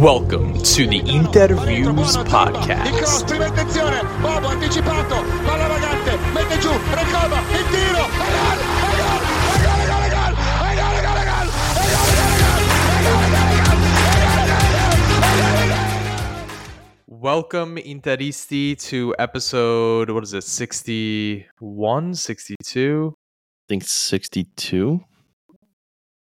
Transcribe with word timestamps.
Welcome 0.00 0.54
to 0.54 0.86
the 0.86 1.00
Interviews 1.00 2.16
Podcast. 2.16 3.28
Welcome, 17.06 17.76
Interisti, 17.76 18.80
to 18.88 19.14
episode, 19.18 20.08
what 20.08 20.24
is 20.24 20.32
it, 20.32 20.44
61, 20.44 22.14
62? 22.14 23.14
I 23.14 23.64
think 23.68 23.84
62. 23.84 25.04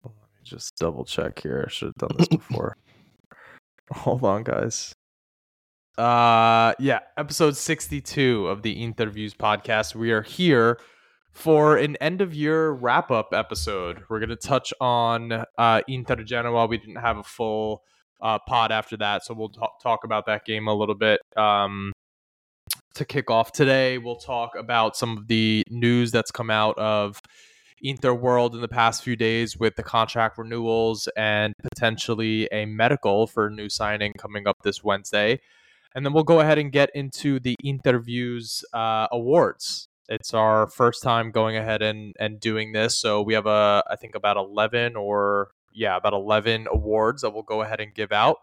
Let 0.04 0.14
me 0.14 0.20
just 0.44 0.76
double 0.76 1.06
check 1.06 1.40
here. 1.42 1.64
I 1.66 1.72
should 1.72 1.94
have 1.98 2.10
done 2.10 2.18
this 2.18 2.28
before. 2.28 2.76
Hold 3.96 4.24
on, 4.24 4.44
guys. 4.44 4.96
Uh 5.98 6.74
yeah, 6.80 7.00
episode 7.18 7.58
62 7.58 8.48
of 8.48 8.62
the 8.62 8.72
Interviews 8.72 9.34
podcast. 9.34 9.94
We 9.94 10.12
are 10.12 10.22
here 10.22 10.80
for 11.34 11.76
an 11.76 11.98
end 11.98 12.22
of 12.22 12.34
year 12.34 12.72
wrap 12.72 13.12
up 13.12 13.34
episode. 13.34 14.04
We're 14.10 14.20
going 14.20 14.30
to 14.30 14.38
touch 14.38 14.74
on 14.80 15.44
uh 15.58 15.82
Inter 15.90 16.24
Genoa. 16.24 16.68
We 16.68 16.78
didn't 16.78 16.96
have 16.96 17.18
a 17.18 17.24
full 17.24 17.84
uh 18.22 18.40
pod 18.48 18.72
after 18.72 18.96
that, 18.98 19.26
so 19.26 19.34
we'll 19.34 19.50
t- 19.50 19.60
talk 19.84 20.06
about 20.06 20.26
that 20.28 20.46
game 20.46 20.70
a 20.70 20.74
little 20.74 20.96
bit. 20.96 21.20
Um 21.36 21.92
to 22.96 23.04
kick 23.04 23.30
off 23.30 23.52
today, 23.52 23.98
we'll 23.98 24.16
talk 24.16 24.56
about 24.56 24.96
some 24.96 25.18
of 25.18 25.28
the 25.28 25.64
news 25.70 26.12
that's 26.12 26.32
come 26.32 26.50
out 26.50 26.78
of 26.78 27.22
Inter 27.84 28.14
World 28.14 28.56
in 28.56 28.62
the 28.62 28.68
past 28.68 29.04
few 29.04 29.16
days 29.16 29.58
with 29.58 29.76
the 29.76 29.84
contract 29.84 30.38
renewals 30.38 31.08
and 31.16 31.54
potentially 31.62 32.48
a 32.52 32.66
medical 32.66 33.28
for 33.28 33.50
new 33.50 33.70
signing 33.70 34.14
coming 34.18 34.48
up 34.48 34.58
this 34.64 34.84
Wednesday. 34.84 35.40
And 35.94 36.06
then 36.06 36.14
we'll 36.14 36.24
go 36.24 36.40
ahead 36.40 36.58
and 36.58 36.72
get 36.72 36.90
into 36.96 37.40
the 37.40 37.56
interviews 37.64 38.64
uh, 38.74 39.08
awards. 39.12 39.90
It's 40.08 40.34
our 40.34 40.68
first 40.68 41.04
time 41.04 41.32
going 41.32 41.58
ahead 41.58 41.82
and, 41.82 42.16
and 42.20 42.40
doing 42.40 42.72
this. 42.72 42.98
So 42.98 43.22
we 43.22 43.34
have 43.34 43.46
a, 43.46 43.84
I 43.90 43.96
think 43.96 44.16
about 44.16 44.38
11 44.38 44.96
or 44.96 45.52
yeah, 45.74 45.96
about 45.96 46.14
11 46.14 46.68
awards 46.70 47.22
that 47.22 47.32
we'll 47.32 47.44
go 47.44 47.62
ahead 47.62 47.80
and 47.80 47.94
give 47.94 48.12
out 48.12 48.38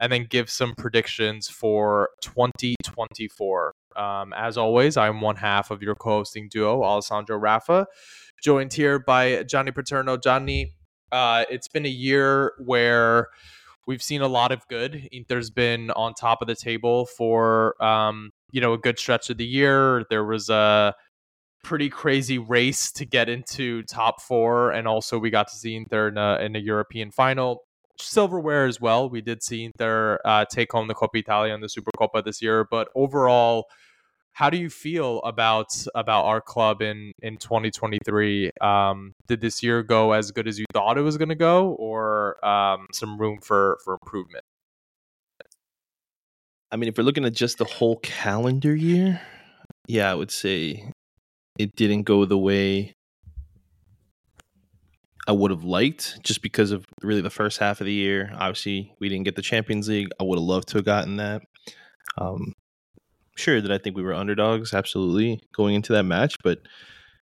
and 0.00 0.10
then 0.10 0.26
give 0.28 0.48
some 0.48 0.74
predictions 0.74 1.48
for 1.48 2.10
2024. 2.22 3.74
Um, 3.96 4.32
as 4.32 4.56
always, 4.56 4.96
I'm 4.96 5.20
one 5.20 5.36
half 5.36 5.70
of 5.70 5.82
your 5.82 5.94
co-hosting 5.94 6.48
duo, 6.48 6.82
Alessandro 6.82 7.36
Rafa, 7.36 7.86
joined 8.40 8.72
here 8.72 8.98
by 8.98 9.42
Johnny 9.44 9.70
Paterno. 9.70 10.16
Johnny, 10.16 10.72
uh, 11.12 11.44
it's 11.50 11.68
been 11.68 11.86
a 11.86 11.90
year 11.90 12.52
where 12.64 13.28
we've 13.86 14.02
seen 14.02 14.22
a 14.22 14.28
lot 14.28 14.52
of 14.52 14.66
good. 14.68 15.08
Inter's 15.12 15.50
been 15.50 15.90
on 15.92 16.14
top 16.14 16.42
of 16.42 16.48
the 16.48 16.54
table 16.54 17.06
for 17.06 17.82
um, 17.82 18.30
you 18.52 18.60
know 18.60 18.72
a 18.72 18.78
good 18.78 18.98
stretch 18.98 19.30
of 19.30 19.36
the 19.36 19.46
year. 19.46 20.04
There 20.10 20.24
was 20.24 20.48
a 20.48 20.94
pretty 21.62 21.90
crazy 21.90 22.38
race 22.38 22.90
to 22.92 23.04
get 23.04 23.28
into 23.28 23.82
top 23.82 24.20
four, 24.20 24.70
and 24.70 24.88
also 24.88 25.18
we 25.18 25.30
got 25.30 25.48
to 25.48 25.56
see 25.56 25.74
Inter 25.74 26.08
in 26.08 26.18
a, 26.18 26.38
in 26.40 26.56
a 26.56 26.60
European 26.60 27.10
final 27.10 27.64
silverware 27.98 28.66
as 28.66 28.80
well. 28.80 29.10
We 29.10 29.20
did 29.20 29.42
see 29.42 29.64
Inter 29.64 30.18
uh, 30.24 30.44
take 30.50 30.72
home 30.72 30.88
the 30.88 30.94
Coppa 30.94 31.16
Italia 31.16 31.52
and 31.54 31.62
the 31.62 31.68
Supercoppa 31.68 32.24
this 32.24 32.40
year, 32.40 32.66
but 32.70 32.88
overall, 32.94 33.66
how 34.32 34.50
do 34.50 34.56
you 34.56 34.70
feel 34.70 35.18
about 35.20 35.74
about 35.94 36.24
our 36.24 36.40
club 36.40 36.82
in 36.82 37.12
in 37.22 37.36
2023? 37.36 38.50
Um, 38.60 39.12
did 39.26 39.40
this 39.40 39.62
year 39.62 39.82
go 39.82 40.12
as 40.12 40.30
good 40.30 40.48
as 40.48 40.58
you 40.58 40.66
thought 40.72 40.98
it 40.98 41.02
was 41.02 41.16
going 41.16 41.28
to 41.28 41.34
go, 41.34 41.72
or 41.72 42.44
um, 42.46 42.86
some 42.92 43.18
room 43.18 43.38
for 43.42 43.78
for 43.84 43.94
improvement? 43.94 44.44
I 46.72 46.76
mean, 46.76 46.88
if 46.88 46.96
we're 46.96 47.04
looking 47.04 47.24
at 47.24 47.32
just 47.32 47.58
the 47.58 47.64
whole 47.64 47.96
calendar 47.96 48.74
year, 48.74 49.20
yeah, 49.88 50.10
I 50.10 50.14
would 50.14 50.30
say 50.30 50.92
it 51.58 51.74
didn't 51.74 52.04
go 52.04 52.24
the 52.24 52.38
way 52.38 52.94
I 55.26 55.32
would 55.32 55.50
have 55.50 55.64
liked 55.64 56.22
just 56.22 56.42
because 56.42 56.70
of 56.70 56.86
really 57.02 57.20
the 57.20 57.30
first 57.30 57.58
half 57.58 57.80
of 57.80 57.86
the 57.86 57.92
year. 57.92 58.32
Obviously, 58.34 58.94
we 59.00 59.08
didn't 59.08 59.24
get 59.24 59.36
the 59.36 59.42
Champions 59.42 59.88
League. 59.88 60.08
I 60.20 60.24
would 60.24 60.38
have 60.38 60.46
loved 60.46 60.68
to 60.68 60.78
have 60.78 60.84
gotten 60.84 61.16
that. 61.16 61.42
Um, 62.18 62.52
sure, 63.40 63.60
that 63.60 63.72
I 63.72 63.78
think 63.78 63.96
we 63.96 64.02
were 64.02 64.14
underdogs, 64.14 64.74
absolutely, 64.74 65.42
going 65.52 65.74
into 65.74 65.92
that 65.94 66.04
match, 66.04 66.36
but 66.42 66.60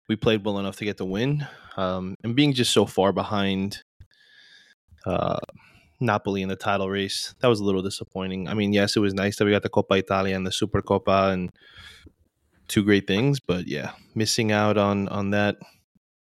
we 0.09 0.17
played 0.17 0.45
well 0.45 0.59
enough 0.59 0.77
to 0.77 0.85
get 0.85 0.97
the 0.97 1.05
win. 1.05 1.47
Um, 1.77 2.15
and 2.23 2.37
being 2.37 2.53
just 2.53 2.73
so 2.73 2.87
far 2.87 3.13
behind 3.13 3.83
uh, 5.07 5.41
Napoli 6.01 6.43
in 6.43 6.49
the 6.49 6.57
title 6.57 6.89
race, 6.89 7.35
that 7.41 7.49
was 7.49 7.61
a 7.61 7.65
little 7.65 7.83
disappointing. 7.83 8.49
I 8.49 8.55
mean, 8.55 8.73
yes, 8.73 8.97
it 8.97 9.01
was 9.01 9.15
nice 9.15 9.37
that 9.37 9.45
we 9.45 9.51
got 9.51 9.63
the 9.63 9.71
Coppa 9.71 9.99
Italia 9.99 10.37
and 10.37 10.47
the 10.47 10.51
Supercoppa 10.51 11.33
and 11.33 11.51
two 12.69 12.85
great 12.85 13.07
things, 13.07 13.41
but 13.41 13.67
yeah, 13.67 13.93
missing 14.15 14.53
out 14.53 14.79
on 14.79 15.09
on 15.09 15.31
that 15.31 15.57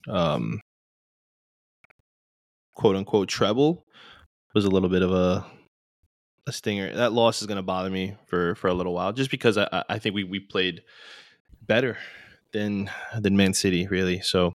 um, 0.08 0.60
quote 2.74 2.96
unquote 2.96 3.28
treble 3.28 3.84
was 4.54 4.64
a 4.64 4.70
little 4.70 4.88
bit 4.88 5.02
of 5.02 5.12
a 5.12 5.44
a 6.48 6.52
stinger. 6.52 6.92
That 6.96 7.12
loss 7.12 7.40
is 7.40 7.46
going 7.46 7.56
to 7.56 7.62
bother 7.62 7.90
me 7.90 8.16
for 8.26 8.54
for 8.56 8.68
a 8.68 8.74
little 8.74 8.94
while, 8.94 9.12
just 9.12 9.30
because 9.30 9.56
I 9.56 9.84
I 9.88 9.98
think 9.98 10.14
we 10.14 10.24
we 10.24 10.40
played 10.40 10.82
better 11.62 11.98
than 12.52 12.90
than 13.20 13.36
Man 13.36 13.54
City 13.54 13.86
really. 13.86 14.20
So 14.20 14.52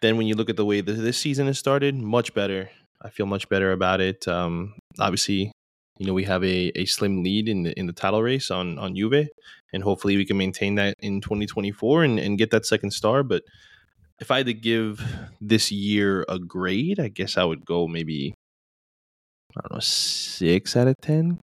then 0.00 0.16
when 0.16 0.26
you 0.26 0.36
look 0.36 0.48
at 0.48 0.56
the 0.56 0.64
way 0.64 0.80
this, 0.80 0.98
this 0.98 1.18
season 1.18 1.48
has 1.48 1.58
started, 1.58 1.94
much 1.94 2.32
better. 2.32 2.70
I 3.02 3.10
feel 3.10 3.26
much 3.26 3.48
better 3.48 3.72
about 3.72 4.00
it. 4.00 4.26
Um, 4.28 4.74
obviously, 5.00 5.52
you 5.98 6.06
know 6.06 6.14
we 6.14 6.24
have 6.24 6.44
a, 6.44 6.70
a 6.78 6.86
slim 6.86 7.22
lead 7.22 7.48
in 7.48 7.64
the 7.64 7.78
in 7.78 7.86
the 7.86 7.92
title 7.92 8.22
race 8.22 8.50
on 8.50 8.78
on 8.78 8.94
Juve, 8.94 9.28
and 9.72 9.82
hopefully 9.82 10.16
we 10.16 10.24
can 10.24 10.38
maintain 10.38 10.76
that 10.76 10.94
in 11.00 11.20
2024 11.20 12.04
and, 12.04 12.18
and 12.20 12.38
get 12.38 12.52
that 12.52 12.66
second 12.66 12.92
star. 12.92 13.24
But 13.24 13.42
if 14.20 14.30
I 14.30 14.38
had 14.38 14.46
to 14.46 14.54
give 14.54 15.02
this 15.40 15.72
year 15.72 16.24
a 16.28 16.38
grade, 16.38 17.00
I 17.00 17.08
guess 17.08 17.36
I 17.36 17.44
would 17.44 17.66
go 17.66 17.86
maybe 17.88 18.34
I 19.56 19.60
don't 19.62 19.76
know 19.76 19.80
six 19.80 20.76
out 20.76 20.88
of 20.88 20.96
ten. 21.00 21.40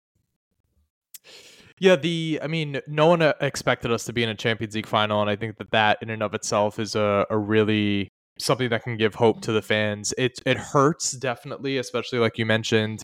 Yeah, 1.80 1.96
the 1.96 2.40
I 2.42 2.48
mean, 2.48 2.80
no 2.88 3.08
one 3.08 3.22
uh, 3.22 3.34
expected 3.42 3.92
us 3.92 4.06
to 4.06 4.14
be 4.14 4.24
in 4.24 4.30
a 4.30 4.36
Champions 4.36 4.76
League 4.76 4.88
final, 4.88 5.22
and 5.22 5.30
I 5.30 5.36
think 5.36 5.58
that 5.58 5.72
that 5.72 5.98
in 6.02 6.10
and 6.10 6.22
of 6.22 6.34
itself 6.34 6.80
is 6.80 6.96
a, 6.96 7.26
a 7.30 7.38
really 7.38 8.10
something 8.40 8.70
that 8.70 8.84
can 8.84 8.98
give 8.98 9.16
hope 9.16 9.42
to 9.42 9.52
the 9.52 9.62
fans. 9.62 10.14
It 10.18 10.40
it 10.46 10.58
hurts 10.58 11.12
definitely, 11.12 11.78
especially 11.78 12.20
like 12.20 12.38
you 12.38 12.46
mentioned, 12.46 13.04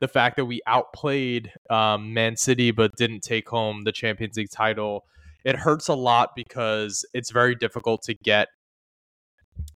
the 0.00 0.08
fact 0.08 0.36
that 0.36 0.46
we 0.46 0.60
outplayed 0.66 1.52
um, 1.70 2.14
Man 2.14 2.36
City 2.36 2.70
but 2.70 2.96
didn't 2.96 3.20
take 3.20 3.48
home 3.48 3.84
the 3.84 3.92
Champions 3.92 4.36
League 4.36 4.50
title. 4.50 5.04
It 5.44 5.56
hurts 5.56 5.88
a 5.88 5.94
lot 5.94 6.30
because 6.34 7.04
it's 7.14 7.30
very 7.30 7.54
difficult 7.54 8.02
to 8.04 8.14
get 8.14 8.48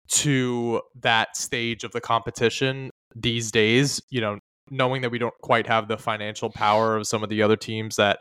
to 0.09 0.81
that 1.01 1.35
stage 1.35 1.83
of 1.83 1.91
the 1.91 2.01
competition 2.01 2.91
these 3.15 3.51
days. 3.51 4.01
You 4.09 4.21
know, 4.21 4.39
knowing 4.69 5.01
that 5.01 5.09
we 5.09 5.19
don't 5.19 5.37
quite 5.41 5.67
have 5.67 5.87
the 5.87 5.97
financial 5.97 6.49
power 6.49 6.95
of 6.95 7.07
some 7.07 7.23
of 7.23 7.29
the 7.29 7.41
other 7.41 7.55
teams 7.55 7.95
that 7.95 8.19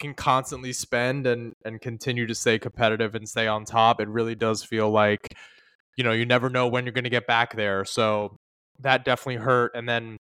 can 0.00 0.14
constantly 0.14 0.72
spend 0.72 1.26
and 1.26 1.54
and 1.64 1.80
continue 1.80 2.26
to 2.26 2.34
stay 2.34 2.58
competitive 2.58 3.14
and 3.14 3.28
stay 3.28 3.46
on 3.46 3.64
top 3.64 4.00
it 4.00 4.08
really 4.08 4.34
does 4.34 4.64
feel 4.64 4.90
like 4.90 5.36
you 5.96 6.04
know 6.04 6.12
you 6.12 6.26
never 6.26 6.50
know 6.50 6.66
when 6.68 6.84
you're 6.84 6.92
going 6.92 7.04
to 7.04 7.10
get 7.10 7.26
back 7.26 7.54
there. 7.56 7.84
So 7.84 8.36
that 8.80 9.04
definitely 9.04 9.42
hurt. 9.42 9.72
And 9.74 9.88
then 9.88 10.16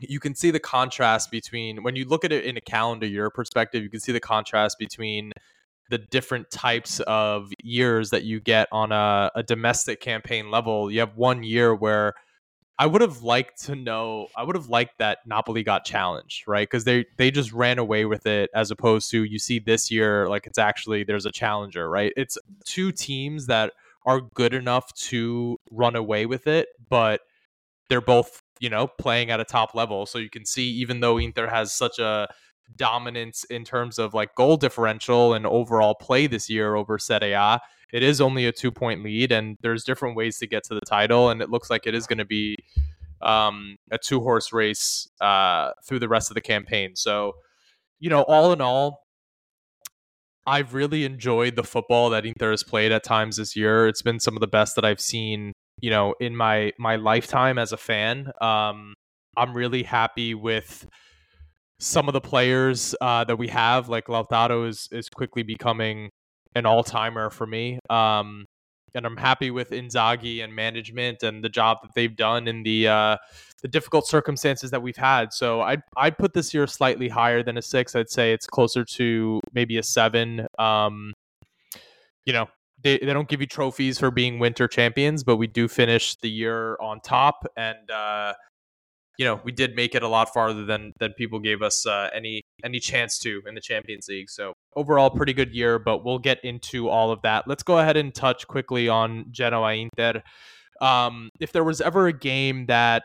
you 0.00 0.18
can 0.18 0.34
see 0.34 0.50
the 0.50 0.60
contrast 0.60 1.30
between 1.30 1.82
when 1.82 1.96
you 1.96 2.06
look 2.06 2.24
at 2.24 2.32
it 2.32 2.44
in 2.44 2.56
a 2.56 2.60
calendar 2.60 3.06
year 3.06 3.28
perspective 3.28 3.82
you 3.82 3.90
can 3.90 4.00
see 4.00 4.12
the 4.12 4.20
contrast 4.20 4.78
between 4.78 5.32
the 5.90 5.98
different 5.98 6.50
types 6.50 7.00
of 7.00 7.52
years 7.62 8.10
that 8.10 8.24
you 8.24 8.40
get 8.40 8.66
on 8.72 8.92
a, 8.92 9.30
a 9.34 9.42
domestic 9.42 10.00
campaign 10.00 10.50
level. 10.50 10.90
You 10.90 11.00
have 11.00 11.16
one 11.16 11.42
year 11.42 11.74
where 11.74 12.14
I 12.78 12.86
would 12.86 13.02
have 13.02 13.22
liked 13.22 13.64
to 13.64 13.76
know. 13.76 14.28
I 14.36 14.42
would 14.42 14.56
have 14.56 14.68
liked 14.68 14.98
that 14.98 15.18
Napoli 15.26 15.62
got 15.62 15.84
challenged, 15.84 16.48
right? 16.48 16.68
Because 16.68 16.84
they 16.84 17.04
they 17.18 17.30
just 17.30 17.52
ran 17.52 17.78
away 17.78 18.04
with 18.06 18.26
it, 18.26 18.50
as 18.54 18.70
opposed 18.70 19.10
to 19.10 19.24
you 19.24 19.38
see 19.38 19.58
this 19.58 19.90
year, 19.90 20.28
like 20.28 20.46
it's 20.46 20.58
actually 20.58 21.04
there's 21.04 21.26
a 21.26 21.32
challenger, 21.32 21.88
right? 21.88 22.12
It's 22.16 22.38
two 22.64 22.90
teams 22.90 23.46
that 23.46 23.72
are 24.06 24.20
good 24.34 24.54
enough 24.54 24.92
to 24.94 25.58
run 25.70 25.96
away 25.96 26.26
with 26.26 26.46
it, 26.46 26.68
but 26.88 27.20
they're 27.88 28.00
both 28.00 28.42
you 28.60 28.70
know 28.70 28.86
playing 28.86 29.30
at 29.30 29.40
a 29.40 29.44
top 29.44 29.74
level. 29.74 30.06
So 30.06 30.18
you 30.18 30.30
can 30.30 30.46
see, 30.46 30.68
even 30.70 31.00
though 31.00 31.18
Inter 31.18 31.46
has 31.48 31.72
such 31.72 31.98
a 31.98 32.28
dominance 32.76 33.44
in 33.44 33.64
terms 33.64 33.98
of 33.98 34.14
like 34.14 34.34
goal 34.34 34.56
differential 34.56 35.34
and 35.34 35.46
overall 35.46 35.94
play 35.94 36.26
this 36.26 36.48
year 36.48 36.74
over 36.74 36.98
Serie 36.98 37.32
A, 37.32 37.60
it 37.92 38.02
is 38.02 38.20
only 38.20 38.46
a 38.46 38.52
two 38.52 38.70
point 38.70 39.02
lead, 39.04 39.32
and 39.32 39.56
there's 39.60 39.84
different 39.84 40.16
ways 40.16 40.38
to 40.38 40.46
get 40.46 40.64
to 40.64 40.74
the 40.74 40.80
title, 40.80 41.30
and 41.30 41.42
it 41.42 41.50
looks 41.50 41.70
like 41.70 41.86
it 41.86 41.94
is 41.94 42.06
going 42.06 42.18
to 42.18 42.24
be 42.24 42.56
um, 43.20 43.76
a 43.90 43.98
two 43.98 44.20
horse 44.20 44.52
race 44.52 45.08
uh, 45.20 45.70
through 45.86 46.00
the 46.00 46.08
rest 46.08 46.30
of 46.30 46.34
the 46.34 46.40
campaign. 46.40 46.96
So, 46.96 47.34
you 48.00 48.10
know, 48.10 48.22
all 48.22 48.52
in 48.52 48.60
all, 48.60 49.06
I've 50.46 50.74
really 50.74 51.04
enjoyed 51.04 51.54
the 51.54 51.62
football 51.62 52.10
that 52.10 52.26
Inter 52.26 52.50
has 52.50 52.64
played 52.64 52.90
at 52.90 53.04
times 53.04 53.36
this 53.36 53.54
year. 53.54 53.86
It's 53.86 54.02
been 54.02 54.18
some 54.18 54.34
of 54.36 54.40
the 54.40 54.48
best 54.48 54.74
that 54.74 54.84
I've 54.84 55.00
seen, 55.00 55.52
you 55.80 55.90
know, 55.90 56.14
in 56.20 56.34
my 56.34 56.72
my 56.78 56.96
lifetime 56.96 57.58
as 57.58 57.72
a 57.72 57.76
fan. 57.76 58.32
Um, 58.40 58.94
I'm 59.36 59.54
really 59.54 59.82
happy 59.82 60.34
with 60.34 60.86
some 61.82 62.08
of 62.08 62.12
the 62.12 62.20
players 62.20 62.94
uh, 63.00 63.24
that 63.24 63.36
we 63.36 63.48
have. 63.48 63.88
Like 63.88 64.06
Lautaro 64.06 64.68
is 64.68 64.88
is 64.92 65.08
quickly 65.08 65.42
becoming 65.42 66.10
an 66.54 66.64
all 66.64 66.84
timer 66.84 67.28
for 67.28 67.46
me. 67.46 67.78
Um, 67.90 68.46
and 68.94 69.06
I'm 69.06 69.16
happy 69.16 69.50
with 69.50 69.70
Inzaghi 69.70 70.44
and 70.44 70.54
management 70.54 71.22
and 71.22 71.42
the 71.42 71.48
job 71.48 71.78
that 71.82 71.92
they've 71.94 72.14
done 72.14 72.46
in 72.46 72.62
the 72.62 72.88
uh, 72.88 73.16
the 73.62 73.68
difficult 73.68 74.06
circumstances 74.06 74.70
that 74.70 74.82
we've 74.82 74.96
had. 74.96 75.32
So 75.32 75.60
I'd 75.62 75.82
I'd 75.96 76.16
put 76.18 76.34
this 76.34 76.54
year 76.54 76.66
slightly 76.66 77.08
higher 77.08 77.42
than 77.42 77.56
a 77.56 77.62
six. 77.62 77.96
I'd 77.96 78.10
say 78.10 78.32
it's 78.32 78.46
closer 78.46 78.84
to 78.84 79.40
maybe 79.52 79.78
a 79.78 79.82
seven. 79.82 80.46
Um, 80.58 81.12
you 82.24 82.32
know, 82.32 82.46
they, 82.82 82.98
they 82.98 83.12
don't 83.12 83.28
give 83.28 83.40
you 83.40 83.46
trophies 83.46 83.98
for 83.98 84.10
being 84.12 84.38
winter 84.38 84.68
champions, 84.68 85.24
but 85.24 85.36
we 85.36 85.48
do 85.48 85.66
finish 85.66 86.16
the 86.16 86.30
year 86.30 86.76
on 86.80 87.00
top, 87.00 87.44
and 87.56 87.90
uh, 87.90 88.34
you 89.22 89.28
know 89.28 89.40
we 89.44 89.52
did 89.52 89.76
make 89.76 89.94
it 89.94 90.02
a 90.02 90.08
lot 90.08 90.34
farther 90.34 90.64
than 90.64 90.92
than 90.98 91.12
people 91.12 91.38
gave 91.38 91.62
us 91.62 91.86
uh, 91.86 92.10
any 92.12 92.42
any 92.64 92.80
chance 92.80 93.20
to 93.20 93.40
in 93.46 93.54
the 93.54 93.60
Champions 93.60 94.08
League. 94.08 94.28
So 94.28 94.52
overall, 94.74 95.10
pretty 95.10 95.32
good 95.32 95.54
year, 95.54 95.78
but 95.78 96.04
we'll 96.04 96.18
get 96.18 96.44
into 96.44 96.88
all 96.88 97.12
of 97.12 97.22
that. 97.22 97.46
Let's 97.46 97.62
go 97.62 97.78
ahead 97.78 97.96
and 97.96 98.12
touch 98.12 98.48
quickly 98.48 98.88
on 98.88 99.26
Genoa 99.30 99.74
Inter. 99.74 100.24
Um, 100.80 101.28
if 101.38 101.52
there 101.52 101.62
was 101.62 101.80
ever 101.80 102.08
a 102.08 102.12
game 102.12 102.66
that 102.66 103.04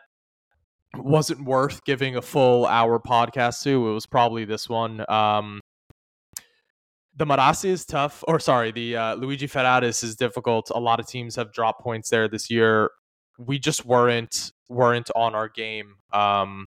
wasn't 0.96 1.46
worth 1.46 1.84
giving 1.86 2.16
a 2.16 2.22
full 2.24 2.66
hour 2.66 3.00
podcast 3.00 3.62
to, 3.62 3.90
it 3.90 3.94
was 3.94 4.08
probably 4.08 4.44
this 4.44 4.68
one. 4.68 5.06
Um, 5.08 5.60
the 7.16 7.25
Marassi 7.25 7.69
is 7.69 7.86
tough, 7.86 8.24
or 8.28 8.40
sorry, 8.40 8.72
the 8.72 8.98
uh, 8.98 9.16
Luigi 9.18 9.46
Ferraris 9.46 10.02
is 10.04 10.16
difficult. 10.16 10.72
A 10.74 10.80
lot 10.80 11.00
of 11.00 11.06
teams 11.06 11.36
have 11.36 11.54
dropped 11.54 11.81
points 11.84 12.10
there 12.10 12.28
this 12.28 12.50
year. 12.50 12.90
We 13.38 13.60
just 13.60 13.86
weren't 13.86 14.51
weren't 14.69 15.10
on 15.16 15.36
our 15.36 15.50
game. 15.50 15.95
Um, 16.12 16.66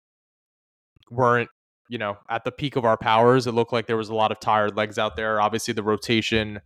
weren't 1.11 1.51
you 1.89 1.99
know 1.99 2.19
at 2.29 2.45
the 2.45 2.53
peak 2.53 2.77
of 2.77 2.85
our 2.85 2.97
powers. 2.97 3.47
It 3.47 3.53
looked 3.53 3.73
like 3.73 3.87
there 3.87 3.97
was 3.97 4.09
a 4.09 4.15
lot 4.15 4.33
of 4.33 4.41
tired 4.41 4.77
legs 4.77 4.99
out 4.99 5.17
there. 5.17 5.41
Obviously, 5.41 5.75
the 5.75 5.83
rotation 5.83 6.61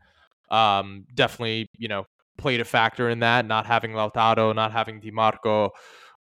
um, 0.51 1.07
definitely 1.15 1.69
you 1.79 1.89
know 1.89 2.05
played 2.37 2.61
a 2.61 2.65
factor 2.65 3.09
in 3.09 3.21
that. 3.21 3.47
Not 3.47 3.67
having 3.67 3.93
Lautaro, 3.93 4.55
not 4.55 4.73
having 4.73 5.01
Dimarco, 5.01 5.71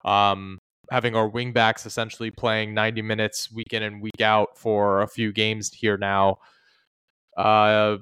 um, 0.04 0.58
having 0.90 1.14
our 1.14 1.30
wingbacks 1.30 1.86
essentially 1.86 2.30
playing 2.30 2.74
90 2.74 3.02
minutes 3.02 3.52
week 3.52 3.72
in 3.72 3.82
and 3.82 4.02
week 4.02 4.20
out 4.20 4.56
for 4.56 5.02
a 5.02 5.08
few 5.08 5.32
games 5.32 5.72
here 5.72 5.96
now. 5.96 6.38
Uh, 7.36 7.98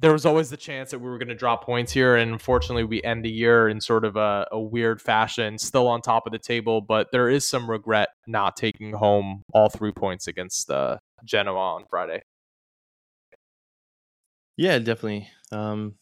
there 0.00 0.12
was 0.12 0.24
always 0.24 0.48
the 0.48 0.56
chance 0.56 0.90
that 0.90 0.98
we 0.98 1.10
were 1.10 1.18
going 1.18 1.28
to 1.28 1.34
drop 1.34 1.64
points 1.64 1.92
here, 1.92 2.16
and 2.16 2.32
unfortunately, 2.32 2.84
we 2.84 3.02
end 3.02 3.24
the 3.24 3.30
year 3.30 3.68
in 3.68 3.80
sort 3.80 4.04
of 4.04 4.16
a, 4.16 4.46
a, 4.50 4.58
weird 4.58 5.00
fashion, 5.00 5.58
still 5.58 5.86
on 5.86 6.00
top 6.00 6.26
of 6.26 6.32
the 6.32 6.38
table. 6.38 6.80
But 6.80 7.08
there 7.12 7.28
is 7.28 7.46
some 7.46 7.68
regret 7.68 8.08
not 8.26 8.56
taking 8.56 8.92
home 8.92 9.42
all 9.52 9.68
three 9.68 9.92
points 9.92 10.26
against 10.26 10.70
uh, 10.70 10.98
Genoa 11.24 11.74
on 11.74 11.84
Friday. 11.90 12.22
Yeah, 14.56 14.78
definitely. 14.78 15.28
Um, 15.52 15.96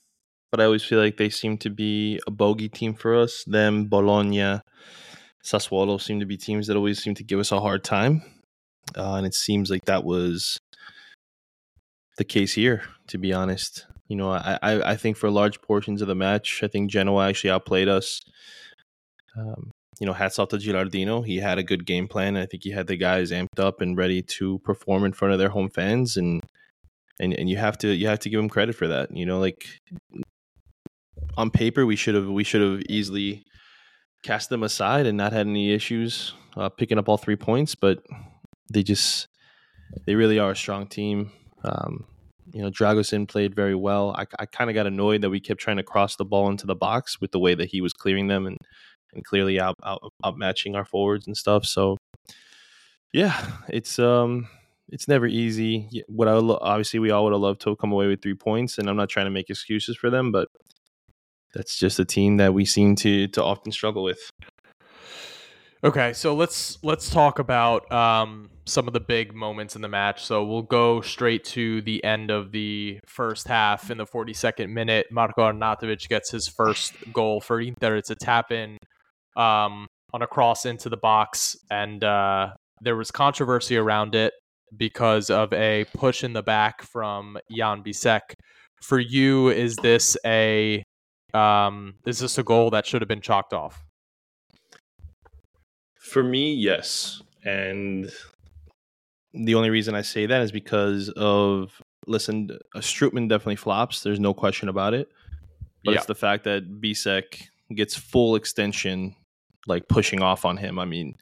but 0.50 0.60
I 0.60 0.64
always 0.64 0.84
feel 0.84 1.00
like 1.00 1.16
they 1.16 1.30
seem 1.30 1.58
to 1.58 1.70
be 1.70 2.20
a 2.26 2.30
bogey 2.30 2.68
team 2.68 2.94
for 2.94 3.16
us. 3.16 3.42
Them, 3.44 3.88
Bologna, 3.88 4.60
Sassuolo 5.44 6.00
seem 6.00 6.20
to 6.20 6.26
be 6.26 6.36
teams 6.36 6.68
that 6.68 6.76
always 6.76 7.02
seem 7.02 7.14
to 7.14 7.24
give 7.24 7.40
us 7.40 7.52
a 7.52 7.60
hard 7.60 7.82
time, 7.82 8.22
uh, 8.96 9.14
and 9.14 9.26
it 9.26 9.34
seems 9.34 9.70
like 9.70 9.86
that 9.86 10.04
was 10.04 10.58
the 12.18 12.24
case 12.24 12.52
here, 12.52 12.82
to 13.06 13.16
be 13.16 13.32
honest. 13.32 13.86
You 14.08 14.16
know, 14.16 14.30
I, 14.30 14.58
I, 14.62 14.90
I 14.92 14.96
think 14.96 15.16
for 15.16 15.30
large 15.30 15.60
portions 15.62 16.02
of 16.02 16.08
the 16.08 16.14
match, 16.14 16.60
I 16.62 16.68
think 16.68 16.90
Genoa 16.90 17.28
actually 17.28 17.50
outplayed 17.50 17.88
us. 17.88 18.20
Um, 19.36 19.70
you 20.00 20.06
know, 20.06 20.12
hats 20.12 20.38
off 20.38 20.48
to 20.50 20.56
Gilardino. 20.56 21.24
He 21.24 21.38
had 21.38 21.58
a 21.58 21.62
good 21.62 21.86
game 21.86 22.08
plan. 22.08 22.36
I 22.36 22.46
think 22.46 22.62
he 22.62 22.70
had 22.70 22.86
the 22.86 22.96
guys 22.96 23.30
amped 23.30 23.58
up 23.58 23.80
and 23.80 23.96
ready 23.96 24.22
to 24.22 24.58
perform 24.60 25.04
in 25.04 25.12
front 25.12 25.32
of 25.32 25.38
their 25.38 25.48
home 25.48 25.70
fans, 25.70 26.16
and 26.16 26.42
and 27.18 27.34
and 27.34 27.48
you 27.48 27.56
have 27.56 27.76
to 27.78 27.88
you 27.88 28.06
have 28.06 28.20
to 28.20 28.30
give 28.30 28.40
him 28.40 28.48
credit 28.48 28.74
for 28.76 28.88
that. 28.88 29.14
You 29.14 29.26
know, 29.26 29.40
like 29.40 29.66
on 31.36 31.50
paper, 31.50 31.84
we 31.84 31.96
should 31.96 32.14
have 32.14 32.28
we 32.28 32.44
should 32.44 32.62
have 32.62 32.82
easily 32.88 33.44
cast 34.22 34.50
them 34.50 34.62
aside 34.62 35.06
and 35.06 35.16
not 35.16 35.32
had 35.32 35.46
any 35.46 35.72
issues 35.72 36.32
uh, 36.56 36.68
picking 36.68 36.98
up 36.98 37.08
all 37.08 37.18
three 37.18 37.36
points, 37.36 37.74
but 37.74 38.02
they 38.72 38.82
just 38.82 39.28
they 40.06 40.14
really 40.14 40.38
are 40.38 40.52
a 40.52 40.56
strong 40.56 40.86
team. 40.86 41.32
Um, 41.64 42.04
you 42.52 42.62
know, 42.62 42.70
Dragusin 42.70 43.28
played 43.28 43.54
very 43.54 43.74
well. 43.74 44.14
I, 44.16 44.26
I 44.38 44.46
kind 44.46 44.70
of 44.70 44.74
got 44.74 44.86
annoyed 44.86 45.22
that 45.22 45.30
we 45.30 45.40
kept 45.40 45.60
trying 45.60 45.76
to 45.76 45.82
cross 45.82 46.16
the 46.16 46.24
ball 46.24 46.48
into 46.48 46.66
the 46.66 46.74
box 46.74 47.20
with 47.20 47.32
the 47.32 47.38
way 47.38 47.54
that 47.54 47.70
he 47.70 47.80
was 47.80 47.92
clearing 47.92 48.28
them 48.28 48.46
and, 48.46 48.56
and 49.12 49.24
clearly 49.24 49.60
out, 49.60 49.74
out 49.84 50.12
outmatching 50.24 50.74
our 50.74 50.84
forwards 50.84 51.26
and 51.26 51.36
stuff. 51.36 51.64
So, 51.64 51.96
yeah, 53.12 53.52
it's 53.68 53.98
um, 53.98 54.48
it's 54.88 55.08
never 55.08 55.26
easy. 55.26 56.04
What 56.08 56.28
I 56.28 56.34
lo- 56.34 56.58
obviously 56.60 57.00
we 57.00 57.10
all 57.10 57.24
would 57.24 57.32
have 57.32 57.40
loved 57.40 57.60
to 57.62 57.76
come 57.76 57.92
away 57.92 58.06
with 58.06 58.22
three 58.22 58.34
points, 58.34 58.78
and 58.78 58.88
I'm 58.88 58.96
not 58.96 59.08
trying 59.08 59.26
to 59.26 59.30
make 59.30 59.50
excuses 59.50 59.96
for 59.96 60.10
them, 60.10 60.32
but 60.32 60.48
that's 61.54 61.78
just 61.78 61.98
a 61.98 62.04
team 62.04 62.36
that 62.38 62.54
we 62.54 62.64
seem 62.64 62.96
to 62.96 63.28
to 63.28 63.42
often 63.42 63.72
struggle 63.72 64.02
with. 64.02 64.30
Okay, 65.84 66.12
so 66.12 66.34
let's 66.34 66.76
let's 66.82 67.08
talk 67.08 67.38
about 67.38 67.90
um, 67.92 68.50
some 68.66 68.88
of 68.88 68.94
the 68.94 69.00
big 69.00 69.32
moments 69.32 69.76
in 69.76 69.82
the 69.82 69.88
match. 69.88 70.24
So 70.24 70.44
we'll 70.44 70.62
go 70.62 71.00
straight 71.00 71.44
to 71.44 71.80
the 71.82 72.02
end 72.02 72.32
of 72.32 72.50
the 72.50 72.98
first 73.06 73.46
half 73.46 73.88
in 73.88 73.98
the 73.98 74.04
42nd 74.04 74.70
minute. 74.70 75.06
Marko 75.12 75.42
Arnautovic 75.42 76.08
gets 76.08 76.32
his 76.32 76.48
first 76.48 76.94
goal 77.12 77.40
for 77.40 77.60
Inter. 77.60 77.94
It's 77.94 78.10
a 78.10 78.16
tap 78.16 78.50
in 78.50 78.76
um, 79.36 79.86
on 80.12 80.22
a 80.22 80.26
cross 80.26 80.66
into 80.66 80.88
the 80.88 80.96
box, 80.96 81.56
and 81.70 82.02
uh, 82.02 82.54
there 82.80 82.96
was 82.96 83.12
controversy 83.12 83.76
around 83.76 84.16
it 84.16 84.32
because 84.76 85.30
of 85.30 85.52
a 85.52 85.84
push 85.96 86.24
in 86.24 86.32
the 86.32 86.42
back 86.42 86.82
from 86.82 87.38
Yann 87.48 87.84
Bisseck. 87.84 88.34
For 88.82 88.98
you, 88.98 89.50
is 89.50 89.76
this 89.76 90.16
a 90.26 90.82
um, 91.34 91.94
is 92.04 92.18
this 92.18 92.36
a 92.36 92.42
goal 92.42 92.70
that 92.70 92.84
should 92.84 93.00
have 93.00 93.08
been 93.08 93.20
chalked 93.20 93.52
off? 93.52 93.84
For 96.08 96.22
me, 96.22 96.54
yes. 96.54 97.22
And 97.44 98.10
the 99.34 99.54
only 99.54 99.70
reason 99.70 99.94
I 99.94 100.02
say 100.02 100.26
that 100.26 100.42
is 100.42 100.52
because 100.52 101.10
of 101.10 101.82
listen, 102.06 102.50
uh, 102.74 102.78
Strootman 102.78 103.28
definitely 103.28 103.56
flops. 103.56 104.02
There's 104.02 104.20
no 104.20 104.32
question 104.34 104.68
about 104.68 104.94
it. 104.94 105.08
But 105.84 105.92
yeah. 105.92 105.98
it's 105.98 106.06
the 106.06 106.14
fact 106.14 106.44
that 106.44 106.80
Bisseck 106.80 107.48
gets 107.74 107.94
full 107.96 108.34
extension, 108.34 109.14
like 109.66 109.86
pushing 109.88 110.22
off 110.22 110.44
on 110.44 110.56
him. 110.56 110.78
I 110.78 110.84
mean, 110.84 111.14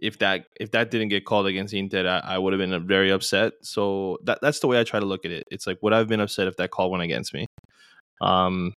if 0.00 0.18
that 0.20 0.46
if 0.60 0.70
that 0.70 0.90
didn't 0.90 1.08
get 1.08 1.24
called 1.24 1.46
against 1.46 1.74
Inter, 1.74 2.06
I, 2.06 2.34
I 2.34 2.38
would 2.38 2.52
have 2.52 2.60
been 2.60 2.86
very 2.86 3.10
upset. 3.10 3.54
So 3.62 4.18
that 4.24 4.38
that's 4.40 4.60
the 4.60 4.68
way 4.68 4.80
I 4.80 4.84
try 4.84 5.00
to 5.00 5.06
look 5.06 5.24
at 5.24 5.30
it. 5.30 5.44
It's 5.50 5.66
like 5.66 5.78
would 5.82 5.92
I 5.92 5.98
have 5.98 6.08
been 6.08 6.20
upset 6.20 6.46
if 6.46 6.56
that 6.56 6.70
call 6.70 6.90
went 6.90 7.02
against 7.02 7.34
me? 7.34 7.46
Um, 8.20 8.74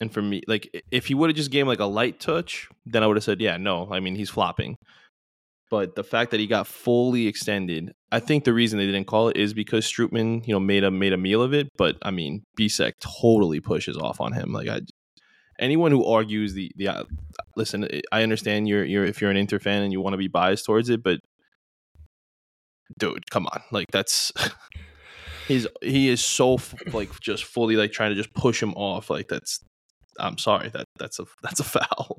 and 0.00 0.12
for 0.12 0.22
me, 0.22 0.42
like 0.48 0.84
if 0.90 1.06
he 1.06 1.14
would 1.14 1.30
have 1.30 1.36
just 1.36 1.52
him 1.52 1.66
like 1.66 1.80
a 1.80 1.84
light 1.84 2.18
touch, 2.18 2.68
then 2.86 3.02
I 3.02 3.06
would 3.06 3.16
have 3.16 3.24
said, 3.24 3.40
yeah, 3.40 3.58
no. 3.58 3.88
I 3.92 4.00
mean, 4.00 4.14
he's 4.16 4.30
flopping. 4.30 4.76
But 5.70 5.94
the 5.94 6.02
fact 6.02 6.32
that 6.32 6.40
he 6.40 6.48
got 6.48 6.66
fully 6.66 7.28
extended, 7.28 7.92
I 8.10 8.18
think 8.18 8.42
the 8.42 8.52
reason 8.52 8.78
they 8.78 8.86
didn't 8.86 9.06
call 9.06 9.28
it 9.28 9.36
is 9.36 9.54
because 9.54 9.86
Strootman, 9.86 10.46
you 10.46 10.52
know, 10.52 10.58
made 10.58 10.82
a 10.82 10.90
made 10.90 11.12
a 11.12 11.16
meal 11.16 11.42
of 11.42 11.54
it. 11.54 11.68
But 11.76 11.96
I 12.02 12.10
mean, 12.10 12.42
Bisseck 12.56 12.94
totally 12.98 13.60
pushes 13.60 13.96
off 13.96 14.20
on 14.20 14.32
him. 14.32 14.52
Like 14.52 14.68
I, 14.68 14.80
anyone 15.60 15.92
who 15.92 16.04
argues 16.04 16.54
the 16.54 16.72
the 16.74 16.88
uh, 16.88 17.04
listen, 17.54 17.86
I 18.10 18.24
understand 18.24 18.68
you're 18.68 18.84
you're 18.84 19.04
if 19.04 19.20
you're 19.20 19.30
an 19.30 19.36
Inter 19.36 19.60
fan 19.60 19.82
and 19.82 19.92
you 19.92 20.00
want 20.00 20.14
to 20.14 20.18
be 20.18 20.28
biased 20.28 20.64
towards 20.64 20.88
it, 20.88 21.04
but 21.04 21.20
dude, 22.98 23.30
come 23.30 23.46
on, 23.46 23.60
like 23.70 23.86
that's. 23.92 24.32
He's 25.48 25.66
he 25.82 26.08
is 26.08 26.24
so 26.24 26.60
like 26.92 27.18
just 27.18 27.42
fully 27.42 27.74
like 27.74 27.90
trying 27.90 28.10
to 28.10 28.14
just 28.14 28.32
push 28.34 28.62
him 28.62 28.72
off 28.74 29.10
like 29.10 29.26
that's 29.26 29.58
I'm 30.18 30.38
sorry 30.38 30.68
that 30.70 30.86
that's 30.98 31.18
a 31.18 31.26
that's 31.42 31.60
a 31.60 31.64
foul. 31.78 32.18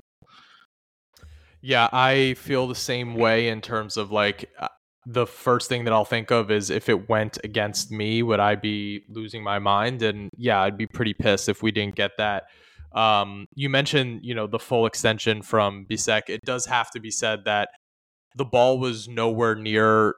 Yeah, 1.60 1.88
I 1.92 2.34
feel 2.34 2.66
the 2.66 2.74
same 2.74 3.14
way 3.14 3.48
in 3.48 3.60
terms 3.60 3.96
of 3.96 4.10
like 4.10 4.50
uh, 4.58 4.68
the 5.06 5.26
first 5.26 5.68
thing 5.68 5.84
that 5.84 5.92
I'll 5.92 6.04
think 6.04 6.30
of 6.30 6.50
is 6.50 6.70
if 6.70 6.88
it 6.88 7.08
went 7.08 7.38
against 7.44 7.90
me, 7.90 8.22
would 8.22 8.40
I 8.40 8.56
be 8.56 9.02
losing 9.08 9.42
my 9.42 9.58
mind? 9.58 10.02
And 10.02 10.28
yeah, 10.36 10.60
I'd 10.60 10.76
be 10.76 10.86
pretty 10.86 11.14
pissed 11.14 11.48
if 11.48 11.62
we 11.62 11.70
didn't 11.70 11.94
get 11.94 12.12
that. 12.18 12.44
Um, 12.94 13.46
you 13.54 13.68
mentioned, 13.70 14.20
you 14.22 14.34
know, 14.34 14.46
the 14.46 14.58
full 14.58 14.86
extension 14.86 15.42
from 15.42 15.86
Bisseck. 15.88 16.28
It 16.28 16.40
does 16.44 16.66
have 16.66 16.90
to 16.90 17.00
be 17.00 17.10
said 17.10 17.44
that 17.46 17.70
the 18.36 18.44
ball 18.44 18.78
was 18.78 19.08
nowhere 19.08 19.54
near 19.54 20.16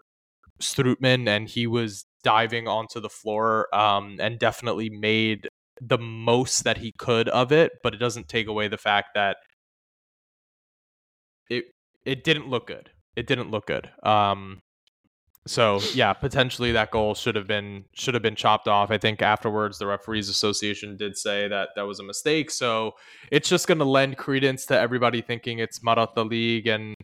Strootman 0.60 1.28
and 1.28 1.48
he 1.48 1.66
was 1.66 2.04
diving 2.22 2.66
onto 2.66 3.00
the 3.00 3.08
floor 3.08 3.74
um, 3.74 4.16
and 4.20 4.38
definitely 4.38 4.90
made 4.90 5.48
the 5.80 5.98
most 5.98 6.64
that 6.64 6.78
he 6.78 6.92
could 6.98 7.28
of 7.28 7.52
it, 7.52 7.72
but 7.82 7.94
it 7.94 7.98
doesn't 7.98 8.28
take 8.28 8.46
away 8.46 8.68
the 8.68 8.78
fact 8.78 9.08
that 9.14 9.36
it 11.50 11.64
it 12.04 12.24
didn't 12.24 12.48
look 12.48 12.66
good. 12.66 12.90
It 13.16 13.26
didn't 13.26 13.50
look 13.50 13.66
good. 13.66 13.90
Um 14.02 14.60
so 15.46 15.80
yeah, 15.92 16.14
potentially 16.14 16.72
that 16.72 16.90
goal 16.90 17.14
should 17.14 17.34
have 17.36 17.46
been 17.46 17.84
should 17.94 18.14
have 18.14 18.22
been 18.22 18.34
chopped 18.34 18.66
off. 18.66 18.90
I 18.90 18.96
think 18.98 19.20
afterwards 19.20 19.78
the 19.78 19.86
referees 19.86 20.28
association 20.30 20.96
did 20.96 21.18
say 21.18 21.48
that 21.48 21.70
that 21.76 21.82
was 21.82 22.00
a 22.00 22.02
mistake. 22.02 22.50
So 22.50 22.92
it's 23.30 23.48
just 23.48 23.66
going 23.66 23.78
to 23.78 23.84
lend 23.84 24.16
credence 24.16 24.64
to 24.66 24.78
everybody 24.78 25.20
thinking 25.20 25.58
it's 25.58 25.80
Marotta 25.80 26.28
League 26.28 26.66
and 26.66 26.94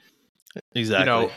Exactly. 0.74 1.00
you 1.00 1.04
know 1.06 1.30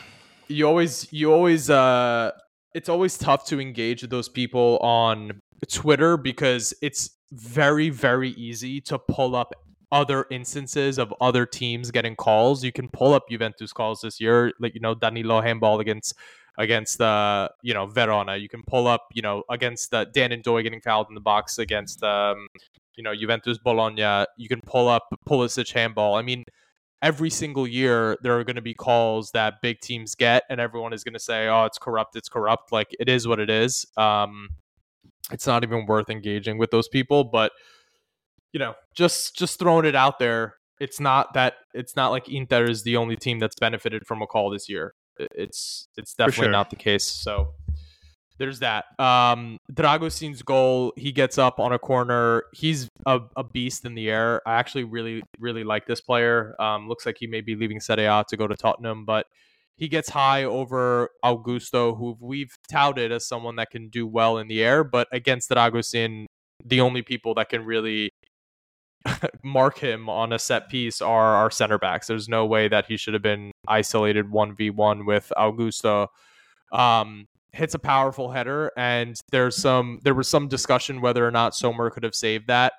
you 0.48 0.66
always 0.66 1.06
you 1.12 1.32
always 1.32 1.68
uh 1.70 2.30
it's 2.74 2.88
always 2.88 3.16
tough 3.18 3.46
to 3.46 3.60
engage 3.60 4.02
with 4.02 4.10
those 4.10 4.28
people 4.28 4.78
on 4.78 5.40
twitter 5.70 6.16
because 6.16 6.74
it's 6.82 7.10
very 7.34 7.90
very 7.90 8.30
easy 8.30 8.80
to 8.80 8.98
pull 8.98 9.34
up 9.34 9.52
other 9.92 10.26
instances 10.30 10.98
of 10.98 11.14
other 11.20 11.46
teams 11.46 11.90
getting 11.90 12.16
calls. 12.16 12.64
You 12.64 12.72
can 12.72 12.88
pull 12.88 13.14
up 13.14 13.28
juventus 13.30 13.72
calls 13.72 14.00
this 14.00 14.20
year 14.20 14.52
like 14.58 14.74
you 14.74 14.80
know 14.80 14.94
danilo 14.94 15.40
handball 15.40 15.78
against 15.80 16.14
against 16.58 17.00
uh 17.00 17.48
you 17.62 17.74
know 17.74 17.86
verona. 17.86 18.36
You 18.36 18.48
can 18.48 18.62
pull 18.66 18.86
up 18.86 19.06
you 19.12 19.22
know 19.22 19.42
against 19.50 19.94
uh, 19.94 20.04
Dan 20.06 20.30
Ndoye 20.30 20.62
getting 20.62 20.80
fouled 20.80 21.06
in 21.08 21.14
the 21.14 21.20
box 21.20 21.58
against 21.58 22.02
um 22.02 22.48
you 22.96 23.02
know 23.02 23.14
juventus 23.14 23.58
bologna. 23.58 24.26
You 24.36 24.48
can 24.48 24.60
pull 24.66 24.88
up 24.88 25.08
pulisic 25.28 25.72
handball. 25.72 26.14
I 26.14 26.22
mean 26.22 26.44
every 27.02 27.30
single 27.30 27.66
year 27.66 28.16
there 28.22 28.38
are 28.38 28.44
going 28.44 28.56
to 28.56 28.62
be 28.62 28.72
calls 28.72 29.30
that 29.32 29.54
big 29.60 29.78
teams 29.80 30.14
get 30.14 30.42
and 30.48 30.58
everyone 30.58 30.92
is 30.92 31.04
going 31.04 31.12
to 31.12 31.20
say 31.20 31.48
oh 31.48 31.64
it's 31.66 31.78
corrupt 31.78 32.16
it's 32.16 32.28
corrupt. 32.28 32.72
Like 32.72 32.88
it 32.98 33.08
is 33.08 33.28
what 33.28 33.38
it 33.40 33.50
is. 33.50 33.86
Um 33.96 34.48
it's 35.30 35.46
not 35.46 35.62
even 35.62 35.86
worth 35.86 36.10
engaging 36.10 36.58
with 36.58 36.70
those 36.70 36.88
people 36.88 37.24
but 37.24 37.52
you 38.52 38.60
know 38.60 38.74
just 38.94 39.36
just 39.36 39.58
throwing 39.58 39.84
it 39.84 39.94
out 39.94 40.18
there 40.18 40.54
it's 40.80 41.00
not 41.00 41.32
that 41.34 41.54
it's 41.72 41.96
not 41.96 42.10
like 42.10 42.28
Inter 42.28 42.64
is 42.64 42.82
the 42.82 42.96
only 42.96 43.16
team 43.16 43.38
that's 43.38 43.56
benefited 43.56 44.06
from 44.06 44.22
a 44.22 44.26
call 44.26 44.50
this 44.50 44.68
year 44.68 44.94
it's 45.18 45.88
it's 45.96 46.14
definitely 46.14 46.44
sure. 46.44 46.52
not 46.52 46.70
the 46.70 46.76
case 46.76 47.04
so 47.04 47.54
there's 48.38 48.58
that. 48.60 48.86
Um, 48.98 49.58
Dragusin's 49.72 50.42
goal, 50.42 50.92
he 50.96 51.12
gets 51.12 51.38
up 51.38 51.60
on 51.60 51.72
a 51.72 51.78
corner. 51.78 52.44
He's 52.52 52.88
a, 53.06 53.20
a 53.36 53.44
beast 53.44 53.84
in 53.84 53.94
the 53.94 54.10
air. 54.10 54.42
I 54.46 54.54
actually 54.54 54.84
really, 54.84 55.22
really 55.38 55.62
like 55.62 55.86
this 55.86 56.00
player. 56.00 56.60
Um, 56.60 56.88
looks 56.88 57.06
like 57.06 57.16
he 57.18 57.26
may 57.26 57.40
be 57.40 57.54
leaving 57.54 57.80
Serie 57.80 58.06
A 58.06 58.24
to 58.28 58.36
go 58.36 58.48
to 58.48 58.56
Tottenham, 58.56 59.04
but 59.04 59.26
he 59.76 59.88
gets 59.88 60.08
high 60.10 60.44
over 60.44 61.10
Augusto, 61.24 61.96
who 61.96 62.16
we've 62.20 62.56
touted 62.68 63.10
as 63.10 63.26
someone 63.26 63.56
that 63.56 63.70
can 63.70 63.88
do 63.88 64.06
well 64.06 64.38
in 64.38 64.48
the 64.48 64.62
air. 64.62 64.84
But 64.84 65.08
against 65.10 65.50
Dragusin, 65.50 66.26
the 66.64 66.80
only 66.80 67.02
people 67.02 67.34
that 67.34 67.48
can 67.48 67.64
really 67.64 68.10
mark 69.44 69.78
him 69.78 70.08
on 70.08 70.32
a 70.32 70.38
set 70.38 70.68
piece 70.68 71.02
are 71.02 71.34
our 71.34 71.50
center 71.50 71.78
backs. 71.78 72.06
There's 72.06 72.28
no 72.28 72.46
way 72.46 72.68
that 72.68 72.86
he 72.86 72.96
should 72.96 73.14
have 73.14 73.22
been 73.22 73.50
isolated 73.66 74.26
1v1 74.26 75.06
with 75.06 75.32
Augusto. 75.36 76.08
Um, 76.72 77.26
hits 77.52 77.74
a 77.74 77.78
powerful 77.78 78.32
header 78.32 78.72
and 78.76 79.20
there's 79.30 79.56
some 79.56 80.00
there 80.02 80.14
was 80.14 80.26
some 80.28 80.48
discussion 80.48 81.00
whether 81.00 81.24
or 81.24 81.30
not 81.30 81.54
Sommer 81.54 81.88
could 81.88 82.02
have 82.02 82.14
saved 82.14 82.48
that. 82.48 82.72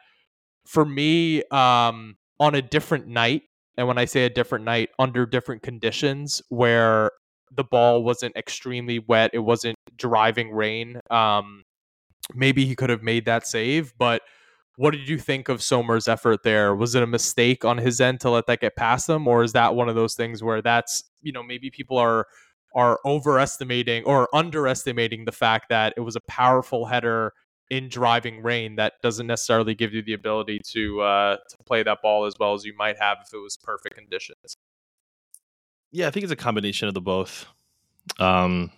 For 0.65 0.83
me, 0.83 1.43
um, 1.51 2.17
on 2.39 2.55
a 2.55 2.61
different 2.61 3.07
night, 3.07 3.43
and 3.77 3.87
when 3.87 3.97
I 3.97 4.05
say 4.05 4.25
a 4.25 4.29
different 4.29 4.65
night, 4.65 4.89
under 4.99 5.25
different 5.25 5.61
conditions 5.61 6.41
where 6.49 7.11
the 7.51 7.63
ball 7.63 8.03
wasn't 8.03 8.35
extremely 8.35 8.99
wet, 8.99 9.31
it 9.33 9.39
wasn't 9.39 9.77
driving 9.97 10.51
rain, 10.51 10.99
um, 11.09 11.63
maybe 12.33 12.65
he 12.65 12.75
could 12.75 12.89
have 12.89 13.03
made 13.03 13.25
that 13.25 13.45
save, 13.47 13.93
but 13.97 14.21
what 14.77 14.91
did 14.91 15.07
you 15.07 15.17
think 15.17 15.47
of 15.47 15.61
Sommer's 15.61 16.07
effort 16.07 16.43
there? 16.43 16.75
Was 16.75 16.95
it 16.95 17.03
a 17.03 17.07
mistake 17.07 17.63
on 17.63 17.77
his 17.77 18.01
end 18.01 18.19
to 18.21 18.29
let 18.29 18.45
that 18.47 18.59
get 18.59 18.75
past 18.75 19.09
him, 19.09 19.27
or 19.27 19.43
is 19.43 19.53
that 19.53 19.75
one 19.75 19.87
of 19.87 19.95
those 19.95 20.15
things 20.15 20.43
where 20.43 20.61
that's 20.61 21.03
you 21.21 21.31
know 21.31 21.43
maybe 21.43 21.69
people 21.69 21.97
are 21.97 22.27
are 22.75 22.99
overestimating 23.05 24.03
or 24.03 24.27
underestimating 24.35 25.23
the 25.23 25.31
fact 25.31 25.69
that 25.69 25.93
it 25.95 26.01
was 26.01 26.17
a 26.17 26.21
powerful 26.27 26.85
header 26.85 27.31
in 27.69 27.89
driving 27.89 28.43
rain 28.43 28.75
that 28.75 28.93
doesn't 29.01 29.27
necessarily 29.27 29.73
give 29.73 29.93
you 29.93 30.01
the 30.01 30.13
ability 30.13 30.61
to 30.73 31.01
uh, 31.01 31.37
to 31.49 31.57
play 31.65 31.83
that 31.83 32.01
ball 32.01 32.25
as 32.25 32.35
well 32.39 32.53
as 32.53 32.63
you 32.65 32.75
might 32.77 32.97
have 32.99 33.17
if 33.25 33.33
it 33.33 33.37
was 33.37 33.57
perfect 33.57 33.95
conditions. 33.95 34.57
Yeah, 35.91 36.07
I 36.07 36.11
think 36.11 36.23
it's 36.23 36.31
a 36.31 36.37
combination 36.37 36.87
of 36.87 36.93
the 36.93 37.01
both. 37.01 37.45
Um, 38.19 38.71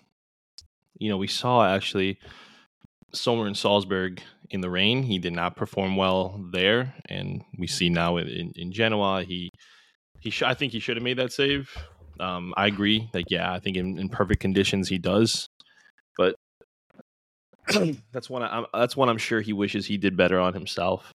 you 0.97 1.09
know, 1.09 1.17
we 1.17 1.27
saw 1.27 1.67
actually 1.67 2.19
Sommer 3.13 3.47
in 3.47 3.55
Salzburg 3.55 4.21
in 4.49 4.61
the 4.61 4.69
rain. 4.69 5.03
He 5.03 5.19
did 5.19 5.33
not 5.33 5.55
perform 5.55 5.95
well 5.95 6.43
there, 6.51 6.93
and 7.09 7.43
we 7.57 7.67
see 7.67 7.89
now 7.89 8.17
in, 8.17 8.53
in 8.55 8.71
Genoa 8.71 9.23
he 9.23 9.51
he 10.19 10.29
sh- 10.29 10.43
I 10.43 10.53
think 10.53 10.71
he 10.71 10.79
should 10.79 10.97
have 10.97 11.03
made 11.03 11.17
that 11.17 11.31
save. 11.31 11.75
Um, 12.19 12.53
I 12.57 12.67
agree. 12.67 13.09
Like, 13.13 13.25
yeah, 13.29 13.53
I 13.53 13.59
think 13.59 13.77
in, 13.77 13.99
in 13.99 14.09
perfect 14.09 14.41
conditions 14.41 14.89
he 14.89 14.97
does, 14.97 15.49
that's 18.11 18.29
one. 18.29 18.43
I, 18.43 18.65
that's 18.73 18.95
one 18.95 19.09
I'm 19.09 19.17
sure 19.17 19.41
he 19.41 19.53
wishes 19.53 19.85
he 19.85 19.97
did 19.97 20.15
better 20.17 20.39
on 20.39 20.53
himself. 20.53 21.13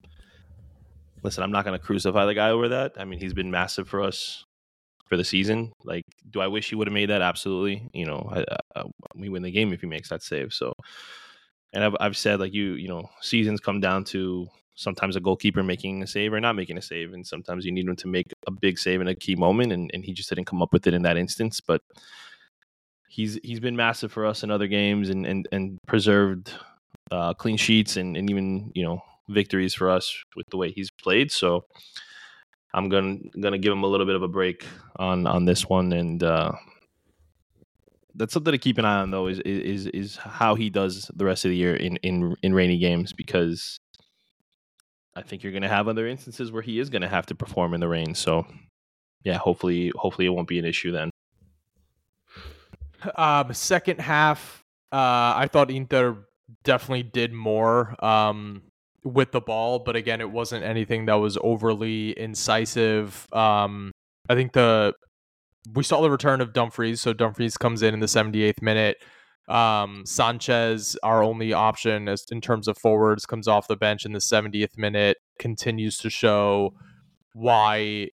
Listen, 1.22 1.42
I'm 1.42 1.52
not 1.52 1.64
going 1.64 1.78
to 1.78 1.84
crucify 1.84 2.26
the 2.26 2.34
guy 2.34 2.50
over 2.50 2.68
that. 2.68 2.94
I 2.96 3.04
mean, 3.04 3.18
he's 3.18 3.34
been 3.34 3.50
massive 3.50 3.88
for 3.88 4.02
us 4.02 4.44
for 5.08 5.16
the 5.16 5.24
season. 5.24 5.72
Like, 5.84 6.04
do 6.30 6.40
I 6.40 6.46
wish 6.46 6.68
he 6.68 6.76
would 6.76 6.86
have 6.86 6.94
made 6.94 7.10
that? 7.10 7.22
Absolutely. 7.22 7.88
You 7.92 8.06
know, 8.06 8.30
I, 8.32 8.44
I, 8.76 8.84
we 9.16 9.28
win 9.28 9.42
the 9.42 9.50
game 9.50 9.72
if 9.72 9.80
he 9.80 9.86
makes 9.86 10.10
that 10.10 10.22
save. 10.22 10.52
So, 10.52 10.72
and 11.72 11.84
I've 11.84 11.96
I've 12.00 12.16
said 12.16 12.40
like 12.40 12.54
you, 12.54 12.74
you 12.74 12.88
know, 12.88 13.08
seasons 13.20 13.60
come 13.60 13.80
down 13.80 14.04
to 14.04 14.48
sometimes 14.74 15.16
a 15.16 15.20
goalkeeper 15.20 15.62
making 15.62 16.02
a 16.02 16.06
save 16.06 16.32
or 16.32 16.40
not 16.40 16.54
making 16.54 16.78
a 16.78 16.82
save, 16.82 17.12
and 17.12 17.26
sometimes 17.26 17.64
you 17.64 17.72
need 17.72 17.86
him 17.86 17.96
to 17.96 18.06
make 18.06 18.32
a 18.46 18.50
big 18.50 18.78
save 18.78 19.00
in 19.00 19.08
a 19.08 19.14
key 19.14 19.34
moment, 19.34 19.72
and, 19.72 19.90
and 19.92 20.04
he 20.04 20.12
just 20.12 20.28
didn't 20.28 20.46
come 20.46 20.62
up 20.62 20.72
with 20.72 20.86
it 20.86 20.94
in 20.94 21.02
that 21.02 21.16
instance. 21.16 21.60
But 21.60 21.82
he's 23.08 23.38
he's 23.42 23.60
been 23.60 23.76
massive 23.76 24.12
for 24.12 24.26
us 24.26 24.42
in 24.42 24.50
other 24.50 24.66
games 24.66 25.10
and 25.10 25.26
and, 25.26 25.48
and 25.52 25.78
preserved 25.86 26.52
uh, 27.10 27.34
clean 27.34 27.56
sheets 27.56 27.96
and, 27.96 28.16
and 28.16 28.30
even 28.30 28.70
you 28.74 28.84
know 28.84 29.02
victories 29.28 29.74
for 29.74 29.90
us 29.90 30.22
with 30.36 30.46
the 30.50 30.56
way 30.56 30.70
he's 30.70 30.90
played. 30.90 31.30
So 31.32 31.64
I'm 32.74 32.88
gonna 32.88 33.16
gonna 33.40 33.58
give 33.58 33.72
him 33.72 33.82
a 33.82 33.88
little 33.88 34.06
bit 34.06 34.16
of 34.16 34.22
a 34.22 34.28
break 34.28 34.64
on 34.96 35.26
on 35.26 35.44
this 35.44 35.68
one, 35.68 35.92
and 35.92 36.22
uh, 36.22 36.52
that's 38.14 38.32
something 38.32 38.52
to 38.52 38.58
keep 38.58 38.78
an 38.78 38.84
eye 38.84 39.00
on 39.00 39.10
though 39.10 39.26
is 39.26 39.40
is 39.40 39.86
is 39.86 40.16
how 40.16 40.54
he 40.54 40.70
does 40.70 41.10
the 41.14 41.24
rest 41.24 41.44
of 41.44 41.50
the 41.50 41.56
year 41.56 41.74
in 41.74 41.96
in 41.98 42.36
in 42.42 42.54
rainy 42.54 42.78
games 42.78 43.12
because 43.12 43.78
I 45.18 45.22
think 45.22 45.42
you're 45.42 45.52
going 45.52 45.62
to 45.62 45.68
have 45.68 45.88
other 45.88 46.06
instances 46.06 46.52
where 46.52 46.62
he 46.62 46.78
is 46.78 46.90
going 46.90 47.02
to 47.02 47.08
have 47.08 47.26
to 47.26 47.34
perform 47.34 47.74
in 47.74 47.80
the 47.80 47.88
rain. 47.88 48.14
So, 48.14 48.46
yeah, 49.24 49.36
hopefully, 49.36 49.90
hopefully 49.96 50.26
it 50.26 50.30
won't 50.30 50.46
be 50.46 50.60
an 50.60 50.64
issue 50.64 50.92
then. 50.92 51.10
Um, 53.16 53.52
second 53.52 54.00
half, 54.00 54.64
uh, 54.92 55.34
I 55.36 55.48
thought 55.52 55.70
Inter 55.70 56.24
definitely 56.64 57.02
did 57.02 57.32
more 57.32 58.02
um, 58.04 58.62
with 59.04 59.32
the 59.32 59.40
ball, 59.40 59.80
but 59.80 59.96
again, 59.96 60.20
it 60.20 60.30
wasn't 60.30 60.64
anything 60.64 61.06
that 61.06 61.14
was 61.14 61.38
overly 61.42 62.18
incisive. 62.18 63.26
Um, 63.32 63.92
I 64.28 64.34
think 64.34 64.52
the 64.52 64.94
we 65.74 65.82
saw 65.82 66.00
the 66.00 66.10
return 66.10 66.40
of 66.40 66.52
Dumfries, 66.52 67.00
so 67.00 67.12
Dumfries 67.12 67.56
comes 67.56 67.82
in 67.82 67.92
in 67.92 68.00
the 68.00 68.06
78th 68.06 68.62
minute. 68.62 68.96
Um, 69.48 70.04
Sanchez, 70.04 70.96
our 71.02 71.22
only 71.22 71.52
option 71.52 72.08
as 72.08 72.24
in 72.30 72.40
terms 72.40 72.68
of 72.68 72.76
forwards, 72.78 73.26
comes 73.26 73.48
off 73.48 73.68
the 73.68 73.76
bench 73.76 74.04
in 74.04 74.12
the 74.12 74.18
70th 74.18 74.76
minute, 74.76 75.16
continues 75.38 75.96
to 75.98 76.10
show 76.10 76.74
why 77.32 78.08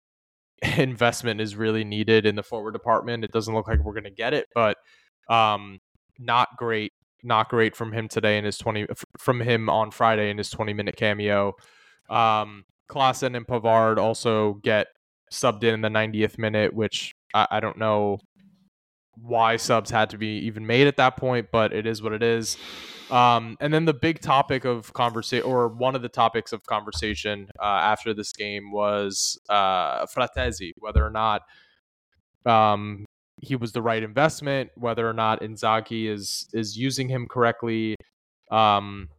investment 0.77 1.41
is 1.41 1.55
really 1.55 1.83
needed 1.83 2.25
in 2.25 2.35
the 2.35 2.43
forward 2.43 2.73
department. 2.73 3.23
It 3.23 3.31
doesn't 3.31 3.53
look 3.53 3.67
like 3.67 3.79
we're 3.79 3.93
going 3.93 4.05
to 4.05 4.11
get 4.11 4.33
it, 4.33 4.47
but 4.53 4.77
um, 5.29 5.79
not 6.19 6.49
great, 6.57 6.93
not 7.23 7.49
great 7.49 7.75
from 7.75 7.91
him 7.91 8.07
today 8.07 8.37
in 8.37 8.45
his 8.45 8.57
20 8.57 8.87
from 9.17 9.41
him 9.41 9.69
on 9.69 9.91
Friday 9.91 10.29
in 10.29 10.37
his 10.37 10.49
20 10.49 10.73
minute 10.73 10.95
cameo. 10.95 11.53
Um, 12.09 12.65
Klaassen 12.89 13.35
and 13.35 13.47
Pavard 13.47 13.97
also 13.97 14.55
get 14.63 14.87
subbed 15.31 15.63
in 15.63 15.73
in 15.73 15.81
the 15.81 15.89
90th 15.89 16.37
minute, 16.37 16.73
which 16.73 17.15
I, 17.33 17.47
I 17.51 17.59
don't 17.59 17.77
know 17.77 18.19
why 19.21 19.57
subs 19.57 19.89
had 19.89 20.09
to 20.11 20.17
be 20.17 20.39
even 20.39 20.65
made 20.65 20.87
at 20.87 20.97
that 20.97 21.17
point, 21.17 21.47
but 21.51 21.73
it 21.73 21.85
is 21.85 22.01
what 22.01 22.13
it 22.13 22.23
is. 22.23 22.57
Um, 23.11 23.55
and 23.59 23.73
then 23.73 23.85
the 23.85 23.93
big 23.93 24.19
topic 24.19 24.65
of 24.65 24.91
conversation, 24.93 25.45
or 25.45 25.67
one 25.67 25.95
of 25.95 26.01
the 26.01 26.09
topics 26.09 26.53
of 26.53 26.63
conversation 26.63 27.47
uh, 27.59 27.65
after 27.65 28.13
this 28.13 28.33
game 28.33 28.71
was 28.71 29.37
uh, 29.49 30.05
Frattesi, 30.07 30.71
whether 30.77 31.05
or 31.05 31.11
not 31.11 31.43
um, 32.45 33.05
he 33.41 33.55
was 33.55 33.73
the 33.73 33.81
right 33.81 34.01
investment, 34.01 34.71
whether 34.75 35.07
or 35.07 35.13
not 35.13 35.41
Inzaghi 35.41 36.09
is 36.09 36.47
is 36.53 36.77
using 36.77 37.09
him 37.09 37.27
correctly. 37.27 37.95
Um, 38.51 39.09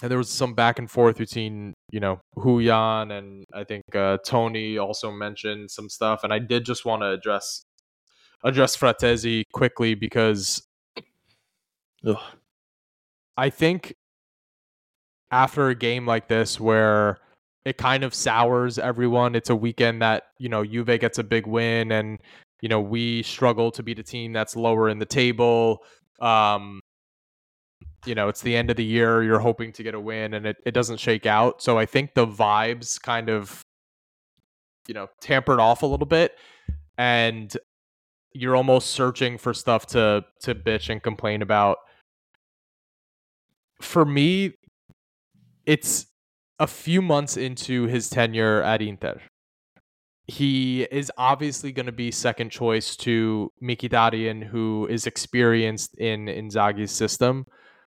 and 0.00 0.10
there 0.10 0.18
was 0.18 0.28
some 0.28 0.54
back 0.54 0.78
and 0.78 0.88
forth 0.88 1.18
between 1.18 1.74
you 1.90 1.98
know 2.00 2.20
Huyan 2.36 3.18
and 3.18 3.44
I 3.52 3.64
think 3.64 3.82
uh, 3.94 4.18
Tony 4.24 4.78
also 4.78 5.10
mentioned 5.10 5.70
some 5.70 5.88
stuff, 5.88 6.22
and 6.22 6.32
I 6.32 6.38
did 6.38 6.64
just 6.64 6.84
want 6.84 7.02
to 7.02 7.10
address 7.10 7.62
address 8.44 8.76
Frattesi 8.76 9.44
quickly 9.52 9.94
because 9.94 10.62
Ugh. 12.06 12.16
I 13.36 13.50
think 13.50 13.94
after 15.30 15.68
a 15.68 15.74
game 15.74 16.06
like 16.06 16.28
this 16.28 16.58
where 16.58 17.18
it 17.64 17.76
kind 17.76 18.02
of 18.02 18.14
sours 18.14 18.78
everyone, 18.78 19.34
it's 19.34 19.50
a 19.50 19.56
weekend 19.56 20.02
that, 20.02 20.24
you 20.38 20.48
know, 20.48 20.64
Juve 20.64 20.98
gets 21.00 21.18
a 21.18 21.24
big 21.24 21.46
win 21.46 21.92
and, 21.92 22.18
you 22.60 22.68
know, 22.68 22.80
we 22.80 23.22
struggle 23.22 23.70
to 23.72 23.82
beat 23.82 23.98
a 23.98 24.02
team 24.02 24.32
that's 24.32 24.56
lower 24.56 24.88
in 24.88 24.98
the 24.98 25.06
table. 25.06 25.84
Um, 26.20 26.80
you 28.06 28.14
know, 28.14 28.28
it's 28.28 28.40
the 28.40 28.56
end 28.56 28.70
of 28.70 28.76
the 28.76 28.84
year, 28.84 29.22
you're 29.22 29.38
hoping 29.38 29.72
to 29.72 29.82
get 29.82 29.94
a 29.94 30.00
win 30.00 30.34
and 30.34 30.46
it, 30.46 30.56
it 30.64 30.72
doesn't 30.72 30.98
shake 30.98 31.26
out. 31.26 31.62
So 31.62 31.78
I 31.78 31.84
think 31.84 32.14
the 32.14 32.26
vibes 32.26 33.00
kind 33.00 33.28
of, 33.28 33.60
you 34.86 34.94
know, 34.94 35.08
tampered 35.20 35.60
off 35.60 35.82
a 35.82 35.86
little 35.86 36.06
bit. 36.06 36.32
And 36.96 37.54
you're 38.32 38.56
almost 38.56 38.90
searching 38.90 39.38
for 39.38 39.54
stuff 39.54 39.86
to 39.86 40.24
to 40.42 40.54
bitch 40.54 40.90
and 40.90 41.02
complain 41.02 41.42
about. 41.42 41.78
For 43.80 44.04
me, 44.04 44.54
it's 45.66 46.06
a 46.58 46.66
few 46.66 47.00
months 47.00 47.36
into 47.36 47.86
his 47.86 48.10
tenure 48.10 48.62
at 48.62 48.82
Inter. 48.82 49.20
He 50.26 50.82
is 50.82 51.10
obviously 51.16 51.72
going 51.72 51.86
to 51.86 51.92
be 51.92 52.10
second 52.10 52.50
choice 52.50 52.96
to 52.96 53.50
Mkhitaryan, 53.62 54.44
who 54.44 54.86
is 54.90 55.06
experienced 55.06 55.96
in 55.98 56.26
Inzaghi's 56.26 56.90
system. 56.90 57.46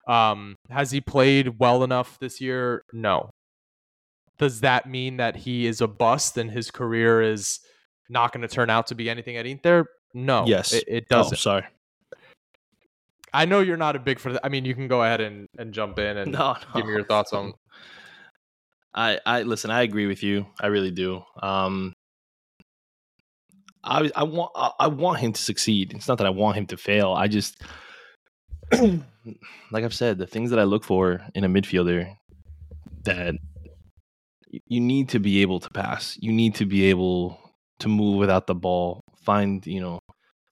Um, 0.06 0.56
has 0.68 0.90
he 0.90 1.00
played 1.00 1.58
well 1.58 1.82
enough 1.82 2.18
this 2.20 2.40
year? 2.40 2.84
No. 2.92 3.30
Does 4.38 4.60
that 4.60 4.88
mean 4.88 5.16
that 5.16 5.36
he 5.36 5.66
is 5.66 5.80
a 5.80 5.88
bust 5.88 6.36
and 6.36 6.50
his 6.50 6.70
career 6.70 7.20
is 7.20 7.60
not 8.08 8.32
going 8.32 8.42
to 8.42 8.48
turn 8.48 8.70
out 8.70 8.86
to 8.88 8.94
be 8.94 9.10
anything 9.10 9.36
at 9.36 9.46
Inter? 9.46 9.86
No. 10.14 10.44
Yes. 10.46 10.72
it, 10.72 10.84
it 10.88 11.04
Oh, 11.10 11.16
doesn't. 11.18 11.38
sorry. 11.38 11.64
I 13.32 13.44
know 13.44 13.60
you're 13.60 13.76
not 13.76 13.94
a 13.94 14.00
big 14.00 14.18
for. 14.18 14.38
I 14.42 14.48
mean, 14.48 14.64
you 14.64 14.74
can 14.74 14.88
go 14.88 15.02
ahead 15.04 15.20
and, 15.20 15.46
and 15.56 15.72
jump 15.72 15.98
in 16.00 16.16
and 16.16 16.32
No, 16.38 16.56
give 16.74 16.84
me 16.86 16.92
your 16.92 17.04
thoughts 17.04 17.32
on. 17.32 17.52
I, 18.92 19.20
I 19.24 19.42
listen. 19.42 19.70
I 19.70 19.82
agree 19.82 20.06
with 20.06 20.22
you. 20.24 20.46
I 20.60 20.66
really 20.66 20.90
do. 20.90 21.22
Um, 21.40 21.92
I, 23.84 24.10
I 24.16 24.24
want, 24.24 24.50
I, 24.56 24.70
I 24.80 24.86
want 24.88 25.20
him 25.20 25.32
to 25.32 25.40
succeed. 25.40 25.92
It's 25.94 26.08
not 26.08 26.18
that 26.18 26.26
I 26.26 26.30
want 26.30 26.56
him 26.58 26.66
to 26.66 26.76
fail. 26.76 27.12
I 27.12 27.28
just, 27.28 27.62
like 28.72 29.84
I've 29.84 29.94
said, 29.94 30.18
the 30.18 30.26
things 30.26 30.50
that 30.50 30.58
I 30.58 30.64
look 30.64 30.82
for 30.84 31.22
in 31.36 31.44
a 31.44 31.48
midfielder 31.48 32.12
that 33.04 33.36
you 34.66 34.80
need 34.80 35.08
to 35.10 35.20
be 35.20 35.40
able 35.42 35.60
to 35.60 35.70
pass. 35.70 36.18
You 36.20 36.32
need 36.32 36.56
to 36.56 36.66
be 36.66 36.86
able 36.86 37.38
to 37.80 37.88
move 37.88 38.16
without 38.16 38.46
the 38.46 38.54
ball. 38.54 39.00
Find, 39.22 39.66
you 39.66 39.80
know, 39.80 39.98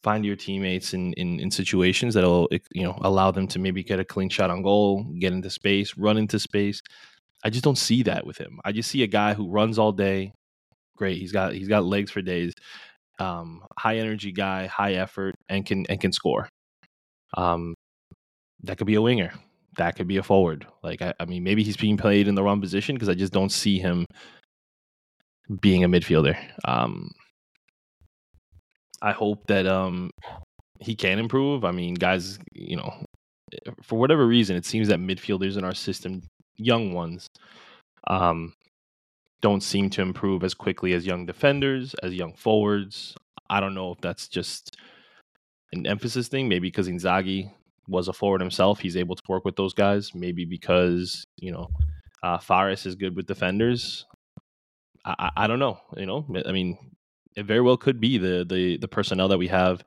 find 0.02 0.24
your 0.24 0.36
teammates 0.36 0.94
in, 0.94 1.12
in, 1.14 1.40
in 1.40 1.50
situations 1.50 2.14
that'll, 2.14 2.48
you 2.72 2.82
know, 2.82 2.98
allow 3.02 3.30
them 3.30 3.46
to 3.48 3.58
maybe 3.58 3.82
get 3.82 4.00
a 4.00 4.04
clean 4.04 4.28
shot 4.28 4.50
on 4.50 4.62
goal, 4.62 5.04
get 5.18 5.32
into 5.32 5.50
space, 5.50 5.96
run 5.96 6.18
into 6.18 6.38
space. 6.38 6.80
I 7.44 7.50
just 7.50 7.64
don't 7.64 7.78
see 7.78 8.02
that 8.04 8.26
with 8.26 8.38
him. 8.38 8.58
I 8.64 8.72
just 8.72 8.90
see 8.90 9.02
a 9.02 9.06
guy 9.06 9.34
who 9.34 9.50
runs 9.50 9.78
all 9.78 9.92
day. 9.92 10.32
Great, 10.96 11.18
he's 11.18 11.30
got 11.32 11.52
he's 11.52 11.68
got 11.68 11.84
legs 11.84 12.10
for 12.10 12.20
days. 12.20 12.52
Um, 13.20 13.62
high 13.78 13.98
energy 13.98 14.32
guy, 14.32 14.66
high 14.66 14.94
effort, 14.94 15.36
and 15.48 15.64
can 15.64 15.86
and 15.88 16.00
can 16.00 16.12
score. 16.12 16.48
Um, 17.36 17.74
that 18.64 18.78
could 18.78 18.88
be 18.88 18.96
a 18.96 19.02
winger. 19.02 19.32
That 19.76 19.94
could 19.94 20.08
be 20.08 20.16
a 20.16 20.24
forward. 20.24 20.66
Like 20.82 21.00
I, 21.00 21.14
I 21.20 21.24
mean, 21.24 21.44
maybe 21.44 21.62
he's 21.62 21.76
being 21.76 21.96
played 21.96 22.26
in 22.26 22.34
the 22.34 22.42
wrong 22.42 22.60
position 22.60 22.96
because 22.96 23.08
I 23.08 23.14
just 23.14 23.32
don't 23.32 23.52
see 23.52 23.78
him 23.78 24.04
being 25.60 25.84
a 25.84 25.88
midfielder. 25.88 26.36
Um, 26.64 27.10
I 29.00 29.12
hope 29.12 29.46
that 29.46 29.66
um 29.66 30.10
he 30.80 30.94
can 30.94 31.18
improve. 31.18 31.64
I 31.64 31.72
mean, 31.72 31.94
guys, 31.94 32.38
you 32.52 32.76
know, 32.76 33.04
for 33.82 33.98
whatever 33.98 34.26
reason, 34.26 34.56
it 34.56 34.64
seems 34.64 34.88
that 34.88 35.00
midfielders 35.00 35.56
in 35.56 35.64
our 35.64 35.74
system, 35.74 36.22
young 36.56 36.92
ones, 36.92 37.26
um, 38.06 38.54
don't 39.40 39.62
seem 39.62 39.90
to 39.90 40.02
improve 40.02 40.44
as 40.44 40.54
quickly 40.54 40.92
as 40.92 41.06
young 41.06 41.26
defenders, 41.26 41.94
as 42.02 42.14
young 42.14 42.34
forwards. 42.34 43.14
I 43.50 43.60
don't 43.60 43.74
know 43.74 43.92
if 43.92 44.00
that's 44.00 44.28
just 44.28 44.76
an 45.72 45.86
emphasis 45.86 46.28
thing. 46.28 46.48
Maybe 46.48 46.68
because 46.68 46.88
Inzaghi 46.88 47.50
was 47.88 48.08
a 48.08 48.12
forward 48.12 48.40
himself, 48.40 48.80
he's 48.80 48.96
able 48.96 49.16
to 49.16 49.22
work 49.28 49.44
with 49.44 49.56
those 49.56 49.74
guys. 49.74 50.14
Maybe 50.14 50.44
because 50.44 51.24
you 51.38 51.52
know 51.52 51.68
uh, 52.22 52.38
Farris 52.38 52.86
is 52.86 52.94
good 52.94 53.16
with 53.16 53.26
defenders. 53.26 54.04
I, 55.18 55.30
I, 55.36 55.46
don't 55.46 55.58
know. 55.58 55.78
You 55.96 56.06
know, 56.06 56.26
I 56.46 56.52
mean, 56.52 56.76
it 57.36 57.46
very 57.46 57.60
well 57.60 57.76
could 57.76 58.00
be 58.00 58.18
the 58.18 58.44
the 58.48 58.76
the 58.78 58.88
personnel 58.88 59.28
that 59.28 59.38
we 59.38 59.48
have. 59.48 59.84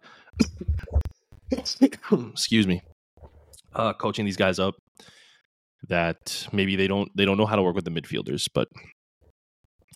excuse 1.51 2.67
me, 2.67 2.81
uh, 3.73 3.93
coaching 3.93 4.25
these 4.25 4.37
guys 4.37 4.59
up. 4.59 4.75
That 5.89 6.47
maybe 6.51 6.75
they 6.75 6.87
don't 6.87 7.09
they 7.15 7.25
don't 7.25 7.37
know 7.37 7.45
how 7.45 7.55
to 7.55 7.63
work 7.63 7.75
with 7.75 7.85
the 7.85 7.91
midfielders, 7.91 8.47
but 8.53 8.67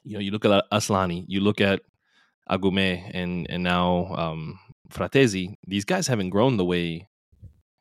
you 0.03 0.13
know, 0.13 0.19
you 0.19 0.31
look 0.31 0.45
at 0.45 0.63
Aslani, 0.71 1.25
you 1.27 1.41
look 1.41 1.61
at 1.61 1.81
Agoumé, 2.49 3.09
and 3.13 3.47
and 3.49 3.63
now 3.63 4.07
um, 4.15 4.59
Frattesi. 4.89 5.55
These 5.67 5.85
guys 5.85 6.07
haven't 6.07 6.29
grown 6.29 6.57
the 6.57 6.65
way 6.65 7.07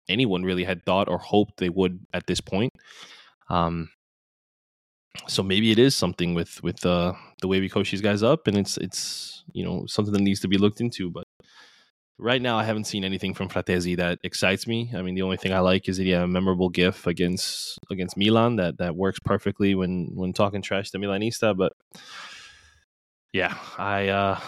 anyone 0.09 0.43
really 0.43 0.65
had 0.65 0.85
thought 0.85 1.09
or 1.09 1.19
hoped 1.19 1.59
they 1.59 1.69
would 1.69 2.01
at 2.13 2.27
this 2.27 2.41
point. 2.41 2.73
Um, 3.49 3.89
so 5.29 5.43
maybe 5.43 5.71
it 5.71 5.79
is 5.79 5.95
something 5.95 6.35
with 6.35 6.63
with 6.63 6.85
uh, 6.85 7.13
the 7.41 7.49
way 7.49 7.61
we 7.61 7.69
coach 7.69 7.91
these 7.91 8.01
guys 8.01 8.23
up, 8.23 8.47
and 8.47 8.57
it's 8.57 8.77
it's 8.77 9.45
you 9.53 9.65
know 9.65 9.85
something 9.87 10.13
that 10.13 10.23
needs 10.23 10.41
to 10.41 10.49
be 10.49 10.59
looked 10.59 10.81
into. 10.81 11.11
But 11.11 11.25
right 12.19 12.43
now, 12.43 12.59
I 12.59 12.65
haven't 12.65 12.85
seen 12.85 13.05
anything 13.05 13.35
from 13.35 13.49
Frattesi 13.49 13.97
that 13.97 14.19
excites 14.23 14.67
me. 14.67 14.93
I 14.95 15.03
mean, 15.03 15.15
the 15.15 15.23
only 15.23 15.37
thing 15.37 15.53
I 15.53 15.61
like 15.61 15.89
is 15.89 15.97
that 15.97 16.05
he 16.05 16.11
had 16.11 16.23
a 16.23 16.29
memorable 16.29 16.69
GIF 16.69 17.07
against 17.07 17.79
against 17.91 18.17
Milan 18.17 18.57
that 18.57 18.79
that 18.79 18.97
works 18.97 19.21
perfectly 19.21 19.75
when 19.75 20.11
when 20.15 20.33
talking 20.33 20.63
trash 20.63 20.91
to 20.91 20.99
Milanista. 20.99 21.57
But 21.57 21.73
yeah, 23.33 23.57
I 23.79 24.09
uh, 24.09 24.41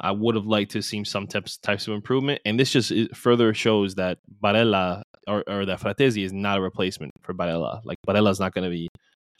I 0.00 0.12
would 0.12 0.34
have 0.34 0.46
liked 0.46 0.72
to 0.72 0.78
have 0.78 0.84
seen 0.84 1.04
some 1.04 1.26
types 1.26 1.58
types 1.58 1.86
of 1.86 1.94
improvement, 1.94 2.40
and 2.44 2.58
this 2.58 2.70
just 2.70 2.92
further 3.14 3.52
shows 3.54 3.96
that 3.96 4.18
Barella 4.42 5.02
or, 5.26 5.44
or 5.46 5.66
that 5.66 5.80
Frattesi 5.80 6.24
is 6.24 6.32
not 6.32 6.58
a 6.58 6.60
replacement 6.60 7.12
for 7.22 7.34
Barella. 7.34 7.80
Like 7.84 7.98
Barella's 8.06 8.40
not 8.40 8.54
going 8.54 8.64
to 8.64 8.70
be 8.70 8.88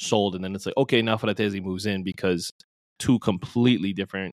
sold, 0.02 0.34
and 0.34 0.44
then 0.44 0.54
it's 0.54 0.66
like 0.66 0.76
okay, 0.76 1.02
now 1.02 1.16
Frattesi 1.16 1.62
moves 1.62 1.86
in 1.86 2.02
because 2.02 2.50
two 2.98 3.18
completely 3.20 3.92
different 3.92 4.34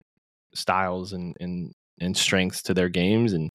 styles 0.54 1.12
and 1.12 1.36
and 1.40 1.72
and 2.00 2.16
strengths 2.16 2.62
to 2.62 2.74
their 2.74 2.88
games, 2.88 3.32
and 3.32 3.50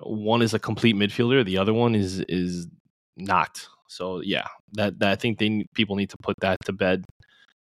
one 0.00 0.42
is 0.42 0.54
a 0.54 0.58
complete 0.58 0.96
midfielder, 0.96 1.44
the 1.44 1.58
other 1.58 1.74
one 1.74 1.94
is 1.94 2.20
is 2.28 2.66
not. 3.16 3.66
So 3.88 4.20
yeah, 4.22 4.46
that, 4.72 4.98
that 5.00 5.10
I 5.10 5.16
think 5.16 5.38
they 5.38 5.66
people 5.74 5.96
need 5.96 6.10
to 6.10 6.16
put 6.22 6.36
that 6.40 6.58
to 6.64 6.72
bed 6.72 7.04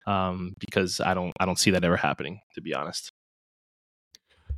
um, 0.08 0.54
because 0.60 1.02
I 1.02 1.14
don't 1.14 1.34
I 1.40 1.46
don't 1.46 1.60
see 1.60 1.72
that 1.72 1.84
ever 1.84 1.98
happening 1.98 2.40
to 2.56 2.62
be 2.62 2.74
honest. 2.74 3.12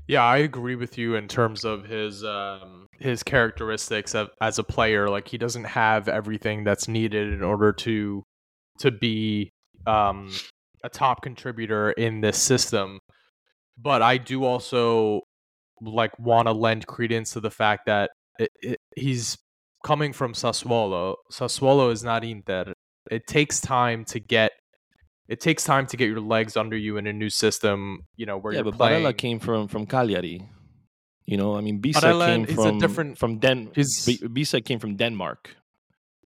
Yeah, 0.07 0.23
I 0.23 0.37
agree 0.37 0.75
with 0.75 0.97
you 0.97 1.15
in 1.15 1.27
terms 1.27 1.65
of 1.65 1.85
his 1.85 2.23
um, 2.23 2.87
his 2.99 3.23
characteristics 3.23 4.15
of, 4.15 4.29
as 4.39 4.57
a 4.57 4.63
player. 4.63 5.09
Like 5.09 5.27
he 5.27 5.37
doesn't 5.37 5.65
have 5.65 6.07
everything 6.07 6.63
that's 6.63 6.87
needed 6.87 7.33
in 7.33 7.43
order 7.43 7.73
to 7.73 8.23
to 8.79 8.91
be 8.91 9.51
um, 9.85 10.31
a 10.83 10.89
top 10.89 11.21
contributor 11.21 11.91
in 11.91 12.21
this 12.21 12.37
system. 12.37 12.99
But 13.77 14.01
I 14.01 14.17
do 14.17 14.43
also 14.43 15.21
like 15.81 16.17
want 16.19 16.47
to 16.47 16.51
lend 16.51 16.87
credence 16.87 17.31
to 17.31 17.39
the 17.39 17.51
fact 17.51 17.85
that 17.85 18.09
it, 18.39 18.49
it, 18.61 18.79
he's 18.95 19.37
coming 19.85 20.13
from 20.13 20.33
Sassuolo. 20.33 21.15
Sassuolo 21.31 21.91
is 21.91 22.03
not 22.03 22.23
Inter. 22.23 22.73
It 23.09 23.27
takes 23.27 23.61
time 23.61 24.03
to 24.05 24.19
get 24.19 24.51
it 25.27 25.41
takes 25.41 25.63
time 25.63 25.85
to 25.87 25.97
get 25.97 26.07
your 26.07 26.21
legs 26.21 26.55
under 26.55 26.77
you 26.77 26.97
in 26.97 27.05
a 27.05 27.13
new 27.13 27.29
system. 27.29 28.05
You 28.15 28.25
know 28.25 28.37
where 28.37 28.53
yeah, 28.53 28.57
you're 28.59 28.65
but 28.71 28.75
playing. 28.77 29.03
Barella 29.05 29.17
came 29.17 29.39
from 29.39 29.67
from 29.67 29.85
Cagliari. 29.85 30.41
You 31.25 31.35
know, 31.35 31.57
I 31.57 31.61
mean, 31.61 31.81
Bisa 31.81 31.99
Barella 32.01 32.25
came 32.27 32.45
from 32.55 32.79
different- 32.79 33.17
from 33.17 33.39
Den. 33.39 33.67
Bisa 33.67 34.63
came 34.63 34.79
from 34.79 34.95
Denmark. 34.95 35.55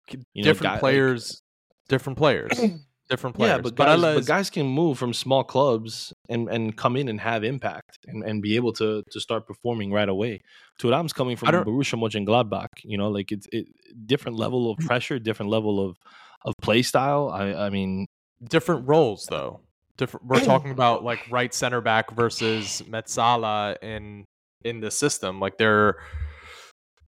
you 0.10 0.18
know, 0.36 0.44
different 0.44 0.74
guy- 0.76 0.80
players, 0.80 1.42
different 1.88 2.18
players, 2.18 2.52
different 3.10 3.36
players. 3.36 3.58
Yeah, 3.58 3.62
but 3.62 3.76
guys, 3.76 4.02
but 4.02 4.26
guys 4.26 4.50
can 4.50 4.68
move 4.68 4.98
from 4.98 5.14
small 5.14 5.44
clubs 5.44 6.14
and, 6.30 6.50
and 6.50 6.76
come 6.76 6.96
in 6.96 7.08
and 7.08 7.20
have 7.20 7.44
impact 7.44 8.00
and, 8.08 8.24
and 8.24 8.42
be 8.42 8.56
able 8.56 8.74
to 8.74 9.04
to 9.12 9.20
start 9.20 9.48
performing 9.48 9.92
right 9.92 10.10
away. 10.10 10.42
Thuram's 10.80 11.14
coming 11.14 11.36
from 11.36 11.50
Borussia 11.50 12.00
Mönchengladbach. 12.00 12.70
You 12.84 12.98
know, 12.98 13.10
like 13.10 13.32
it's 13.32 13.48
it, 13.52 13.68
different 14.06 14.38
level 14.38 14.72
of 14.72 14.78
pressure, 14.86 15.20
different 15.20 15.52
level 15.52 15.86
of 15.86 15.98
of 16.46 16.54
play 16.62 16.82
style. 16.82 17.30
I 17.30 17.54
I 17.54 17.70
mean, 17.70 18.08
different 18.44 18.88
roles 18.88 19.26
though. 19.30 19.62
Different. 19.98 20.28
We're 20.28 20.40
talking 20.46 20.72
about 20.72 21.04
like 21.04 21.20
right 21.30 21.54
center 21.54 21.82
back 21.82 22.12
versus 22.12 22.82
mezzala 22.88 23.78
in 23.82 24.26
in 24.64 24.80
the 24.80 24.92
system. 24.92 25.40
Like 25.40 25.58
they're 25.58 25.98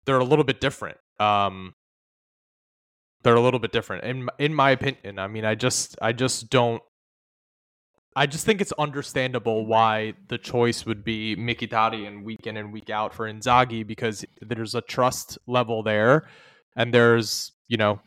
they're 0.05 0.19
a 0.19 0.23
little 0.23 0.45
bit 0.45 0.61
different. 0.61 0.97
Um, 1.19 1.73
they're 3.23 3.35
a 3.35 3.41
little 3.41 3.59
bit 3.59 3.71
different 3.71 4.03
in 4.03 4.27
in 4.37 4.53
my 4.53 4.71
opinion. 4.71 5.19
I 5.19 5.27
mean, 5.27 5.45
I 5.45 5.55
just 5.55 5.97
I 6.01 6.13
just 6.13 6.49
don't. 6.49 6.81
I 8.15 8.25
just 8.25 8.45
think 8.45 8.59
it's 8.59 8.73
understandable 8.73 9.65
why 9.65 10.13
the 10.27 10.37
choice 10.37 10.85
would 10.85 11.03
be 11.03 11.35
Mkhitaryan 11.35 12.23
week 12.23 12.47
in 12.47 12.57
and 12.57 12.73
week 12.73 12.89
out 12.89 13.13
for 13.13 13.31
Inzaghi 13.31 13.85
because 13.85 14.25
there's 14.41 14.75
a 14.75 14.81
trust 14.81 15.37
level 15.47 15.83
there, 15.83 16.27
and 16.75 16.93
there's 16.93 17.51
you 17.67 17.77
know 17.77 18.01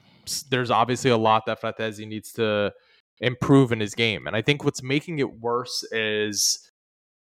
there's 0.51 0.71
obviously 0.71 1.11
a 1.11 1.17
lot 1.17 1.47
that 1.47 1.61
Frattesi 1.61 2.07
needs 2.07 2.33
to 2.33 2.73
improve 3.21 3.73
in 3.73 3.81
his 3.81 3.95
game. 3.95 4.27
And 4.27 4.37
I 4.37 4.43
think 4.43 4.65
what's 4.65 4.83
making 4.83 5.19
it 5.19 5.41
worse 5.41 5.85
is 5.93 6.71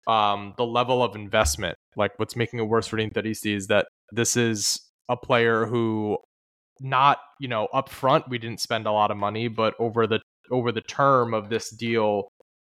um, 0.08 0.54
the 0.58 0.66
level 0.66 1.04
of 1.04 1.16
investment. 1.16 1.78
Like 1.96 2.12
what's 2.18 2.36
making 2.36 2.60
it 2.60 2.64
worse 2.64 2.88
for 2.88 2.98
Interisti 2.98 3.56
is 3.56 3.68
that 3.68 3.88
this 4.12 4.36
is 4.36 4.80
a 5.10 5.18
player 5.18 5.66
who 5.66 6.18
not, 6.80 7.20
you 7.40 7.48
know, 7.48 7.68
up 7.74 7.90
front 7.90 8.30
we 8.30 8.38
didn't 8.38 8.60
spend 8.60 8.86
a 8.88 8.92
lot 8.92 9.12
of 9.12 9.18
money, 9.18 9.48
but 9.48 9.74
over 9.80 10.08
the 10.08 10.20
over 10.52 10.72
the 10.72 10.82
term 10.82 11.34
of 11.34 11.50
this 11.50 11.70
deal, 11.70 12.28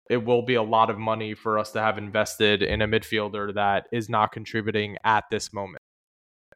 it 0.09 0.23
will 0.23 0.41
be 0.43 0.55
a 0.55 0.63
lot 0.63 0.89
of 0.89 0.97
money 0.97 1.33
for 1.33 1.57
us 1.57 1.71
to 1.71 1.79
have 1.81 1.97
invested 1.97 2.61
in 2.61 2.81
a 2.81 2.87
midfielder 2.87 3.53
that 3.55 3.87
is 3.91 4.09
not 4.09 4.31
contributing 4.31 4.97
at 5.03 5.23
this 5.31 5.51
moment. 5.53 5.81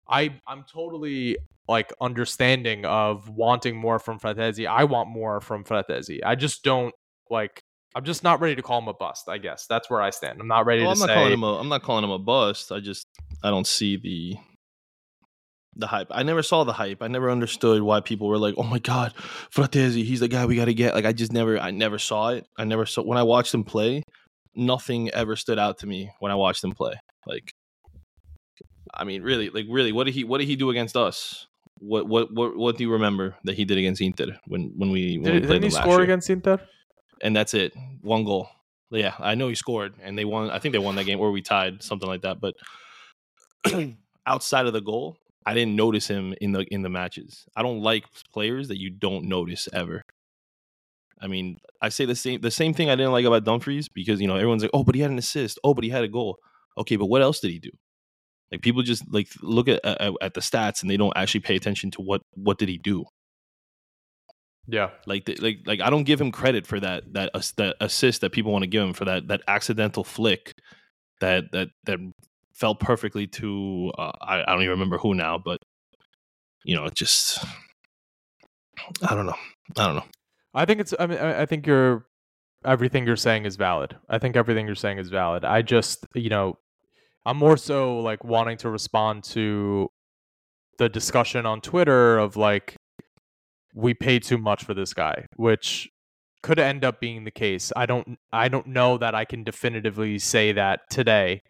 I 0.07 0.39
I'm 0.47 0.65
totally 0.71 1.37
like 1.67 1.93
understanding 2.01 2.85
of 2.85 3.29
wanting 3.29 3.75
more 3.77 3.99
from 3.99 4.19
Frattesi. 4.19 4.67
I 4.67 4.83
want 4.85 5.09
more 5.09 5.39
from 5.39 5.63
Frattesi. 5.63 6.19
I 6.25 6.35
just 6.35 6.63
don't 6.63 6.93
like 7.29 7.59
I'm 7.95 8.03
just 8.03 8.23
not 8.23 8.39
ready 8.39 8.55
to 8.55 8.61
call 8.61 8.79
him 8.79 8.87
a 8.87 8.93
bust. 8.93 9.29
I 9.29 9.37
guess 9.39 9.65
that's 9.67 9.89
where 9.89 10.01
I 10.01 10.11
stand. 10.11 10.39
I'm 10.39 10.47
not 10.47 10.65
ready 10.65 10.81
Well, 10.83 10.93
to 10.95 11.01
I'm 11.01 11.07
not 11.07 11.09
say. 11.09 11.15
calling 11.15 11.33
him 11.33 11.43
a 11.43 11.59
I'm 11.59 11.69
not 11.69 11.83
calling 11.83 12.03
him 12.03 12.11
a 12.11 12.19
bust. 12.19 12.71
I 12.71 12.79
just 12.79 13.05
I 13.43 13.49
don't 13.49 13.67
see 13.67 13.97
the 13.97 14.35
the 15.79 15.87
hype. 15.87 16.07
I 16.11 16.23
never 16.23 16.43
saw 16.43 16.63
the 16.63 16.73
hype. 16.73 17.01
I 17.01 17.07
never 17.07 17.29
understood 17.31 17.81
why 17.81 17.99
people 18.01 18.27
were 18.27 18.37
like, 18.37 18.55
"Oh 18.57 18.63
my 18.63 18.79
god, 18.79 19.13
Frattesi, 19.53 20.03
he's 20.03 20.19
the 20.19 20.27
guy 20.27 20.45
we 20.45 20.55
got 20.55 20.65
to 20.65 20.73
get." 20.73 20.93
Like 20.93 21.05
I 21.05 21.13
just 21.13 21.33
never 21.33 21.57
I 21.59 21.71
never 21.71 21.97
saw 21.97 22.29
it. 22.29 22.45
I 22.57 22.65
never 22.65 22.85
saw 22.85 23.01
when 23.03 23.17
I 23.17 23.23
watched 23.23 23.53
him 23.53 23.63
play, 23.63 24.03
nothing 24.55 25.09
ever 25.11 25.35
stood 25.35 25.59
out 25.59 25.79
to 25.79 25.87
me 25.87 26.11
when 26.19 26.31
I 26.31 26.35
watched 26.35 26.63
him 26.63 26.71
play. 26.71 26.93
Like 27.25 27.51
I 28.93 29.03
mean, 29.03 29.21
really, 29.21 29.49
like 29.49 29.65
really, 29.69 29.91
what 29.91 30.05
did 30.05 30.13
he 30.13 30.23
what 30.23 30.39
did 30.39 30.47
he 30.47 30.55
do 30.55 30.69
against 30.69 30.95
us? 30.97 31.47
What 31.79 32.07
what 32.07 32.33
what 32.33 32.57
what 32.57 32.77
do 32.77 32.83
you 32.83 32.91
remember 32.91 33.35
that 33.45 33.55
he 33.55 33.65
did 33.65 33.77
against 33.77 34.01
Inter 34.01 34.37
when 34.47 34.73
when 34.75 34.91
we 34.91 35.17
when 35.17 35.23
Did, 35.23 35.33
we 35.33 35.39
didn't 35.39 35.47
played 35.47 35.63
he 35.63 35.69
last 35.69 35.83
score 35.83 35.95
year? 35.95 36.03
against 36.03 36.29
Inter? 36.29 36.59
and 37.21 37.35
that's 37.35 37.53
it. 37.53 37.73
One 38.01 38.23
goal. 38.23 38.49
Yeah, 38.91 39.13
I 39.19 39.35
know 39.35 39.47
he 39.49 39.55
scored, 39.55 39.93
and 40.01 40.17
they 40.17 40.25
won. 40.25 40.49
I 40.49 40.59
think 40.59 40.73
they 40.73 40.79
won 40.79 40.95
that 40.95 41.03
game, 41.05 41.19
or 41.19 41.31
we 41.31 41.41
tied, 41.41 41.83
something 41.83 42.09
like 42.09 42.23
that. 42.23 42.39
But 42.41 42.55
outside 44.25 44.65
of 44.65 44.73
the 44.73 44.81
goal, 44.81 45.17
I 45.49 45.55
didn't 45.55 45.75
notice 45.75 46.07
him 46.07 46.35
in 46.39 46.51
the 46.51 46.61
in 46.69 46.83
the 46.83 46.89
matches. 46.89 47.47
I 47.55 47.63
don't 47.63 47.81
like 47.81 48.05
players 48.31 48.67
that 48.67 48.79
you 48.79 48.91
don't 48.91 49.25
notice 49.25 49.67
ever. 49.73 50.03
I 51.19 51.25
mean, 51.25 51.57
I 51.81 51.89
say 51.89 52.05
the 52.05 52.15
same 52.15 52.39
the 52.41 52.51
same 52.51 52.71
thing 52.75 52.91
I 52.91 52.95
didn't 52.95 53.13
like 53.13 53.25
about 53.25 53.45
Dumfries 53.45 53.89
because 53.89 54.21
you 54.21 54.27
know 54.27 54.35
everyone's 54.35 54.61
like, 54.61 54.69
oh, 54.75 54.83
but 54.83 54.93
he 54.93 55.01
had 55.01 55.09
an 55.09 55.17
assist. 55.17 55.57
Oh, 55.63 55.73
but 55.73 55.83
he 55.83 55.89
had 55.89 56.03
a 56.03 56.07
goal. 56.07 56.37
Okay, 56.77 56.97
but 56.97 57.07
what 57.07 57.23
else 57.23 57.39
did 57.39 57.49
he 57.49 57.57
do? 57.57 57.71
Like 58.51 58.61
people 58.61 58.83
just 58.83 59.11
like 59.11 59.27
look 59.41 59.67
at 59.67 59.83
at, 59.83 60.13
at 60.21 60.35
the 60.35 60.41
stats 60.41 60.83
and 60.83 60.91
they 60.91 60.97
don't 60.97 61.17
actually 61.17 61.41
pay 61.41 61.55
attention 61.55 61.89
to 61.91 62.01
what 62.03 62.21
what 62.35 62.59
did 62.59 62.69
he 62.69 62.77
do. 62.77 63.05
Yeah. 64.67 64.91
Like, 65.07 65.25
the, 65.25 65.35
like, 65.37 65.61
like 65.65 65.81
I 65.81 65.89
don't 65.89 66.03
give 66.03 66.21
him 66.21 66.31
credit 66.31 66.67
for 66.67 66.79
that 66.79 67.11
that 67.13 67.31
that 67.57 67.75
assist 67.81 68.21
that 68.21 68.33
people 68.33 68.51
want 68.51 68.61
to 68.61 68.69
give 68.69 68.83
him 68.83 68.93
for 68.93 69.05
that 69.05 69.27
that 69.29 69.41
accidental 69.47 70.03
flick 70.03 70.53
that 71.21 71.51
that 71.53 71.69
that 71.85 71.97
fell 72.59 72.75
perfectly 72.75 73.25
to 73.25 73.91
uh, 73.97 74.11
I, 74.21 74.41
I 74.41 74.45
don't 74.45 74.61
even 74.61 74.71
remember 74.71 74.97
who 74.97 75.13
now, 75.13 75.37
but 75.37 75.59
you 76.63 76.75
know, 76.75 76.87
just 76.89 77.43
I 79.01 79.15
don't 79.15 79.25
know, 79.25 79.37
I 79.77 79.85
don't 79.85 79.95
know. 79.95 80.05
I 80.53 80.65
think 80.65 80.81
it's. 80.81 80.93
I 80.99 81.07
mean, 81.07 81.19
I 81.19 81.41
I 81.41 81.45
think 81.45 81.65
you're. 81.65 82.05
Everything 82.65 83.07
you're 83.07 83.15
saying 83.15 83.45
is 83.45 83.55
valid. 83.55 83.95
I 84.09 84.17
think 84.17 84.35
everything 84.35 84.65
you're 84.65 84.75
saying 84.75 84.97
is 84.97 85.07
valid. 85.09 85.45
I 85.45 85.61
just, 85.61 86.05
you 86.13 86.29
know, 86.29 86.57
I'm 87.25 87.37
more 87.37 87.55
so 87.55 87.99
like 87.99 88.25
wanting 88.25 88.57
to 88.57 88.69
respond 88.69 89.23
to 89.35 89.87
the 90.77 90.89
discussion 90.89 91.45
on 91.45 91.61
Twitter 91.61 92.17
of 92.17 92.35
like 92.35 92.75
we 93.73 93.93
pay 93.93 94.19
too 94.19 94.37
much 94.37 94.65
for 94.65 94.73
this 94.73 94.93
guy, 94.93 95.25
which 95.37 95.87
could 96.43 96.59
end 96.59 96.83
up 96.83 96.99
being 96.99 97.23
the 97.23 97.31
case. 97.31 97.71
I 97.77 97.85
don't. 97.85 98.17
I 98.33 98.49
don't 98.49 98.67
know 98.67 98.97
that 98.97 99.15
I 99.15 99.23
can 99.23 99.45
definitively 99.45 100.19
say 100.19 100.51
that 100.51 100.81
today. 100.89 101.41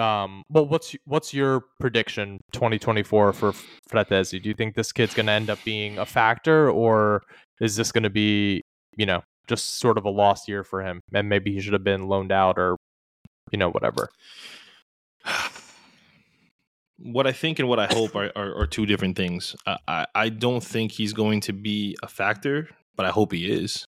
Um, 0.00 0.44
but 0.48 0.64
what's 0.64 0.96
what's 1.04 1.34
your 1.34 1.64
prediction 1.78 2.40
2024 2.52 3.32
for 3.32 3.52
Frattesi? 3.90 4.42
Do 4.42 4.48
you 4.48 4.54
think 4.54 4.74
this 4.74 4.92
kid's 4.92 5.14
going 5.14 5.26
to 5.26 5.32
end 5.32 5.50
up 5.50 5.58
being 5.64 5.98
a 5.98 6.06
factor, 6.06 6.70
or 6.70 7.22
is 7.60 7.76
this 7.76 7.92
going 7.92 8.04
to 8.04 8.10
be, 8.10 8.62
you 8.96 9.04
know, 9.04 9.22
just 9.46 9.78
sort 9.78 9.98
of 9.98 10.06
a 10.06 10.10
lost 10.10 10.48
year 10.48 10.64
for 10.64 10.82
him, 10.82 11.02
and 11.12 11.28
maybe 11.28 11.52
he 11.52 11.60
should 11.60 11.74
have 11.74 11.84
been 11.84 12.08
loaned 12.08 12.32
out, 12.32 12.58
or, 12.58 12.76
you 13.52 13.58
know, 13.58 13.70
whatever? 13.70 14.08
what 16.98 17.26
I 17.26 17.32
think 17.32 17.58
and 17.58 17.68
what 17.68 17.78
I 17.78 17.86
hope 17.86 18.16
are, 18.16 18.32
are, 18.34 18.54
are 18.62 18.66
two 18.66 18.86
different 18.86 19.16
things. 19.16 19.54
I, 19.66 19.76
I, 19.86 20.06
I 20.14 20.28
don't 20.30 20.64
think 20.64 20.92
he's 20.92 21.12
going 21.12 21.40
to 21.42 21.52
be 21.52 21.96
a 22.02 22.08
factor, 22.08 22.68
but 22.96 23.04
I 23.04 23.10
hope 23.10 23.32
he 23.32 23.50
is. 23.50 23.84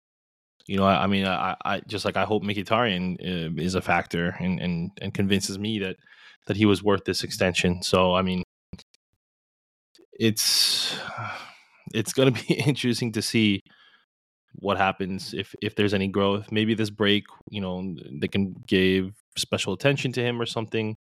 You 0.69 0.77
know, 0.77 0.83
I, 0.83 1.05
I 1.05 1.07
mean, 1.07 1.25
I, 1.25 1.55
I 1.65 1.79
just 1.87 2.05
like 2.05 2.15
I 2.15 2.25
hope 2.25 2.43
Mkhitaryan 2.43 3.15
uh, 3.19 3.59
is 3.59 3.73
a 3.73 3.81
factor 3.81 4.35
and, 4.39 4.59
and 4.59 4.91
and 5.01 5.11
convinces 5.11 5.57
me 5.57 5.79
that 5.79 5.95
that 6.45 6.57
he 6.57 6.67
was 6.67 6.83
worth 6.83 7.05
this 7.05 7.23
extension. 7.23 7.81
So 7.81 8.13
I 8.13 8.21
mean, 8.21 8.43
it's 10.13 10.95
it's 11.91 12.13
going 12.13 12.31
to 12.31 12.47
be 12.47 12.53
interesting 12.67 13.11
to 13.13 13.21
see 13.23 13.61
what 14.57 14.77
happens 14.77 15.33
if 15.33 15.55
if 15.59 15.73
there's 15.73 15.95
any 15.95 16.07
growth. 16.07 16.51
Maybe 16.51 16.75
this 16.75 16.91
break, 16.91 17.23
you 17.49 17.61
know, 17.61 17.95
they 18.21 18.27
can 18.27 18.53
give 18.67 19.13
special 19.37 19.73
attention 19.73 20.11
to 20.11 20.21
him 20.21 20.39
or 20.39 20.45
something. 20.45 20.95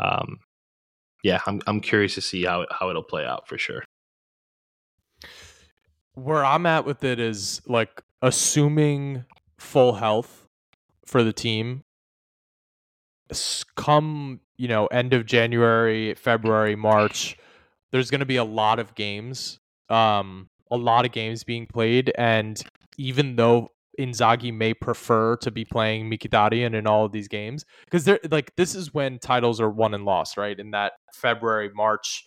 Um, 0.00 0.40
yeah, 1.22 1.38
I'm 1.46 1.62
I'm 1.68 1.80
curious 1.80 2.16
to 2.16 2.20
see 2.20 2.46
how 2.46 2.66
how 2.72 2.90
it'll 2.90 3.04
play 3.04 3.24
out 3.24 3.46
for 3.46 3.58
sure. 3.58 3.84
Where 6.14 6.44
I'm 6.44 6.66
at 6.66 6.84
with 6.84 7.04
it 7.04 7.20
is 7.20 7.62
like 7.68 8.02
assuming 8.22 9.24
full 9.58 9.94
health 9.94 10.46
for 11.06 11.22
the 11.22 11.32
team. 11.32 11.84
Come, 13.76 14.40
you 14.56 14.68
know, 14.68 14.86
end 14.86 15.12
of 15.12 15.26
January, 15.26 16.14
February, 16.14 16.76
March, 16.76 17.36
there's 17.92 18.10
going 18.10 18.20
to 18.20 18.26
be 18.26 18.36
a 18.36 18.44
lot 18.44 18.78
of 18.78 18.94
games, 18.94 19.58
um, 19.88 20.48
a 20.70 20.76
lot 20.76 21.04
of 21.04 21.12
games 21.12 21.44
being 21.44 21.66
played, 21.66 22.12
and 22.16 22.62
even 22.96 23.36
though 23.36 23.70
Inzaghi 23.98 24.54
may 24.54 24.74
prefer 24.74 25.36
to 25.36 25.50
be 25.50 25.64
playing 25.64 26.10
Mkhitaryan 26.10 26.74
in 26.74 26.86
all 26.86 27.04
of 27.04 27.12
these 27.12 27.28
games, 27.28 27.64
because 27.84 28.04
they're 28.04 28.20
like 28.30 28.54
this 28.56 28.74
is 28.74 28.94
when 28.94 29.18
titles 29.18 29.60
are 29.60 29.70
won 29.70 29.94
and 29.94 30.04
lost, 30.04 30.36
right? 30.36 30.58
In 30.58 30.70
that 30.70 30.92
February, 31.14 31.70
March, 31.74 32.24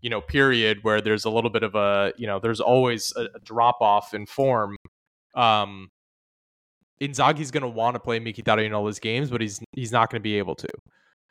you 0.00 0.10
know, 0.10 0.20
period 0.20 0.78
where 0.82 1.00
there's 1.00 1.24
a 1.24 1.30
little 1.30 1.50
bit 1.50 1.62
of 1.62 1.74
a, 1.74 2.12
you 2.16 2.26
know, 2.26 2.38
there's 2.38 2.60
always 2.60 3.12
a, 3.16 3.22
a 3.34 3.40
drop 3.44 3.78
off 3.80 4.14
in 4.14 4.26
form. 4.26 4.76
Um, 5.34 5.90
Inzaghi's 7.00 7.50
going 7.50 7.62
to 7.62 7.68
want 7.68 7.94
to 7.94 8.00
play 8.00 8.20
Mkhitaryan 8.20 8.66
in 8.66 8.74
all 8.74 8.86
his 8.86 8.98
games, 8.98 9.30
but 9.30 9.40
he's 9.40 9.60
he's 9.72 9.92
not 9.92 10.10
going 10.10 10.20
to 10.20 10.22
be 10.22 10.38
able 10.38 10.54
to. 10.56 10.68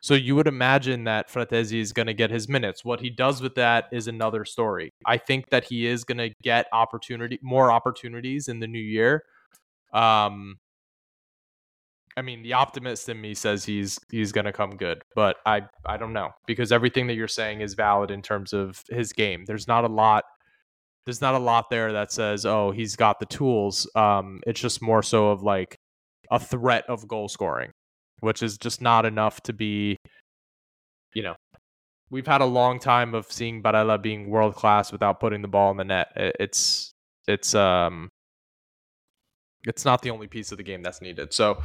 So 0.01 0.13
you 0.13 0.35
would 0.35 0.47
imagine 0.47 1.03
that 1.03 1.29
Frattesi 1.29 1.79
is 1.79 1.91
going 1.91 2.07
to 2.07 2.13
get 2.13 2.31
his 2.31 2.47
minutes. 2.47 2.85
What 2.85 3.01
he 3.01 3.09
does 3.09 3.41
with 3.41 3.55
that 3.55 3.85
is 3.91 4.07
another 4.07 4.45
story. 4.45 4.91
I 5.05 5.17
think 5.17 5.49
that 5.49 5.65
he 5.65 5.85
is 5.85 6.05
going 6.05 6.19
to 6.19 6.31
get 6.41 6.67
opportunity, 6.71 7.37
more 7.41 7.71
opportunities 7.71 8.47
in 8.47 8.61
the 8.61 8.67
new 8.67 8.79
year. 8.79 9.23
Um, 9.93 10.57
I 12.15 12.21
mean, 12.21 12.43
the 12.43 12.53
optimist 12.53 13.09
in 13.09 13.19
me 13.19 13.33
says 13.33 13.63
he's 13.65 13.99
he's 14.09 14.31
going 14.31 14.45
to 14.45 14.53
come 14.53 14.71
good, 14.71 15.03
but 15.15 15.37
I 15.45 15.63
I 15.85 15.97
don't 15.97 16.13
know 16.13 16.31
because 16.47 16.71
everything 16.71 17.07
that 17.07 17.15
you're 17.15 17.27
saying 17.27 17.61
is 17.61 17.73
valid 17.73 18.09
in 18.09 18.21
terms 18.21 18.53
of 18.53 18.83
his 18.89 19.13
game. 19.13 19.45
There's 19.45 19.67
not 19.67 19.83
a 19.83 19.87
lot 19.87 20.23
there's 21.05 21.21
not 21.21 21.35
a 21.35 21.39
lot 21.39 21.69
there 21.69 21.93
that 21.93 22.11
says, 22.11 22.45
"Oh, 22.45 22.71
he's 22.71 22.95
got 22.95 23.19
the 23.19 23.25
tools." 23.25 23.89
Um, 23.95 24.41
it's 24.45 24.59
just 24.59 24.81
more 24.81 25.01
so 25.03 25.29
of 25.29 25.41
like 25.43 25.77
a 26.31 26.39
threat 26.39 26.85
of 26.87 27.07
goal 27.07 27.27
scoring, 27.27 27.71
which 28.19 28.43
is 28.43 28.57
just 28.57 28.81
not 28.81 29.05
enough 29.05 29.41
to 29.43 29.53
be, 29.53 29.97
you 31.13 31.23
know. 31.23 31.35
We've 32.11 32.27
had 32.27 32.41
a 32.41 32.45
long 32.45 32.79
time 32.79 33.13
of 33.13 33.31
seeing 33.31 33.61
Barella 33.61 34.01
being 34.01 34.29
world 34.29 34.55
class 34.55 34.91
without 34.91 35.19
putting 35.19 35.41
the 35.43 35.47
ball 35.47 35.71
in 35.71 35.77
the 35.77 35.83
net. 35.83 36.07
It's 36.15 36.91
it's 37.27 37.53
um 37.53 38.09
it's 39.67 39.85
not 39.85 40.01
the 40.01 40.09
only 40.09 40.27
piece 40.27 40.51
of 40.51 40.57
the 40.57 40.63
game 40.63 40.81
that's 40.81 41.01
needed. 41.01 41.33
So 41.33 41.61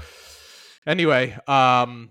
anyway, 0.87 1.37
um 1.47 2.11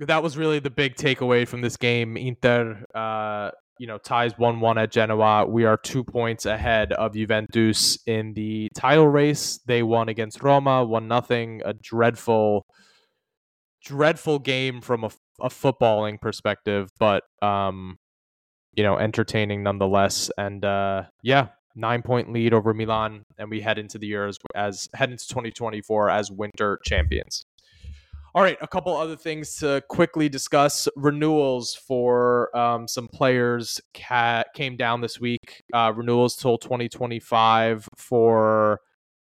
that 0.00 0.22
was 0.22 0.36
really 0.36 0.58
the 0.58 0.70
big 0.70 0.96
takeaway 0.96 1.46
from 1.46 1.60
this 1.60 1.76
game. 1.76 2.16
Inter 2.16 2.84
uh 2.94 3.52
you 3.78 3.86
know 3.86 3.98
ties 3.98 4.34
1-1 4.34 4.82
at 4.82 4.90
Genoa. 4.90 5.46
We 5.46 5.64
are 5.64 5.76
2 5.76 6.04
points 6.04 6.46
ahead 6.46 6.92
of 6.92 7.14
Juventus 7.14 7.98
in 8.06 8.34
the 8.34 8.68
title 8.74 9.08
race. 9.08 9.60
They 9.66 9.82
won 9.82 10.08
against 10.08 10.42
Roma, 10.42 10.84
1 10.84 11.08
nothing. 11.08 11.62
A 11.64 11.74
dreadful 11.74 12.66
dreadful 13.84 14.38
game 14.38 14.80
from 14.80 15.04
a, 15.04 15.10
a 15.40 15.48
footballing 15.48 16.20
perspective, 16.20 16.90
but 16.98 17.22
um 17.42 17.96
you 18.74 18.84
know, 18.84 18.96
entertaining 18.96 19.62
nonetheless 19.62 20.30
and 20.38 20.64
uh 20.64 21.04
yeah, 21.22 21.48
nine 21.74 22.02
point 22.02 22.32
lead 22.32 22.52
over 22.52 22.74
Milan, 22.74 23.22
and 23.38 23.50
we 23.50 23.60
head 23.60 23.78
into 23.78 23.98
the 23.98 24.06
year 24.06 24.26
as, 24.26 24.38
as 24.54 24.88
head 24.94 25.10
into 25.10 25.26
2024 25.26 26.10
as 26.10 26.30
winter 26.30 26.78
champions. 26.84 27.44
All 28.34 28.42
right, 28.42 28.58
a 28.60 28.68
couple 28.68 28.94
other 28.94 29.16
things 29.16 29.56
to 29.56 29.82
quickly 29.88 30.28
discuss. 30.28 30.86
Renewals 30.96 31.74
for 31.74 32.54
um, 32.56 32.86
some 32.86 33.08
players 33.08 33.80
ca- 33.94 34.44
came 34.54 34.76
down 34.76 35.00
this 35.00 35.18
week. 35.18 35.62
Uh, 35.72 35.92
renewals 35.96 36.36
till 36.36 36.58
2025 36.58 37.88
for 37.96 38.80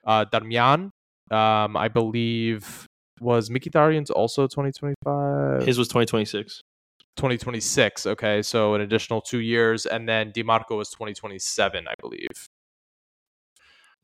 uh, 0.05 0.25
Darmian. 0.31 0.91
Um, 1.31 1.77
I 1.77 1.87
believe 1.87 2.87
was 3.19 3.49
Mkhitaryan's 3.49 4.11
also 4.11 4.43
2025. 4.43 5.65
His 5.65 5.77
was 5.77 5.87
2026. 5.87 6.61
2026. 7.17 8.07
Okay, 8.07 8.41
so 8.41 8.75
an 8.75 8.81
additional 8.81 9.21
two 9.21 9.39
years, 9.39 9.85
and 9.85 10.07
then 10.07 10.31
Dimarco 10.31 10.77
was 10.77 10.89
2027, 10.89 11.87
I 11.87 11.93
believe. 11.99 12.27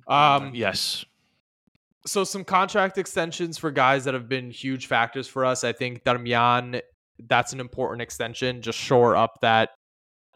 Um, 0.08 0.52
yes. 0.56 1.06
So 2.08 2.24
some 2.24 2.44
contract 2.44 2.98
extensions 2.98 3.58
for 3.58 3.70
guys 3.70 4.06
that 4.06 4.14
have 4.14 4.30
been 4.30 4.50
huge 4.50 4.88
factors 4.88 5.28
for 5.28 5.46
us. 5.46 5.64
I 5.64 5.74
think 5.74 6.04
Darmian, 6.04 6.82
that's 7.28 7.54
an 7.54 7.60
important 7.60 8.02
extension. 8.02 8.62
Just 8.62 8.80
shore 8.80 9.16
up 9.16 9.36
that, 9.42 9.70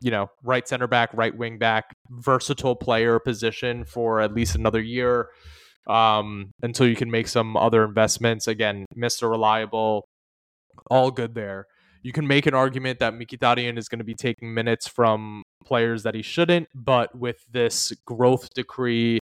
you 0.01 0.11
know, 0.11 0.29
right 0.43 0.67
center 0.67 0.87
back, 0.87 1.09
right 1.13 1.35
wing 1.35 1.57
back, 1.57 1.85
versatile 2.09 2.75
player 2.75 3.19
position 3.19 3.85
for 3.85 4.19
at 4.19 4.33
least 4.33 4.55
another 4.55 4.81
year 4.81 5.29
um, 5.87 6.51
until 6.61 6.87
you 6.87 6.95
can 6.95 7.09
make 7.09 7.27
some 7.27 7.55
other 7.55 7.83
investments. 7.83 8.47
Again, 8.47 8.85
Mr. 8.95 9.29
Reliable, 9.29 10.05
all 10.89 11.11
good 11.11 11.35
there. 11.35 11.65
You 12.03 12.11
can 12.11 12.27
make 12.27 12.47
an 12.47 12.55
argument 12.55 12.99
that 12.99 13.13
Mkhitaryan 13.13 13.77
is 13.77 13.87
going 13.87 13.99
to 13.99 14.05
be 14.05 14.15
taking 14.15 14.53
minutes 14.53 14.87
from 14.87 15.43
players 15.63 16.03
that 16.03 16.15
he 16.15 16.23
shouldn't, 16.23 16.67
but 16.73 17.15
with 17.17 17.37
this 17.51 17.93
growth 18.05 18.49
decree, 18.55 19.19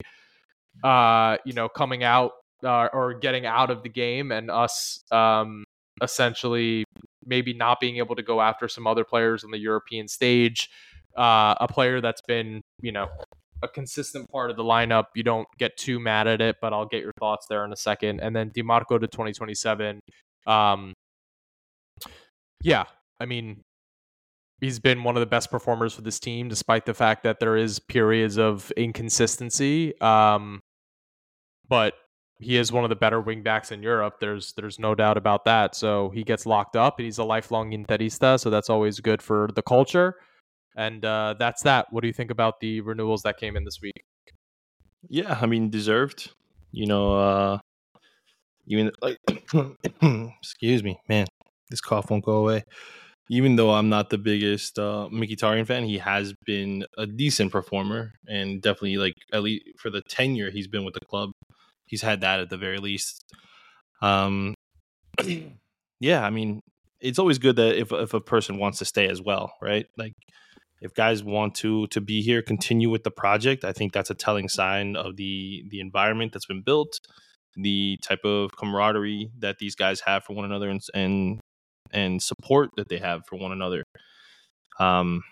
uh, 0.83 1.37
you 1.45 1.53
know, 1.53 1.69
coming 1.69 2.03
out 2.03 2.31
uh, 2.63 2.87
or 2.93 3.13
getting 3.13 3.45
out 3.45 3.69
of 3.69 3.83
the 3.83 3.89
game 3.89 4.31
and 4.31 4.49
us 4.51 5.03
um, 5.11 5.63
essentially 6.01 6.83
maybe 7.25 7.53
not 7.53 7.79
being 7.79 7.97
able 7.97 8.15
to 8.15 8.23
go 8.23 8.41
after 8.41 8.67
some 8.67 8.87
other 8.87 9.03
players 9.03 9.43
on 9.43 9.51
the 9.51 9.59
European 9.59 10.07
stage. 10.07 10.69
Uh, 11.17 11.55
a 11.59 11.67
player 11.67 12.01
that's 12.01 12.21
been, 12.27 12.61
you 12.81 12.91
know, 12.91 13.07
a 13.61 13.67
consistent 13.67 14.29
part 14.31 14.49
of 14.49 14.57
the 14.57 14.63
lineup. 14.63 15.05
You 15.15 15.23
don't 15.23 15.47
get 15.57 15.75
too 15.77 15.99
mad 15.99 16.27
at 16.27 16.41
it, 16.41 16.57
but 16.61 16.73
I'll 16.73 16.85
get 16.85 17.01
your 17.01 17.11
thoughts 17.19 17.45
there 17.49 17.65
in 17.65 17.73
a 17.73 17.77
second. 17.77 18.21
And 18.21 18.35
then 18.35 18.51
Dimarco 18.51 18.99
to 18.99 19.07
2027. 19.07 19.99
Um, 20.47 20.93
yeah, 22.63 22.85
I 23.19 23.25
mean, 23.25 23.61
he's 24.61 24.79
been 24.79 25.03
one 25.03 25.15
of 25.15 25.21
the 25.21 25.27
best 25.27 25.51
performers 25.51 25.93
for 25.93 26.01
this 26.01 26.19
team, 26.19 26.47
despite 26.47 26.85
the 26.85 26.93
fact 26.93 27.23
that 27.23 27.39
there 27.39 27.57
is 27.57 27.79
periods 27.79 28.37
of 28.37 28.71
inconsistency. 28.71 29.99
Um, 30.01 30.61
but 31.69 31.93
he 32.39 32.55
is 32.55 32.71
one 32.71 32.83
of 32.83 32.89
the 32.89 32.95
better 32.95 33.21
wingbacks 33.21 33.71
in 33.71 33.83
Europe. 33.83 34.15
There's 34.19 34.53
there's 34.53 34.79
no 34.79 34.95
doubt 34.95 35.17
about 35.17 35.45
that. 35.45 35.75
So 35.75 36.09
he 36.09 36.23
gets 36.23 36.45
locked 36.45 36.75
up, 36.75 36.97
and 36.97 37.05
he's 37.05 37.17
a 37.17 37.23
lifelong 37.23 37.71
Interista. 37.71 38.39
So 38.39 38.49
that's 38.49 38.69
always 38.69 38.99
good 38.99 39.21
for 39.21 39.49
the 39.53 39.61
culture. 39.61 40.15
And 40.75 41.03
uh, 41.03 41.35
that's 41.37 41.63
that. 41.63 41.87
What 41.91 42.01
do 42.01 42.07
you 42.07 42.13
think 42.13 42.31
about 42.31 42.61
the 42.61 42.81
renewals 42.81 43.23
that 43.23 43.37
came 43.37 43.57
in 43.57 43.65
this 43.65 43.79
week? 43.81 44.03
Yeah, 45.09 45.37
I 45.41 45.45
mean, 45.45 45.69
deserved. 45.69 46.31
You 46.71 46.85
know, 46.85 47.13
uh, 47.13 47.59
even 48.67 48.91
like, 49.01 49.17
excuse 50.41 50.83
me, 50.83 50.99
man, 51.09 51.27
this 51.69 51.81
cough 51.81 52.09
won't 52.09 52.23
go 52.23 52.37
away. 52.37 52.63
Even 53.31 53.57
though 53.57 53.71
I'm 53.71 53.89
not 53.89 54.09
the 54.09 54.17
biggest 54.17 54.79
uh, 54.79 55.07
Mkhitaryan 55.11 55.67
fan, 55.67 55.83
he 55.83 55.97
has 55.99 56.33
been 56.45 56.85
a 56.97 57.05
decent 57.05 57.51
performer 57.51 58.13
and 58.27 58.61
definitely 58.61 58.97
like 58.97 59.13
at 59.33 59.43
least 59.43 59.65
for 59.77 59.91
the 59.91 60.01
tenure 60.01 60.49
he's 60.49 60.67
been 60.67 60.83
with 60.83 60.95
the 60.95 61.05
club, 61.05 61.31
he's 61.89 62.01
had 62.01 62.21
that 62.21 62.39
at 62.39 62.49
the 62.49 62.57
very 62.57 62.77
least. 62.77 63.25
Um, 64.01 64.53
yeah, 65.99 66.23
I 66.23 66.29
mean, 66.29 66.61
it's 67.01 67.19
always 67.19 67.39
good 67.39 67.55
that 67.57 67.77
if 67.77 67.91
if 67.91 68.13
a 68.13 68.21
person 68.21 68.57
wants 68.57 68.79
to 68.79 68.85
stay 68.85 69.07
as 69.07 69.21
well, 69.21 69.53
right? 69.61 69.85
Like 69.97 70.13
if 70.81 70.93
guys 70.93 71.23
want 71.23 71.55
to 71.55 71.87
to 71.87 72.01
be 72.01 72.21
here, 72.21 72.41
continue 72.41 72.89
with 72.89 73.03
the 73.03 73.11
project. 73.11 73.65
I 73.65 73.73
think 73.73 73.93
that's 73.93 74.09
a 74.09 74.15
telling 74.15 74.47
sign 74.47 74.95
of 74.95 75.17
the 75.17 75.63
the 75.69 75.79
environment 75.79 76.33
that's 76.33 76.45
been 76.45 76.61
built, 76.61 76.99
the 77.55 77.97
type 78.01 78.23
of 78.23 78.51
camaraderie 78.57 79.31
that 79.39 79.57
these 79.59 79.75
guys 79.75 80.01
have 80.01 80.23
for 80.23 80.33
one 80.33 80.45
another, 80.45 80.69
and 80.69 80.81
and, 80.93 81.39
and 81.91 82.21
support 82.21 82.69
that 82.77 82.89
they 82.89 82.99
have 82.99 83.21
for 83.27 83.37
one 83.37 83.51
another. 83.51 83.83
Um, 84.79 85.23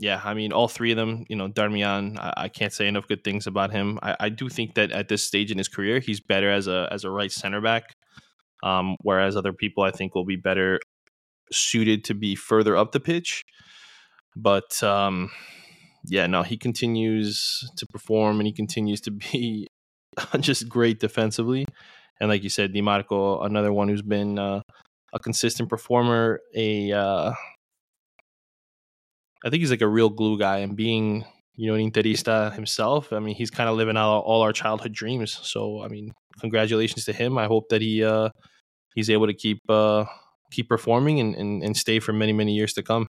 yeah, 0.00 0.18
I 0.24 0.32
mean, 0.32 0.50
all 0.50 0.66
three 0.66 0.92
of 0.92 0.96
them, 0.96 1.26
you 1.28 1.36
know, 1.36 1.48
Darmian, 1.48 2.18
I, 2.18 2.32
I 2.44 2.48
can't 2.48 2.72
say 2.72 2.88
enough 2.88 3.06
good 3.06 3.22
things 3.22 3.46
about 3.46 3.70
him. 3.70 3.98
I, 4.02 4.16
I, 4.18 4.28
do 4.30 4.48
think 4.48 4.74
that 4.76 4.90
at 4.92 5.08
this 5.08 5.22
stage 5.22 5.50
in 5.50 5.58
his 5.58 5.68
career, 5.68 6.00
he's 6.00 6.20
better 6.20 6.50
as 6.50 6.66
a 6.68 6.88
as 6.90 7.04
a 7.04 7.10
right 7.10 7.30
center 7.30 7.60
back, 7.60 7.94
um, 8.62 8.96
whereas 9.02 9.36
other 9.36 9.52
people 9.52 9.84
I 9.84 9.90
think 9.90 10.14
will 10.14 10.24
be 10.24 10.36
better 10.36 10.80
suited 11.52 12.02
to 12.04 12.14
be 12.14 12.34
further 12.34 12.78
up 12.78 12.92
the 12.92 13.00
pitch. 13.00 13.44
But 14.34 14.82
um, 14.82 15.30
yeah, 16.06 16.26
no, 16.26 16.44
he 16.44 16.56
continues 16.56 17.70
to 17.76 17.86
perform 17.86 18.40
and 18.40 18.46
he 18.46 18.54
continues 18.54 19.02
to 19.02 19.10
be 19.32 19.66
just 20.40 20.66
great 20.66 20.98
defensively. 20.98 21.66
And 22.20 22.30
like 22.30 22.42
you 22.42 22.48
said, 22.48 22.72
Dimarco, 22.72 23.44
another 23.44 23.72
one 23.72 23.88
who's 23.88 24.02
been 24.02 24.38
uh, 24.38 24.62
a 25.12 25.18
consistent 25.18 25.68
performer. 25.68 26.40
A, 26.54 26.90
uh, 26.92 27.32
I 29.44 29.50
think 29.50 29.60
he's 29.60 29.70
like 29.70 29.80
a 29.80 29.88
real 29.88 30.10
glue 30.10 30.38
guy, 30.38 30.58
and 30.58 30.76
being 30.76 31.24
you 31.56 31.68
know 31.70 31.74
an 31.74 31.90
Interista 31.90 32.52
himself, 32.52 33.12
I 33.12 33.18
mean, 33.18 33.34
he's 33.34 33.50
kind 33.50 33.68
of 33.68 33.76
living 33.76 33.96
out 33.96 34.20
all 34.20 34.42
our 34.42 34.52
childhood 34.52 34.92
dreams. 34.92 35.38
So, 35.42 35.82
I 35.82 35.88
mean, 35.88 36.12
congratulations 36.40 37.04
to 37.06 37.12
him. 37.12 37.38
I 37.38 37.46
hope 37.46 37.68
that 37.70 37.80
he 37.80 38.04
uh, 38.04 38.30
he's 38.94 39.10
able 39.10 39.26
to 39.26 39.34
keep 39.34 39.60
uh, 39.68 40.04
keep 40.50 40.68
performing 40.68 41.20
and, 41.20 41.34
and, 41.34 41.62
and 41.62 41.76
stay 41.76 42.00
for 42.00 42.12
many 42.12 42.32
many 42.32 42.54
years 42.54 42.72
to 42.74 42.82
come. 42.82 43.06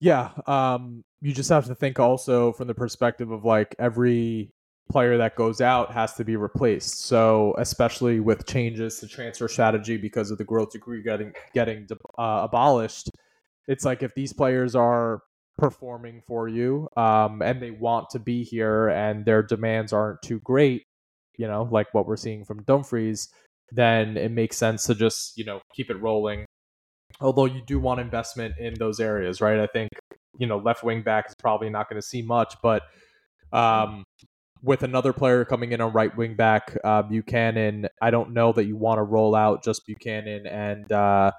Yeah, 0.00 0.30
um, 0.46 1.02
you 1.20 1.32
just 1.32 1.48
have 1.48 1.66
to 1.66 1.74
think 1.74 1.98
also 1.98 2.52
from 2.52 2.68
the 2.68 2.74
perspective 2.74 3.30
of 3.30 3.44
like 3.44 3.74
every 3.78 4.50
player 4.90 5.16
that 5.16 5.34
goes 5.34 5.60
out 5.60 5.92
has 5.92 6.12
to 6.14 6.24
be 6.24 6.36
replaced. 6.36 7.06
So 7.06 7.54
especially 7.58 8.20
with 8.20 8.46
changes 8.46 9.00
to 9.00 9.08
transfer 9.08 9.48
strategy 9.48 9.96
because 9.96 10.30
of 10.30 10.36
the 10.36 10.44
growth 10.44 10.72
decree 10.72 11.02
getting 11.02 11.32
getting 11.54 11.86
uh, 12.18 12.40
abolished, 12.44 13.10
it's 13.66 13.84
like 13.84 14.02
if 14.02 14.14
these 14.14 14.32
players 14.32 14.74
are 14.74 15.22
performing 15.56 16.20
for 16.26 16.48
you 16.48 16.88
um, 16.96 17.40
and 17.42 17.62
they 17.62 17.70
want 17.70 18.10
to 18.10 18.18
be 18.18 18.42
here 18.42 18.88
and 18.88 19.24
their 19.24 19.42
demands 19.42 19.92
aren't 19.92 20.20
too 20.22 20.40
great, 20.40 20.82
you 21.38 21.46
know, 21.46 21.68
like 21.70 21.92
what 21.92 22.06
we're 22.06 22.16
seeing 22.16 22.44
from 22.44 22.62
Dumfries, 22.64 23.28
then 23.70 24.16
it 24.16 24.30
makes 24.30 24.56
sense 24.56 24.84
to 24.86 24.94
just 24.94 25.36
you 25.36 25.44
know 25.44 25.60
keep 25.74 25.90
it 25.90 26.00
rolling. 26.00 26.44
Although 27.20 27.44
you 27.46 27.62
do 27.66 27.78
want 27.78 28.00
investment 28.00 28.54
in 28.58 28.74
those 28.74 29.00
areas, 29.00 29.40
right? 29.40 29.60
I 29.60 29.66
think 29.66 29.90
you 30.38 30.46
know 30.46 30.58
left 30.58 30.82
wing 30.84 31.02
back 31.02 31.26
is 31.28 31.34
probably 31.38 31.70
not 31.70 31.88
going 31.88 32.00
to 32.00 32.06
see 32.06 32.22
much, 32.22 32.54
but 32.62 32.82
um, 33.52 34.04
with 34.62 34.82
another 34.82 35.12
player 35.12 35.44
coming 35.44 35.72
in 35.72 35.80
on 35.80 35.92
right 35.92 36.16
wing 36.16 36.34
back, 36.34 36.76
uh, 36.84 37.02
Buchanan, 37.02 37.86
I 38.02 38.10
don't 38.10 38.32
know 38.32 38.52
that 38.52 38.64
you 38.64 38.76
want 38.76 38.98
to 38.98 39.02
roll 39.02 39.34
out 39.34 39.62
just 39.62 39.86
Buchanan 39.86 40.46
and 40.46 40.90
uh, 40.90 41.30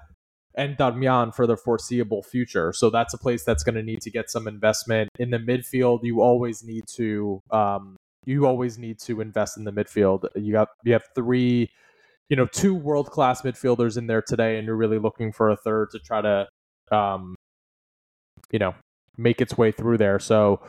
and 0.56 0.76
Darmian 0.76 1.34
for 1.34 1.46
the 1.46 1.56
foreseeable 1.56 2.22
future. 2.22 2.72
So 2.72 2.90
that's 2.90 3.12
a 3.14 3.18
place 3.18 3.44
that's 3.44 3.62
going 3.62 3.74
to 3.74 3.82
need 3.82 4.00
to 4.02 4.10
get 4.10 4.30
some 4.30 4.48
investment 4.48 5.10
in 5.18 5.30
the 5.30 5.38
midfield. 5.38 6.00
You 6.02 6.22
always 6.22 6.62
need 6.62 6.84
to 6.96 7.40
um, 7.50 7.96
you 8.24 8.46
always 8.46 8.78
need 8.78 8.98
to 9.00 9.20
invest 9.20 9.56
in 9.56 9.64
the 9.64 9.72
midfield. 9.72 10.26
You 10.34 10.52
got 10.52 10.68
you 10.84 10.92
have 10.92 11.04
three 11.14 11.70
you 12.28 12.36
know, 12.36 12.46
two 12.46 12.74
world 12.74 13.10
class 13.10 13.42
midfielders 13.42 13.96
in 13.96 14.06
there 14.06 14.22
today, 14.22 14.58
and 14.58 14.66
you're 14.66 14.76
really 14.76 14.98
looking 14.98 15.32
for 15.32 15.50
a 15.50 15.56
third 15.56 15.90
to 15.92 15.98
try 15.98 16.20
to, 16.20 16.48
um, 16.90 17.36
you 18.50 18.58
know, 18.58 18.74
make 19.16 19.40
its 19.40 19.56
way 19.56 19.70
through 19.70 19.98
there. 19.98 20.18
So 20.18 20.60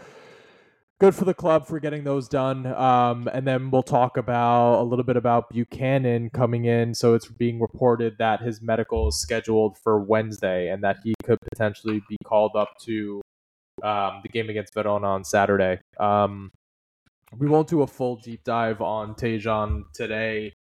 good 1.00 1.16
for 1.16 1.26
the 1.26 1.34
club 1.34 1.68
for 1.68 1.80
getting 1.80 2.04
those 2.04 2.28
done. 2.28 2.66
Um, 2.66 3.30
and 3.34 3.46
then 3.48 3.72
we'll 3.72 3.84
talk 3.84 4.18
about 4.18 4.82
a 4.82 4.84
little 4.84 5.06
bit 5.06 5.18
about 5.18 5.50
Buchanan 5.50 6.30
coming 6.32 6.66
in. 6.66 6.94
So 6.94 7.14
it's 7.14 7.28
being 7.28 7.60
reported 7.60 8.18
that 8.20 8.42
his 8.42 8.62
medical 8.62 9.08
is 9.10 9.20
scheduled 9.22 9.78
for 9.84 10.00
Wednesday 10.00 10.70
and 10.70 10.84
that 10.84 10.98
he 11.04 11.14
could 11.24 11.38
potentially 11.52 12.02
be 12.10 12.18
called 12.26 12.56
up 12.56 12.70
to 12.86 13.22
um, 13.84 14.22
the 14.24 14.30
game 14.30 14.50
against 14.50 14.74
Verona 14.74 15.08
on 15.08 15.24
Saturday. 15.24 15.80
Um, 16.00 16.52
we 17.38 17.48
won't 17.48 17.68
do 17.68 17.82
a 17.82 17.88
full 17.88 18.16
deep 18.16 18.44
dive 18.44 18.82
on 18.82 19.14
Tajon 19.14 19.84
today 19.94 20.54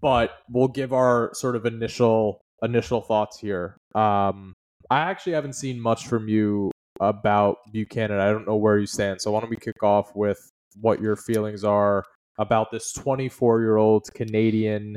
but 0.00 0.38
we'll 0.48 0.68
give 0.68 0.92
our 0.92 1.30
sort 1.34 1.56
of 1.56 1.66
initial 1.66 2.40
initial 2.62 3.00
thoughts 3.00 3.38
here. 3.38 3.76
Um, 3.94 4.54
I 4.90 5.00
actually 5.00 5.32
haven't 5.32 5.54
seen 5.54 5.80
much 5.80 6.06
from 6.06 6.28
you 6.28 6.70
about 7.00 7.58
Buchanan. 7.72 8.20
I 8.20 8.30
don't 8.30 8.46
know 8.46 8.56
where 8.56 8.78
you 8.78 8.86
stand. 8.86 9.20
So 9.20 9.32
why 9.32 9.40
don't 9.40 9.50
we 9.50 9.56
kick 9.56 9.82
off 9.82 10.14
with 10.14 10.38
what 10.80 11.00
your 11.00 11.16
feelings 11.16 11.64
are 11.64 12.04
about 12.38 12.70
this 12.70 12.92
24 12.92 13.60
year 13.60 13.76
old 13.76 14.08
Canadian 14.14 14.96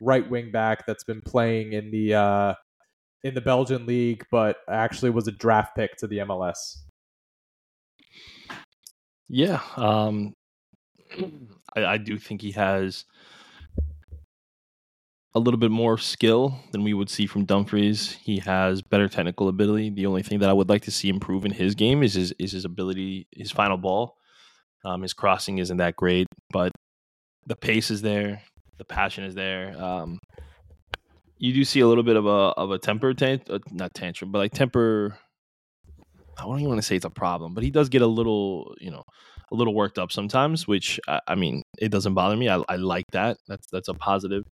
right 0.00 0.28
wing 0.28 0.50
back 0.50 0.86
that's 0.86 1.04
been 1.04 1.20
playing 1.22 1.72
in 1.72 1.90
the 1.90 2.14
uh, 2.14 2.54
in 3.22 3.34
the 3.34 3.40
Belgian 3.40 3.86
league, 3.86 4.24
but 4.30 4.58
actually 4.68 5.10
was 5.10 5.28
a 5.28 5.32
draft 5.32 5.76
pick 5.76 5.96
to 5.96 6.06
the 6.06 6.18
MLS. 6.18 6.78
Yeah, 9.28 9.60
um, 9.76 10.34
I, 11.74 11.84
I 11.84 11.98
do 11.98 12.18
think 12.18 12.42
he 12.42 12.52
has 12.52 13.04
a 15.34 15.40
little 15.40 15.58
bit 15.58 15.70
more 15.70 15.98
skill 15.98 16.54
than 16.70 16.84
we 16.84 16.94
would 16.94 17.10
see 17.10 17.26
from 17.26 17.44
Dumfries. 17.44 18.12
He 18.22 18.38
has 18.38 18.82
better 18.82 19.08
technical 19.08 19.48
ability. 19.48 19.90
The 19.90 20.06
only 20.06 20.22
thing 20.22 20.38
that 20.40 20.48
I 20.48 20.52
would 20.52 20.68
like 20.68 20.82
to 20.82 20.90
see 20.90 21.08
improve 21.08 21.44
in 21.44 21.50
his 21.50 21.74
game 21.74 22.02
is 22.02 22.14
his 22.14 22.32
is 22.38 22.52
his 22.52 22.64
ability, 22.64 23.26
his 23.32 23.50
final 23.50 23.76
ball. 23.76 24.16
Um, 24.84 25.02
his 25.02 25.14
crossing 25.14 25.58
isn't 25.58 25.78
that 25.78 25.96
great, 25.96 26.26
but 26.52 26.70
the 27.46 27.56
pace 27.56 27.90
is 27.90 28.02
there, 28.02 28.42
the 28.78 28.84
passion 28.84 29.24
is 29.24 29.34
there. 29.34 29.74
Um, 29.80 30.18
you 31.38 31.52
do 31.52 31.64
see 31.64 31.80
a 31.80 31.88
little 31.88 32.04
bit 32.04 32.16
of 32.16 32.26
a 32.26 32.52
of 32.56 32.70
a 32.70 32.78
temper 32.78 33.12
tant- 33.12 33.50
uh, 33.50 33.58
not 33.70 33.92
tantrum, 33.94 34.30
but 34.30 34.38
like 34.38 34.52
temper. 34.52 35.18
I 36.38 36.42
don't 36.42 36.58
even 36.58 36.68
want 36.68 36.78
to 36.78 36.86
say 36.86 36.96
it's 36.96 37.04
a 37.04 37.10
problem, 37.10 37.54
but 37.54 37.62
he 37.62 37.70
does 37.70 37.88
get 37.88 38.02
a 38.02 38.06
little, 38.06 38.74
you 38.80 38.90
know, 38.90 39.04
a 39.52 39.54
little 39.54 39.74
worked 39.74 39.98
up 39.98 40.10
sometimes, 40.10 40.66
which 40.66 40.98
I, 41.06 41.20
I 41.28 41.34
mean, 41.36 41.62
it 41.78 41.90
doesn't 41.90 42.14
bother 42.14 42.36
me. 42.36 42.48
I, 42.48 42.62
I 42.68 42.76
like 42.76 43.06
that. 43.12 43.36
That's 43.48 43.66
that's 43.70 43.88
a 43.88 43.94
positive. 43.94 44.44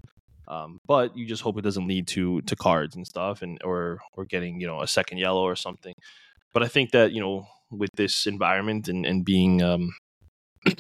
Um, 0.49 0.79
but 0.87 1.17
you 1.17 1.27
just 1.27 1.43
hope 1.43 1.59
it 1.59 1.63
doesn't 1.63 1.87
lead 1.87 2.09
to 2.09 2.41
to 2.43 2.57
cards 2.57 2.97
and 2.97 3.07
stuff, 3.07 3.43
and 3.43 3.59
or 3.65 4.01
or 4.17 4.25
getting 4.25 4.61
you 4.61 4.67
know 4.67 4.83
a 4.83 4.87
second 4.87 5.19
yellow 5.19 5.43
or 5.43 5.57
something. 5.57 5.95
But 6.53 6.63
I 6.63 6.69
think 6.69 6.91
that 6.91 7.13
you 7.13 7.21
know 7.21 7.47
with 7.71 7.91
this 7.97 8.27
environment 8.27 8.89
and 8.89 9.07
and 9.07 9.25
being 9.25 9.63
um, 9.63 9.95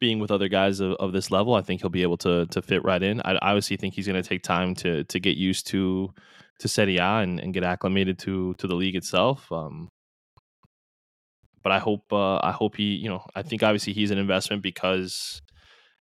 being 0.00 0.18
with 0.18 0.30
other 0.30 0.48
guys 0.48 0.80
of, 0.80 0.92
of 0.94 1.12
this 1.12 1.30
level, 1.30 1.54
I 1.54 1.62
think 1.62 1.80
he'll 1.80 1.90
be 1.90 2.02
able 2.02 2.18
to 2.18 2.46
to 2.46 2.62
fit 2.62 2.84
right 2.84 3.02
in. 3.02 3.20
I 3.24 3.36
obviously 3.40 3.76
think 3.76 3.94
he's 3.94 4.06
going 4.06 4.22
to 4.22 4.28
take 4.28 4.42
time 4.42 4.74
to 4.76 5.04
to 5.04 5.20
get 5.20 5.36
used 5.36 5.66
to 5.68 6.12
to 6.58 6.68
Serie 6.68 6.98
A 6.98 7.18
and, 7.18 7.40
and 7.40 7.54
get 7.54 7.64
acclimated 7.64 8.18
to 8.20 8.54
to 8.54 8.66
the 8.66 8.74
league 8.74 8.96
itself. 8.96 9.50
Um, 9.50 9.88
but 11.62 11.72
I 11.72 11.78
hope 11.78 12.12
uh, 12.12 12.36
I 12.36 12.52
hope 12.52 12.76
he 12.76 12.94
you 12.96 13.08
know 13.08 13.24
I 13.34 13.42
think 13.42 13.62
obviously 13.62 13.92
he's 13.92 14.10
an 14.10 14.18
investment 14.18 14.62
because 14.62 15.40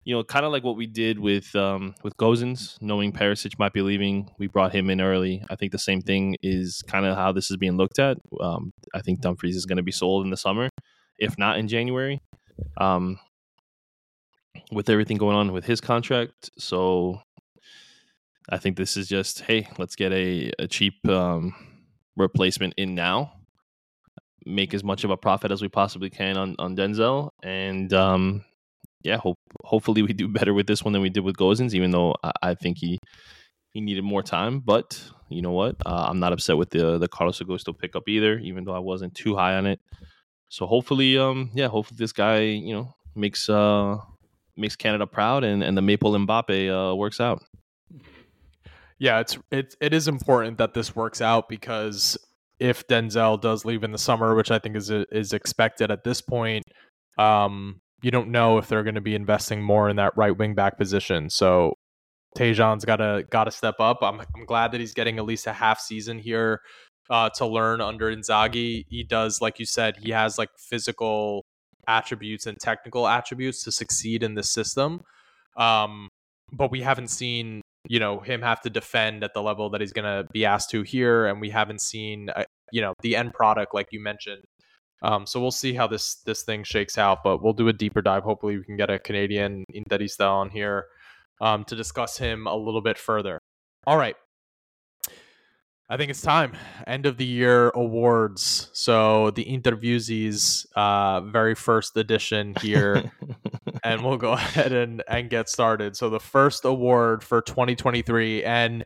you 0.03 0.15
know 0.15 0.23
kind 0.23 0.45
of 0.45 0.51
like 0.51 0.63
what 0.63 0.75
we 0.75 0.87
did 0.87 1.19
with 1.19 1.55
um, 1.55 1.95
with 2.03 2.15
Gosens, 2.17 2.81
knowing 2.81 3.11
Perisic 3.11 3.57
might 3.59 3.73
be 3.73 3.81
leaving, 3.81 4.29
we 4.37 4.47
brought 4.47 4.73
him 4.73 4.89
in 4.89 5.01
early. 5.01 5.43
I 5.49 5.55
think 5.55 5.71
the 5.71 5.79
same 5.79 6.01
thing 6.01 6.35
is 6.41 6.81
kind 6.87 7.05
of 7.05 7.15
how 7.15 7.31
this 7.31 7.49
is 7.51 7.57
being 7.57 7.77
looked 7.77 7.99
at. 7.99 8.17
Um, 8.41 8.73
I 8.93 9.01
think 9.01 9.21
Dumfries 9.21 9.55
is 9.55 9.65
going 9.65 9.77
to 9.77 9.83
be 9.83 9.91
sold 9.91 10.25
in 10.25 10.31
the 10.31 10.37
summer, 10.37 10.69
if 11.17 11.37
not 11.37 11.57
in 11.57 11.67
January. 11.67 12.21
Um, 12.77 13.19
with 14.71 14.89
everything 14.89 15.17
going 15.17 15.35
on 15.35 15.51
with 15.51 15.65
his 15.65 15.81
contract, 15.81 16.49
so 16.57 17.21
I 18.49 18.57
think 18.57 18.77
this 18.77 18.97
is 18.97 19.07
just 19.07 19.41
hey, 19.41 19.67
let's 19.77 19.95
get 19.95 20.11
a, 20.11 20.51
a 20.59 20.67
cheap 20.67 21.07
um, 21.07 21.55
replacement 22.15 22.75
in 22.77 22.95
now 22.95 23.33
make 24.45 24.73
as 24.73 24.83
much 24.83 25.03
of 25.03 25.09
a 25.09 25.17
profit 25.17 25.51
as 25.51 25.61
we 25.61 25.69
possibly 25.69 26.09
can 26.09 26.37
on, 26.37 26.55
on 26.59 26.75
Denzel. 26.75 27.29
And 27.41 27.93
um, 27.93 28.43
yeah, 29.03 29.17
hope 29.17 29.37
hopefully 29.63 30.01
we 30.01 30.13
do 30.13 30.27
better 30.39 30.53
with 30.53 30.67
this 30.67 30.83
one 30.83 30.93
than 30.93 31.01
we 31.01 31.09
did 31.09 31.23
with 31.23 31.37
Gosens, 31.37 31.73
even 31.73 31.91
though 31.91 32.15
I, 32.23 32.31
I 32.41 32.53
think 32.55 32.77
he 32.77 32.99
he 33.71 33.81
needed 33.81 34.03
more 34.03 34.23
time. 34.23 34.59
But 34.59 35.01
you 35.29 35.41
know 35.41 35.51
what? 35.51 35.75
Uh, 35.85 36.07
I'm 36.09 36.19
not 36.19 36.33
upset 36.33 36.57
with 36.57 36.69
the 36.69 36.97
the 36.97 37.07
Carlos 37.07 37.39
Augusto 37.39 37.77
pickup 37.77 38.07
either, 38.07 38.39
even 38.39 38.63
though 38.63 38.75
I 38.75 38.79
wasn't 38.79 39.15
too 39.15 39.35
high 39.35 39.55
on 39.55 39.65
it. 39.65 39.79
So 40.49 40.65
hopefully, 40.65 41.17
um, 41.17 41.51
yeah, 41.53 41.67
hopefully 41.67 41.97
this 41.97 42.13
guy, 42.13 42.41
you 42.41 42.73
know, 42.73 42.95
makes 43.15 43.49
uh 43.49 43.97
makes 44.55 44.75
Canada 44.75 45.07
proud 45.07 45.43
and 45.43 45.63
and 45.63 45.77
the 45.77 45.81
Maple 45.81 46.11
Mbappe 46.13 46.91
uh, 46.91 46.95
works 46.95 47.19
out. 47.19 47.43
Yeah, 48.99 49.19
it's 49.19 49.37
it 49.51 49.75
it 49.81 49.93
is 49.93 50.07
important 50.07 50.57
that 50.59 50.73
this 50.73 50.95
works 50.95 51.21
out 51.21 51.49
because 51.49 52.17
if 52.59 52.87
Denzel 52.87 53.41
does 53.41 53.65
leave 53.65 53.83
in 53.83 53.91
the 53.91 53.97
summer, 53.97 54.35
which 54.35 54.51
I 54.51 54.59
think 54.59 54.75
is 54.75 54.89
is 54.89 55.33
expected 55.33 55.91
at 55.91 56.03
this 56.03 56.21
point, 56.21 56.63
um, 57.17 57.81
you 58.03 58.11
don't 58.11 58.29
know 58.29 58.57
if 58.57 58.67
they're 58.67 58.83
going 58.83 58.95
to 58.95 59.01
be 59.01 59.15
investing 59.15 59.61
more 59.61 59.89
in 59.89 59.95
that 59.95 60.15
right 60.15 60.37
wing 60.37 60.53
back 60.53 60.77
position. 60.77 61.29
So 61.29 61.73
Tajon's 62.37 62.85
got 62.85 62.97
to 62.97 63.25
got 63.29 63.45
to 63.45 63.51
step 63.51 63.75
up. 63.79 63.99
I'm 64.01 64.19
I'm 64.19 64.45
glad 64.45 64.71
that 64.73 64.81
he's 64.81 64.93
getting 64.93 65.17
at 65.17 65.25
least 65.25 65.47
a 65.47 65.53
half 65.53 65.79
season 65.79 66.19
here 66.19 66.59
uh, 67.09 67.29
to 67.37 67.45
learn 67.45 67.81
under 67.81 68.13
Inzaghi. 68.13 68.85
He 68.89 69.03
does, 69.03 69.41
like 69.41 69.57
you 69.57 69.65
said, 69.65 69.97
he 69.97 70.11
has 70.11 70.37
like 70.37 70.49
physical 70.57 71.45
attributes 71.87 72.45
and 72.45 72.59
technical 72.59 73.07
attributes 73.07 73.63
to 73.63 73.71
succeed 73.71 74.21
in 74.21 74.35
this 74.35 74.51
system. 74.51 75.01
Um, 75.57 76.09
but 76.51 76.71
we 76.71 76.81
haven't 76.81 77.09
seen 77.09 77.61
you 77.87 77.99
know 77.99 78.19
him 78.19 78.41
have 78.41 78.61
to 78.61 78.69
defend 78.69 79.23
at 79.23 79.33
the 79.33 79.41
level 79.41 79.69
that 79.69 79.81
he's 79.81 79.93
going 79.93 80.05
to 80.05 80.29
be 80.31 80.45
asked 80.45 80.69
to 80.69 80.83
here 80.83 81.25
and 81.25 81.41
we 81.41 81.49
haven't 81.49 81.81
seen 81.81 82.29
uh, 82.35 82.43
you 82.71 82.81
know 82.81 82.93
the 83.01 83.15
end 83.15 83.33
product 83.33 83.73
like 83.73 83.87
you 83.91 84.01
mentioned 84.01 84.41
um, 85.03 85.25
so 85.25 85.39
we'll 85.39 85.51
see 85.51 85.73
how 85.73 85.87
this 85.87 86.15
this 86.25 86.43
thing 86.43 86.63
shakes 86.63 86.97
out 86.97 87.19
but 87.23 87.43
we'll 87.43 87.53
do 87.53 87.67
a 87.67 87.73
deeper 87.73 88.01
dive 88.01 88.23
hopefully 88.23 88.57
we 88.57 88.63
can 88.63 88.77
get 88.77 88.89
a 88.89 88.99
canadian 88.99 89.63
interista 89.73 90.29
on 90.29 90.49
here 90.49 90.85
um, 91.41 91.63
to 91.65 91.75
discuss 91.75 92.17
him 92.17 92.47
a 92.47 92.55
little 92.55 92.81
bit 92.81 92.97
further 92.97 93.39
all 93.85 93.97
right 93.97 94.15
I 95.89 95.97
think 95.97 96.09
it's 96.09 96.21
time. 96.21 96.53
End 96.87 97.05
of 97.05 97.17
the 97.17 97.25
year 97.25 97.69
awards. 97.75 98.69
So 98.73 99.31
the 99.31 99.45
InterViewees, 99.45 100.65
uh, 100.75 101.21
very 101.21 101.55
first 101.55 101.95
edition 101.97 102.55
here, 102.61 103.11
and 103.83 104.03
we'll 104.03 104.17
go 104.17 104.31
ahead 104.33 104.71
and 104.71 105.03
and 105.07 105.29
get 105.29 105.49
started. 105.49 105.95
So 105.95 106.09
the 106.09 106.19
first 106.19 106.65
award 106.65 107.21
for 107.21 107.41
2023, 107.41 108.43
and 108.43 108.85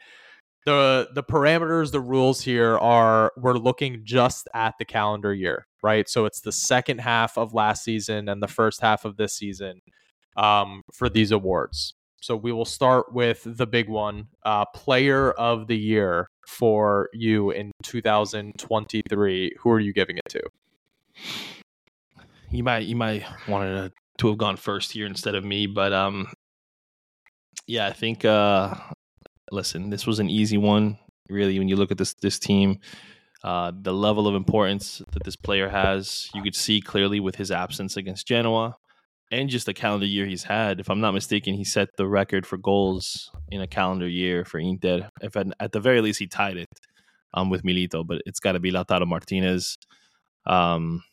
the 0.67 1.07
the 1.13 1.23
parameters, 1.23 1.91
the 1.91 2.01
rules 2.01 2.41
here 2.41 2.77
are 2.77 3.31
we're 3.37 3.53
looking 3.53 4.01
just 4.03 4.49
at 4.53 4.75
the 4.77 4.83
calendar 4.83 5.33
year, 5.33 5.65
right? 5.81 6.09
So 6.09 6.25
it's 6.25 6.41
the 6.41 6.51
second 6.51 6.99
half 6.99 7.37
of 7.37 7.53
last 7.53 7.85
season 7.85 8.27
and 8.27 8.43
the 8.43 8.49
first 8.49 8.81
half 8.81 9.05
of 9.05 9.15
this 9.15 9.33
season 9.33 9.81
um, 10.35 10.81
for 10.93 11.07
these 11.07 11.31
awards. 11.31 11.93
So 12.21 12.35
we 12.35 12.51
will 12.51 12.65
start 12.65 13.13
with 13.13 13.43
the 13.45 13.65
big 13.65 13.87
one, 13.87 14.27
uh, 14.43 14.65
Player 14.65 15.31
of 15.31 15.67
the 15.67 15.77
Year 15.77 16.27
for 16.45 17.07
you 17.13 17.51
in 17.51 17.71
2023. 17.83 19.55
Who 19.59 19.71
are 19.71 19.79
you 19.79 19.93
giving 19.93 20.17
it 20.17 20.27
to? 20.31 20.41
You 22.51 22.63
might 22.65 22.87
you 22.87 22.97
might 22.97 23.23
want 23.47 23.93
to 24.17 24.27
have 24.27 24.37
gone 24.37 24.57
first 24.57 24.91
here 24.91 25.05
instead 25.05 25.35
of 25.35 25.45
me, 25.45 25.65
but 25.65 25.93
um, 25.93 26.27
yeah, 27.67 27.87
I 27.87 27.93
think 27.93 28.25
uh, 28.25 28.75
listen, 29.51 29.89
this 29.89 30.05
was 30.05 30.19
an 30.19 30.29
easy 30.29 30.57
one. 30.57 30.97
Really, 31.29 31.59
when 31.59 31.67
you 31.67 31.75
look 31.75 31.91
at 31.91 31.97
this 31.97 32.13
this 32.15 32.39
team, 32.39 32.79
uh, 33.43 33.71
the 33.81 33.93
level 33.93 34.27
of 34.27 34.35
importance 34.35 35.01
that 35.11 35.23
this 35.23 35.35
player 35.35 35.69
has, 35.69 36.29
you 36.33 36.41
could 36.41 36.55
see 36.55 36.81
clearly 36.81 37.19
with 37.19 37.35
his 37.35 37.51
absence 37.51 37.97
against 37.97 38.27
Genoa 38.27 38.77
and 39.31 39.49
just 39.49 39.65
the 39.65 39.73
calendar 39.73 40.05
year 40.05 40.25
he's 40.25 40.43
had. 40.43 40.79
If 40.79 40.89
I'm 40.89 41.01
not 41.01 41.13
mistaken, 41.13 41.53
he 41.53 41.63
set 41.63 41.89
the 41.97 42.07
record 42.07 42.45
for 42.45 42.57
goals 42.57 43.29
in 43.49 43.61
a 43.61 43.67
calendar 43.67 44.07
year 44.07 44.45
for 44.45 44.59
Inter. 44.59 45.09
If 45.21 45.35
at, 45.35 45.47
at 45.59 45.71
the 45.71 45.79
very 45.79 46.01
least 46.01 46.19
he 46.19 46.27
tied 46.27 46.57
it 46.57 46.69
um, 47.33 47.49
with 47.49 47.63
Milito, 47.63 48.05
but 48.05 48.21
it's 48.25 48.39
got 48.39 48.53
to 48.53 48.59
be 48.59 48.71
Lautaro 48.71 49.07
Martinez. 49.07 49.77
Um, 50.45 51.03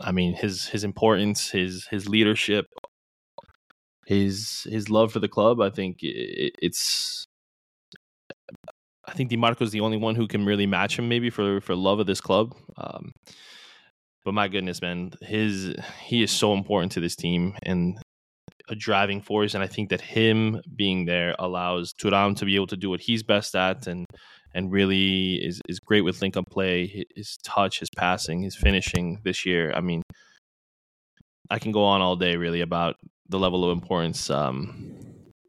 I 0.00 0.12
mean 0.12 0.34
his 0.34 0.68
his 0.68 0.84
importance, 0.84 1.50
his 1.50 1.86
his 1.86 2.08
leadership, 2.08 2.66
his 4.06 4.66
his 4.70 4.88
love 4.90 5.12
for 5.12 5.18
the 5.18 5.28
club. 5.28 5.60
I 5.60 5.70
think 5.70 6.02
it, 6.02 6.54
it's. 6.62 7.26
I 9.06 9.12
think 9.12 9.30
Di 9.30 9.36
Marco 9.36 9.64
is 9.64 9.70
the 9.70 9.80
only 9.80 9.96
one 9.96 10.14
who 10.14 10.26
can 10.26 10.44
really 10.44 10.66
match 10.66 10.98
him, 10.98 11.08
maybe 11.08 11.30
for 11.30 11.60
for 11.60 11.74
love 11.74 12.00
of 12.00 12.06
this 12.06 12.20
club. 12.20 12.54
Um, 12.76 13.12
but 14.24 14.34
my 14.34 14.48
goodness, 14.48 14.82
man, 14.82 15.12
his 15.22 15.74
he 16.02 16.22
is 16.22 16.30
so 16.30 16.52
important 16.52 16.92
to 16.92 17.00
this 17.00 17.16
team 17.16 17.54
and 17.62 17.98
a 18.68 18.74
driving 18.74 19.20
force. 19.20 19.54
And 19.54 19.62
I 19.62 19.66
think 19.66 19.90
that 19.90 20.00
him 20.00 20.60
being 20.74 21.04
there 21.04 21.34
allows 21.38 21.92
Thuram 21.92 22.36
to 22.36 22.44
be 22.44 22.56
able 22.56 22.66
to 22.68 22.76
do 22.76 22.90
what 22.90 23.00
he's 23.00 23.22
best 23.22 23.54
at 23.54 23.86
and 23.86 24.04
and 24.54 24.72
really 24.72 25.34
is, 25.34 25.60
is 25.68 25.78
great 25.78 26.00
with 26.00 26.22
link 26.22 26.36
up 26.36 26.44
play, 26.50 27.04
his 27.14 27.36
touch, 27.44 27.78
his 27.80 27.90
passing, 27.94 28.42
his 28.42 28.56
finishing 28.56 29.20
this 29.22 29.44
year. 29.44 29.70
I 29.74 29.80
mean, 29.80 30.02
I 31.50 31.58
can 31.58 31.72
go 31.72 31.84
on 31.84 32.00
all 32.00 32.16
day 32.16 32.36
really 32.36 32.62
about 32.62 32.96
the 33.28 33.38
level 33.38 33.64
of 33.64 33.76
importance 33.76 34.30
um, 34.30 34.98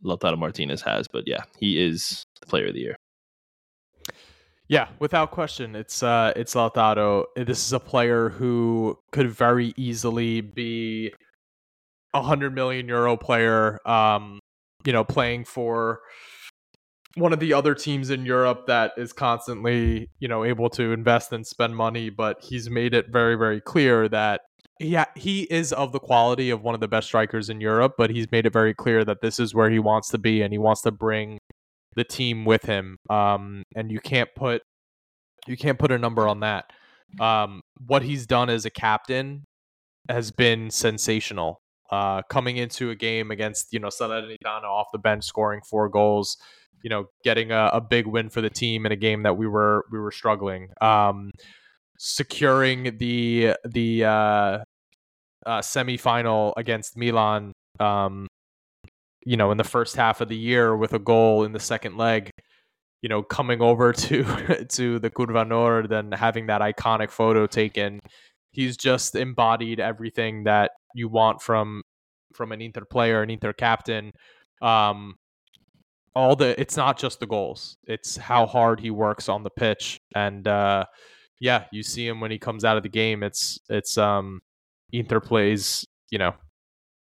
Lautaro 0.04 0.38
Martinez 0.38 0.82
has, 0.82 1.08
but 1.08 1.24
yeah, 1.26 1.44
he 1.58 1.82
is 1.82 2.26
the 2.42 2.48
player 2.48 2.68
of 2.68 2.74
the 2.74 2.82
year. 2.82 2.98
Yeah, 4.70 4.90
without 5.00 5.32
question, 5.32 5.76
it's 5.76 6.04
uh, 6.04 6.34
it's 6.36 6.54
Lautaro. 6.54 7.26
This 7.36 7.66
is 7.66 7.72
a 7.72 7.80
player 7.80 8.30
who 8.30 9.00
could 9.12 9.30
very 9.32 9.74
easily 9.78 10.42
be 10.42 11.14
a 12.14 12.22
hundred 12.22 12.54
million 12.54 12.88
euro 12.88 13.16
player. 13.16 13.80
Um, 13.88 14.40
you 14.84 14.92
know, 14.92 15.04
playing 15.04 15.46
for 15.46 16.00
one 17.16 17.34
of 17.34 17.40
the 17.40 17.54
other 17.54 17.74
teams 17.74 18.10
in 18.10 18.26
Europe 18.26 18.68
that 18.68 18.92
is 18.98 19.14
constantly, 19.14 20.10
you 20.20 20.28
know, 20.28 20.44
able 20.44 20.70
to 20.72 20.92
invest 20.92 21.32
and 21.32 21.48
spend 21.48 21.76
money. 21.76 22.10
But 22.10 22.44
he's 22.44 22.70
made 22.70 22.94
it 22.94 23.08
very, 23.10 23.36
very 23.36 23.62
clear 23.62 24.10
that 24.10 24.42
yeah, 24.80 25.06
he 25.16 25.44
is 25.44 25.74
of 25.74 25.92
the 25.94 26.00
quality 26.00 26.50
of 26.50 26.62
one 26.62 26.76
of 26.76 26.82
the 26.82 26.88
best 26.90 27.08
strikers 27.08 27.50
in 27.50 27.62
Europe. 27.62 27.94
But 27.98 28.10
he's 28.10 28.30
made 28.34 28.46
it 28.46 28.54
very 28.54 28.74
clear 28.74 29.06
that 29.06 29.22
this 29.22 29.40
is 29.40 29.56
where 29.56 29.70
he 29.70 29.80
wants 29.80 30.10
to 30.10 30.18
be, 30.18 30.42
and 30.42 30.54
he 30.54 30.58
wants 30.58 30.82
to 30.82 30.92
bring 30.92 31.40
the 31.98 32.06
team 32.06 32.46
with 32.46 32.64
him. 32.64 32.98
Um, 33.10 33.64
and 33.76 33.92
you 33.92 34.00
can't 34.00 34.30
put 34.36 34.62
you 35.48 35.58
can't 35.58 35.80
put 35.80 35.92
a 35.92 35.98
number 35.98 36.28
on 36.28 36.42
that. 36.42 36.66
Um, 37.20 37.62
what 37.86 38.04
he's 38.04 38.26
done 38.26 38.50
as 38.50 38.66
a 38.66 38.70
captain 38.70 39.44
has 40.10 40.32
been 40.32 40.70
sensational. 40.70 41.60
Uh, 41.90 42.22
coming 42.30 42.58
into 42.58 42.90
a 42.90 42.96
game 42.96 43.32
against 43.32 43.68
you 43.72 43.80
know 43.80 43.88
Salernitana 43.88 44.64
off 44.64 44.88
the 44.92 45.00
bench, 45.00 45.26
scoring 45.26 45.62
four 45.70 45.90
goals, 45.90 46.38
you 46.84 46.90
know, 46.90 47.06
getting 47.24 47.52
a, 47.52 47.70
a, 47.74 47.82
big 47.82 48.06
win 48.06 48.30
for 48.30 48.42
the 48.42 48.50
team 48.50 48.86
in 48.86 48.92
a 48.92 48.98
game 48.98 49.24
that 49.24 49.38
we 49.38 49.48
were 49.48 49.86
we 49.92 49.98
were 49.98 50.12
struggling. 50.12 50.68
Um, 50.82 51.32
securing 51.98 52.98
the 52.98 53.56
the 53.64 54.04
uh, 54.04 54.60
uh, 55.46 55.62
semifinal 55.62 56.54
against 56.58 56.98
Milan 56.98 57.54
um, 57.80 58.27
you 59.28 59.36
know, 59.36 59.52
in 59.52 59.58
the 59.58 59.64
first 59.66 59.98
half 59.98 60.22
of 60.22 60.30
the 60.30 60.38
year 60.38 60.78
with 60.78 60.94
a 60.94 61.00
goal 61.00 61.44
in 61.44 61.52
the 61.52 61.60
second 61.60 61.98
leg, 61.98 62.32
you 63.02 63.10
know, 63.10 63.22
coming 63.22 63.62
over 63.62 63.92
to 64.08 64.66
to 64.72 65.00
the 65.00 65.10
Curva 65.10 65.46
Nord 65.46 65.92
and 65.92 66.14
having 66.14 66.48
that 66.48 66.62
iconic 66.62 67.12
photo 67.12 67.46
taken. 67.46 68.00
He's 68.52 68.78
just 68.78 69.16
embodied 69.16 69.82
everything 69.82 70.46
that 70.46 70.72
you 70.96 71.10
want 71.10 71.42
from 71.42 71.82
from 72.34 72.54
an 72.54 72.62
Inter 72.62 72.86
player, 72.86 73.22
an 73.22 73.30
Inter 73.30 73.52
captain. 73.52 74.14
Um, 74.62 75.16
all 76.16 76.38
the 76.38 76.60
it's 76.60 76.78
not 76.78 76.98
just 76.98 77.20
the 77.20 77.28
goals; 77.28 77.76
it's 77.86 78.16
how 78.16 78.46
hard 78.46 78.80
he 78.80 78.92
works 78.92 79.28
on 79.28 79.44
the 79.44 79.50
pitch, 79.50 80.00
and 80.16 80.48
uh, 80.48 80.86
yeah, 81.42 81.66
you 81.74 81.84
see 81.84 82.08
him 82.08 82.22
when 82.22 82.32
he 82.32 82.40
comes 82.40 82.64
out 82.64 82.78
of 82.78 82.84
the 82.84 82.90
game. 82.90 83.24
It's 83.24 83.60
it's 83.68 83.98
um, 83.98 84.40
Inter 84.94 85.20
plays, 85.20 85.86
you 86.12 86.18
know, 86.18 86.34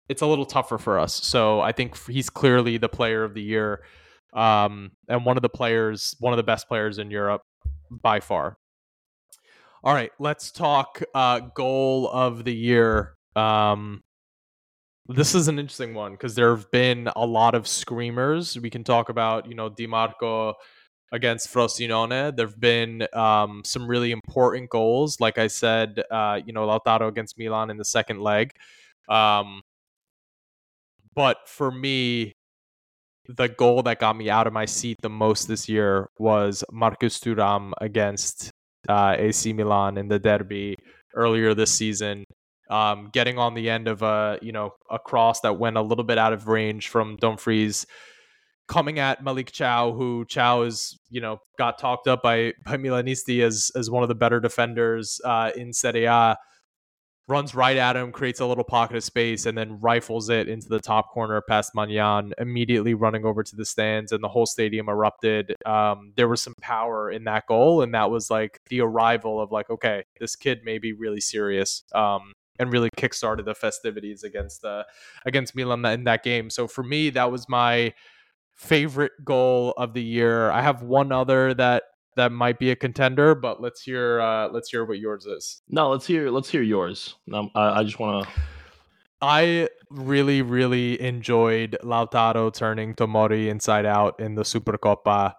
it's 0.10 0.22
a 0.22 0.28
little 0.28 0.46
tougher 0.46 0.78
for 0.78 1.00
us. 1.00 1.14
So 1.14 1.62
I 1.62 1.72
think 1.72 1.98
he's 2.08 2.30
clearly 2.30 2.78
the 2.78 2.90
player 2.90 3.24
of 3.24 3.34
the 3.34 3.42
year, 3.42 3.84
um, 4.34 4.92
and 5.08 5.26
one 5.26 5.38
of 5.38 5.42
the 5.42 5.50
players, 5.50 6.16
one 6.20 6.34
of 6.34 6.38
the 6.38 6.44
best 6.44 6.68
players 6.68 6.98
in 6.98 7.12
Europe 7.12 7.42
by 7.90 8.20
far. 8.20 8.58
All 9.84 9.94
right, 9.94 10.12
let's 10.20 10.52
talk 10.52 11.02
uh, 11.16 11.40
goal 11.40 12.08
of 12.10 12.44
the 12.44 12.54
year. 12.54 13.16
Um, 13.36 14.04
this 15.08 15.34
is 15.34 15.48
an 15.48 15.60
interesting 15.60 15.94
one 15.94 16.12
because 16.12 16.36
there 16.36 16.56
have 16.56 16.70
been 16.72 17.10
a 17.16 17.26
lot 17.26 17.56
of 17.56 17.68
screamers. 17.68 18.58
We 18.60 18.70
can 18.70 18.84
talk 18.84 19.10
about, 19.10 19.48
you 19.48 19.56
know, 19.56 19.70
Dimarco 19.70 20.54
against 21.12 21.54
Frosinone. 21.54 22.36
There 22.36 22.48
have 22.48 22.60
been 22.60 23.08
um, 23.14 23.64
some 23.66 23.88
really 23.88 24.12
important 24.12 24.70
goals. 24.70 25.20
Like 25.20 25.38
I 25.38 25.48
said, 25.48 26.02
uh, 26.12 26.40
you 26.46 26.54
know, 26.54 26.68
Lautaro 26.68 27.08
against 27.08 27.38
Milan 27.38 27.70
in 27.70 27.78
the 27.78 27.86
second 27.86 28.22
leg. 28.22 28.54
Um, 29.10 29.62
but 31.16 31.38
for 31.48 31.72
me, 31.72 32.34
the 33.28 33.48
goal 33.48 33.84
that 33.84 34.00
got 34.00 34.16
me 34.16 34.30
out 34.30 34.48
of 34.48 34.54
my 34.54 34.66
seat 34.66 34.98
the 35.02 35.10
most 35.10 35.48
this 35.48 35.70
year 35.70 36.10
was 36.18 36.64
Marcus 36.72 37.20
Thuram 37.20 37.72
against 37.80 38.52
uh, 38.90 39.16
AC 39.18 39.54
Milan 39.54 39.98
in 39.98 40.08
the 40.08 40.20
derby 40.20 40.76
earlier 41.16 41.54
this 41.54 41.72
season 41.72 42.26
um, 42.72 43.10
getting 43.12 43.38
on 43.38 43.54
the 43.54 43.70
end 43.70 43.88
of 43.88 44.02
a 44.02 44.40
you 44.42 44.54
know 44.54 44.72
a 44.90 44.98
cross 44.98 45.42
that 45.42 45.60
went 45.60 45.78
a 45.78 45.82
little 45.82 46.06
bit 46.06 46.18
out 46.18 46.34
of 46.34 46.48
range 46.48 46.88
from 46.88 47.18
Dumfries, 47.18 47.86
coming 48.68 48.98
at 48.98 49.24
Malik 49.24 49.52
Thiaw, 49.52 49.96
who 49.96 50.26
Thiaw 50.26 50.66
is 50.66 50.98
you 51.10 51.20
know 51.20 51.40
got 51.58 51.78
talked 51.78 52.08
up 52.08 52.24
by 52.24 52.54
by 52.66 52.78
Milanisti 52.78 53.44
as 53.44 53.72
as 53.76 53.92
one 53.92 54.04
of 54.04 54.10
the 54.10 54.16
better 54.16 54.40
defenders 54.40 55.20
uh, 55.26 55.52
in 55.56 55.74
Serie 55.74 56.06
A. 56.06 56.38
Runs 57.28 57.56
right 57.56 57.78
at 57.78 57.96
him, 57.96 58.12
creates 58.12 58.40
a 58.40 58.46
little 58.46 58.64
pocket 58.64 58.98
of 58.98 59.04
space, 59.04 59.46
and 59.46 59.58
then 59.58 59.80
rifles 59.80 60.30
it 60.30 60.50
into 60.50 60.68
the 60.68 60.80
top 60.80 61.12
corner 61.12 61.42
past 61.42 61.74
Maignan, 61.76 62.34
immediately 62.40 62.94
running 62.94 63.26
over 63.26 63.44
to 63.44 63.56
the 63.56 63.64
stands, 63.64 64.12
and 64.12 64.24
the 64.24 64.28
whole 64.28 64.46
stadium 64.46 64.90
erupted. 64.90 65.56
Um, 65.66 66.14
there 66.18 66.28
was 66.28 66.42
some 66.42 66.56
power 66.62 67.10
in 67.12 67.24
that 67.26 67.48
goal, 67.48 67.84
and 67.84 67.94
that 67.94 68.10
was 68.10 68.30
like 68.30 68.60
the 68.70 68.82
arrival 68.82 69.40
of 69.42 69.52
like, 69.52 69.70
okay, 69.70 70.04
this 70.20 70.36
kid 70.36 70.62
may 70.66 70.78
be 70.78 70.94
really 70.94 71.22
serious. 71.22 71.84
Um, 71.94 72.34
and 72.60 72.72
really 72.72 72.90
kickstarted 72.96 73.46
the 73.46 73.56
festivities 73.56 74.24
against 74.24 74.64
uh, 74.64 74.84
against 75.26 75.56
Milan 75.56 75.84
in 75.86 76.04
that 76.04 76.24
game. 76.24 76.50
So 76.50 76.68
for 76.68 76.84
me, 76.84 77.10
that 77.12 77.32
was 77.32 77.50
my 77.50 77.94
favorite 78.54 79.14
goal 79.26 79.74
of 79.78 79.94
the 79.94 80.04
year. 80.04 80.52
I 80.52 80.62
have 80.62 80.84
one 80.84 81.12
other 81.12 81.54
that 81.56 81.84
that 82.16 82.32
might 82.32 82.60
be 82.60 82.72
a 82.72 82.76
contender, 82.76 83.36
but 83.36 83.62
let's 83.62 83.82
hear 83.82 84.20
uh, 84.20 84.50
let's 84.50 84.70
hear 84.70 84.86
what 84.86 85.00
yours 85.00 85.26
is. 85.26 85.62
No, 85.70 85.90
let's 85.90 86.06
hear 86.06 86.30
let's 86.30 86.50
hear 86.50 86.62
yours. 86.62 87.16
Um, 87.34 87.50
I, 87.56 87.80
I 87.80 87.84
just 87.84 88.00
want 88.00 88.26
to. 88.26 88.32
I 89.22 89.70
really 89.90 90.42
really 90.42 91.00
enjoyed 91.02 91.78
Lautaro 91.84 92.54
turning 92.54 92.96
Tomori 92.96 93.50
inside 93.50 93.86
out 93.86 94.20
in 94.20 94.36
the 94.36 94.44
Supercoppa. 94.44 95.34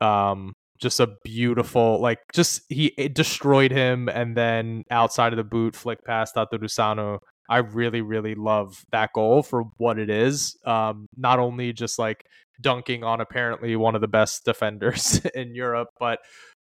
Um, 0.00 0.54
just 0.80 1.00
a 1.00 1.08
beautiful 1.24 2.00
like 2.00 2.18
just 2.32 2.62
he 2.68 2.90
destroyed 3.12 3.70
him 3.70 4.08
and 4.08 4.36
then 4.36 4.84
outside 4.90 5.32
of 5.32 5.36
the 5.36 5.44
boot 5.44 5.74
flick 5.74 6.04
past 6.04 6.34
Tatarusanu. 6.34 7.18
I 7.48 7.58
really 7.58 8.00
really 8.00 8.34
love 8.34 8.84
that 8.92 9.10
goal 9.14 9.42
for 9.42 9.64
what 9.78 9.98
it 9.98 10.10
is. 10.10 10.56
Um, 10.64 11.06
not 11.16 11.38
only 11.38 11.72
just 11.72 11.98
like 11.98 12.24
dunking 12.60 13.04
on 13.04 13.20
apparently 13.20 13.76
one 13.76 13.94
of 13.94 14.00
the 14.00 14.08
best 14.08 14.44
defenders 14.44 15.20
in 15.34 15.54
Europe, 15.54 15.88
but 15.98 16.18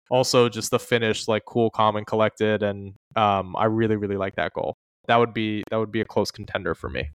also 0.10 0.50
just 0.50 0.72
the 0.72 0.80
finish 0.80 1.28
like 1.28 1.44
cool, 1.46 1.70
calm, 1.70 1.96
and 1.96 2.08
collected. 2.08 2.64
And 2.64 2.94
um, 3.16 3.56
I 3.56 3.66
really 3.66 3.96
really 3.96 4.18
like 4.18 4.36
that 4.36 4.54
goal. 4.54 4.76
That 5.08 5.18
would 5.18 5.34
be 5.34 5.64
that 5.70 5.78
would 5.78 5.92
be 5.92 6.02
a 6.02 6.06
close 6.06 6.32
contender 6.32 6.76
for 6.76 6.90
me. 6.90 7.10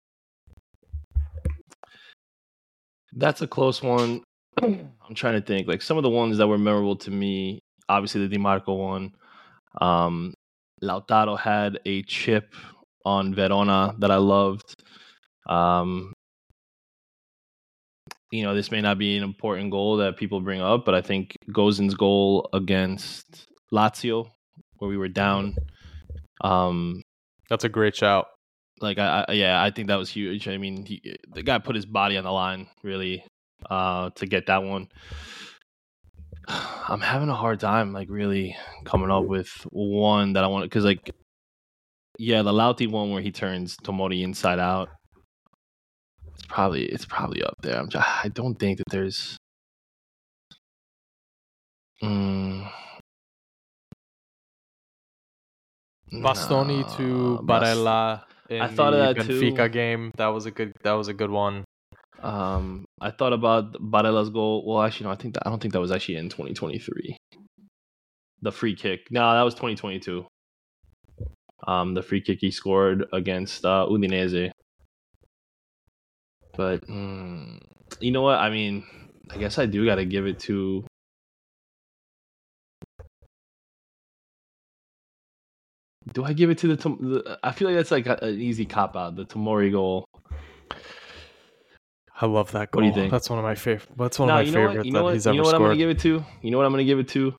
That's 3.14 3.42
a 3.42 3.48
close 3.48 3.82
one. 3.82 4.24
I'm 4.62 5.16
trying 5.16 5.40
to 5.40 5.46
think. 5.46 5.68
Like 5.68 5.82
some 5.82 5.98
of 5.98 6.04
the 6.04 6.10
ones 6.10 6.38
that 6.38 6.48
were 6.48 6.58
memorable 6.58 6.98
to 6.98 7.12
me, 7.12 7.60
obviously 7.90 8.28
the 8.28 8.36
Dimarco 8.36 8.78
one. 8.78 9.12
Um, 9.82 10.34
Lautaro 10.84 11.40
had 11.40 11.80
a 11.86 12.04
chip 12.04 12.54
on 13.06 13.34
Verona 13.34 13.96
that 14.00 14.12
I 14.12 14.18
loved. 14.18 14.74
Um, 15.48 16.14
you 18.32 18.44
know, 18.44 18.54
this 18.54 18.72
may 18.72 18.82
not 18.82 18.98
be 18.98 19.18
an 19.18 19.24
important 19.24 19.72
goal 19.72 19.98
that 19.98 20.18
people 20.18 20.42
bring 20.42 20.62
up, 20.62 20.86
but 20.86 20.94
I 20.94 21.02
think 21.02 21.36
Gosens' 21.50 21.98
goal 21.98 22.50
against 22.54 23.48
Lazio, 23.72 24.30
where 24.78 24.90
we 24.90 24.98
were 24.98 25.08
down. 25.08 25.56
Um, 26.42 27.02
That's 27.50 27.64
a 27.64 27.70
great 27.70 27.96
shout. 27.96 28.28
Like, 28.82 29.00
I, 29.00 29.26
I 29.28 29.32
yeah, 29.34 29.64
I 29.64 29.72
think 29.72 29.88
that 29.88 29.96
was 29.96 30.10
huge. 30.10 30.48
I 30.48 30.58
mean, 30.58 30.86
he, 30.86 31.02
the 31.34 31.42
guy 31.42 31.58
put 31.60 31.76
his 31.76 31.86
body 31.86 32.18
on 32.18 32.26
the 32.26 32.32
line, 32.32 32.68
really, 32.84 33.24
uh, 33.70 34.10
to 34.16 34.26
get 34.26 34.48
that 34.48 34.64
one. 34.64 34.90
I'm 36.48 37.02
having 37.02 37.30
a 37.30 37.36
hard 37.36 37.60
time, 37.60 37.94
like 37.94 38.10
really 38.10 38.56
coming 38.86 39.10
up 39.10 39.26
with 39.26 39.50
one 39.72 40.34
that 40.34 40.44
I 40.44 40.48
want 40.48 40.66
because, 40.66 40.86
like, 40.86 41.12
yeah, 42.20 42.42
the 42.42 42.52
Lauti 42.52 42.90
one 42.90 43.12
where 43.12 43.22
he 43.22 43.32
turns 43.32 43.78
Tomori 43.78 44.22
inside 44.22 44.60
out. 44.60 44.90
It's 46.38 46.46
probably 46.48 46.86
it's 46.86 47.06
probably 47.06 47.42
up 47.44 47.56
there. 47.62 47.78
I'm 47.80 47.90
just, 47.90 48.08
I 48.08 48.30
don't 48.30 48.56
think 48.56 48.78
that 48.78 48.86
there's. 48.90 49.38
Mm, 52.04 52.70
Bastoni 56.12 56.96
to 56.98 57.40
Barella 57.44 58.24
in 58.50 58.62
I 58.62 58.68
thought 58.68 58.92
the 58.92 59.10
of 59.10 59.16
that 59.16 59.26
too. 59.26 59.42
Benfica 59.42 59.72
game. 59.72 60.12
That 60.18 60.28
was 60.28 60.46
a 60.46 60.52
good. 60.52 60.74
That 60.84 60.94
was 60.94 61.08
a 61.08 61.14
good 61.14 61.30
one. 61.30 61.66
Um, 62.22 62.86
I 63.00 63.12
thought 63.12 63.34
about 63.34 63.74
Barella's 63.74 64.30
goal. 64.30 64.64
Well, 64.66 64.82
actually, 64.82 65.06
no. 65.06 65.12
I 65.12 65.16
think 65.16 65.36
that, 65.36 65.44
I 65.46 65.50
don't 65.50 65.62
think 65.62 65.74
that 65.74 65.82
was 65.82 65.92
actually 65.92 66.16
in 66.16 66.30
2023. 66.30 67.18
The 68.42 68.52
free 68.52 68.76
kick. 68.76 69.02
No, 69.12 69.34
that 69.34 69.42
was 69.44 69.54
2022. 69.56 70.26
Um, 71.68 71.94
the 71.94 72.02
free 72.02 72.22
kick 72.22 72.40
he 72.42 72.52
scored 72.52 73.06
against 73.12 73.66
uh, 73.66 73.86
Udinese. 73.90 74.52
But 76.58 76.86
mm, 76.88 77.62
you 78.02 78.12
know 78.12 78.24
what? 78.24 78.40
I 78.40 78.50
mean, 78.50 78.84
I 79.30 79.38
guess 79.38 79.60
I 79.60 79.68
do 79.68 79.86
got 79.86 79.96
to 79.96 80.06
give 80.06 80.26
it 80.26 80.40
to. 80.42 80.84
Do 86.14 86.24
I 86.24 86.34
give 86.34 86.50
it 86.50 86.58
to 86.60 86.76
the, 86.76 86.76
the? 86.76 87.40
I 87.44 87.52
feel 87.52 87.68
like 87.68 87.78
that's 87.78 87.92
like 87.92 88.08
an 88.08 88.42
easy 88.42 88.66
cop 88.66 88.96
out. 88.96 89.16
The 89.16 89.26
Tomori 89.26 89.72
goal. 89.72 90.06
I 92.20 92.26
love 92.26 92.52
that 92.54 92.70
What 92.72 92.82
goal. 92.82 92.82
do 92.82 92.88
you 92.88 92.94
think? 92.94 93.12
That's 93.12 93.30
one 93.30 93.38
of 93.38 93.46
my 93.46 93.54
favorite. 93.56 93.90
That's 93.96 94.18
one 94.18 94.30
of 94.30 94.34
my 94.36 94.42
you 94.42 94.52
know 94.52 94.66
what? 94.66 94.86
You 94.86 94.92
know 94.92 95.00
that 95.00 95.04
what? 95.06 95.14
he's 95.14 95.26
You 95.26 95.32
ever 95.34 95.38
know 95.38 95.44
what 95.44 95.56
I'm 95.56 95.62
gonna 95.62 95.76
give 95.78 95.90
it 95.90 96.00
to? 96.00 96.26
You 96.42 96.52
know 96.52 96.58
what 96.58 96.66
I'm 96.66 96.72
gonna 96.72 96.84
give 96.86 97.00
it 97.00 97.10
to? 97.10 97.36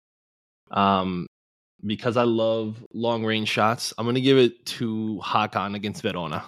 Um, 0.70 1.26
because 1.84 2.16
I 2.16 2.24
love 2.24 2.84
long 2.92 3.24
range 3.24 3.48
shots, 3.48 3.92
I'm 3.98 4.06
gonna 4.06 4.20
give 4.20 4.38
it 4.38 4.64
to 4.66 5.20
Hakan 5.24 5.74
against 5.74 6.02
Verona, 6.02 6.44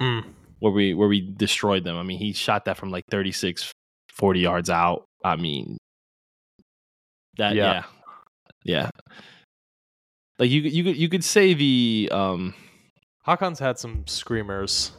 Mm. 0.00 0.24
Where 0.62 0.72
we 0.72 0.94
where 0.94 1.08
we 1.08 1.20
destroyed 1.20 1.82
them. 1.84 1.96
I 1.96 2.04
mean, 2.04 2.18
he 2.18 2.32
shot 2.32 2.64
that 2.66 2.76
from 2.76 2.90
like 2.90 3.04
36, 3.10 3.72
40 4.14 4.40
yards 4.40 4.70
out. 4.70 5.04
I 5.24 5.34
mean, 5.36 5.76
that 7.36 7.54
Yeah. 7.56 7.72
yeah, 7.72 7.84
yeah. 8.64 8.90
Like 10.38 10.50
you, 10.50 10.62
could- 10.62 10.72
you 10.72 10.84
could 10.84 10.96
you 10.96 11.08
could 11.08 11.24
say 11.24 11.54
the 11.54 12.08
um 12.12 12.54
Hakan's 13.26 13.58
had 13.58 13.78
some 13.78 14.06
screamers. 14.06 14.92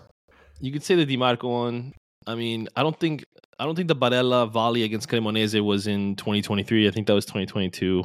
you 0.62 0.72
could 0.72 0.84
say 0.84 0.96
the 0.96 1.06
Dimarco 1.06 1.50
one. 1.50 1.94
I 2.28 2.36
mean, 2.36 2.68
I 2.76 2.84
don't 2.84 2.98
think 3.00 3.24
I 3.60 3.66
don't 3.66 3.76
think 3.76 3.88
the 3.88 3.96
Barella 3.96 4.50
volley 4.52 4.84
against 4.84 5.08
Cremonese 5.10 5.62
was 5.64 5.88
in 5.88 6.16
2023. 6.16 6.88
I 6.88 6.92
think 6.92 7.08
that 7.08 7.14
was 7.14 7.26
2022. 7.26 8.04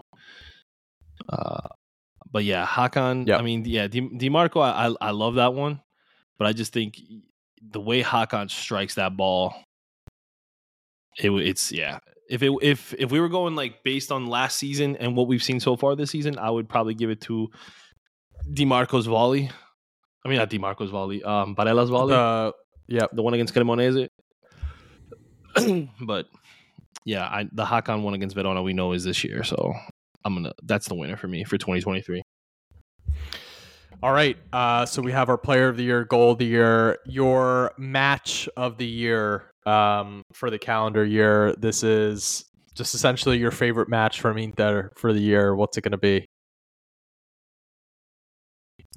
Uh, 1.28 1.68
but 2.30 2.44
yeah, 2.44 2.66
Hakan. 2.66 3.26
Yeah. 3.26 3.38
I 3.38 3.42
mean, 3.42 3.64
yeah, 3.64 3.86
Di, 3.88 4.00
Dimarco. 4.00 4.60
I, 4.62 4.88
I 4.88 5.08
I 5.08 5.10
love 5.10 5.34
that 5.36 5.54
one, 5.54 5.80
but 6.38 6.46
I 6.46 6.52
just 6.52 6.72
think 6.72 6.98
the 7.62 7.80
way 7.80 8.02
Hakan 8.02 8.50
strikes 8.50 8.94
that 8.94 9.16
ball, 9.16 9.54
it 11.18 11.30
it's 11.30 11.72
yeah. 11.72 11.98
If 12.30 12.42
it 12.42 12.52
if 12.62 12.94
if 12.98 13.10
we 13.10 13.20
were 13.20 13.28
going 13.28 13.56
like 13.56 13.82
based 13.82 14.12
on 14.12 14.26
last 14.26 14.58
season 14.58 14.96
and 14.96 15.16
what 15.16 15.28
we've 15.28 15.42
seen 15.42 15.60
so 15.60 15.76
far 15.76 15.96
this 15.96 16.10
season, 16.10 16.38
I 16.38 16.50
would 16.50 16.68
probably 16.68 16.94
give 16.94 17.10
it 17.10 17.20
to 17.22 17.48
Dimarco's 18.52 19.06
volley. 19.06 19.50
I 20.24 20.28
mean, 20.28 20.38
not 20.38 20.50
Dimarco's 20.50 20.90
volley. 20.90 21.22
Um, 21.22 21.54
Barella's 21.54 21.90
volley 21.90 22.14
Uh, 22.14 22.52
yeah, 22.86 23.06
the 23.12 23.22
one 23.22 23.34
against 23.34 23.54
Cremonese. 23.54 24.08
but 26.02 26.26
yeah, 27.04 27.24
I, 27.26 27.48
the 27.52 27.64
Hakan 27.64 28.02
one 28.02 28.14
against 28.14 28.34
Verona 28.34 28.62
we 28.62 28.72
know 28.72 28.92
is 28.92 29.04
this 29.04 29.24
year, 29.24 29.42
so 29.44 29.72
I'm 30.24 30.34
gonna 30.34 30.52
that's 30.64 30.88
the 30.88 30.94
winner 30.94 31.16
for 31.16 31.28
me 31.28 31.44
for 31.44 31.56
2023. 31.56 32.22
All 34.00 34.12
right. 34.12 34.36
Uh, 34.52 34.86
so 34.86 35.02
we 35.02 35.10
have 35.10 35.28
our 35.28 35.36
player 35.36 35.68
of 35.68 35.76
the 35.76 35.82
year, 35.82 36.04
goal 36.04 36.30
of 36.30 36.38
the 36.38 36.46
year, 36.46 36.98
your 37.04 37.72
match 37.78 38.48
of 38.56 38.78
the 38.78 38.86
year 38.86 39.50
um, 39.66 40.22
for 40.32 40.50
the 40.50 40.58
calendar 40.58 41.04
year. 41.04 41.52
This 41.58 41.82
is 41.82 42.44
just 42.74 42.94
essentially 42.94 43.38
your 43.38 43.50
favorite 43.50 43.88
match 43.88 44.20
from 44.20 44.38
Inter 44.38 44.92
for 44.94 45.12
the 45.12 45.18
year. 45.18 45.56
What's 45.56 45.76
it 45.76 45.80
going 45.80 45.92
to 45.92 45.98
be? 45.98 46.26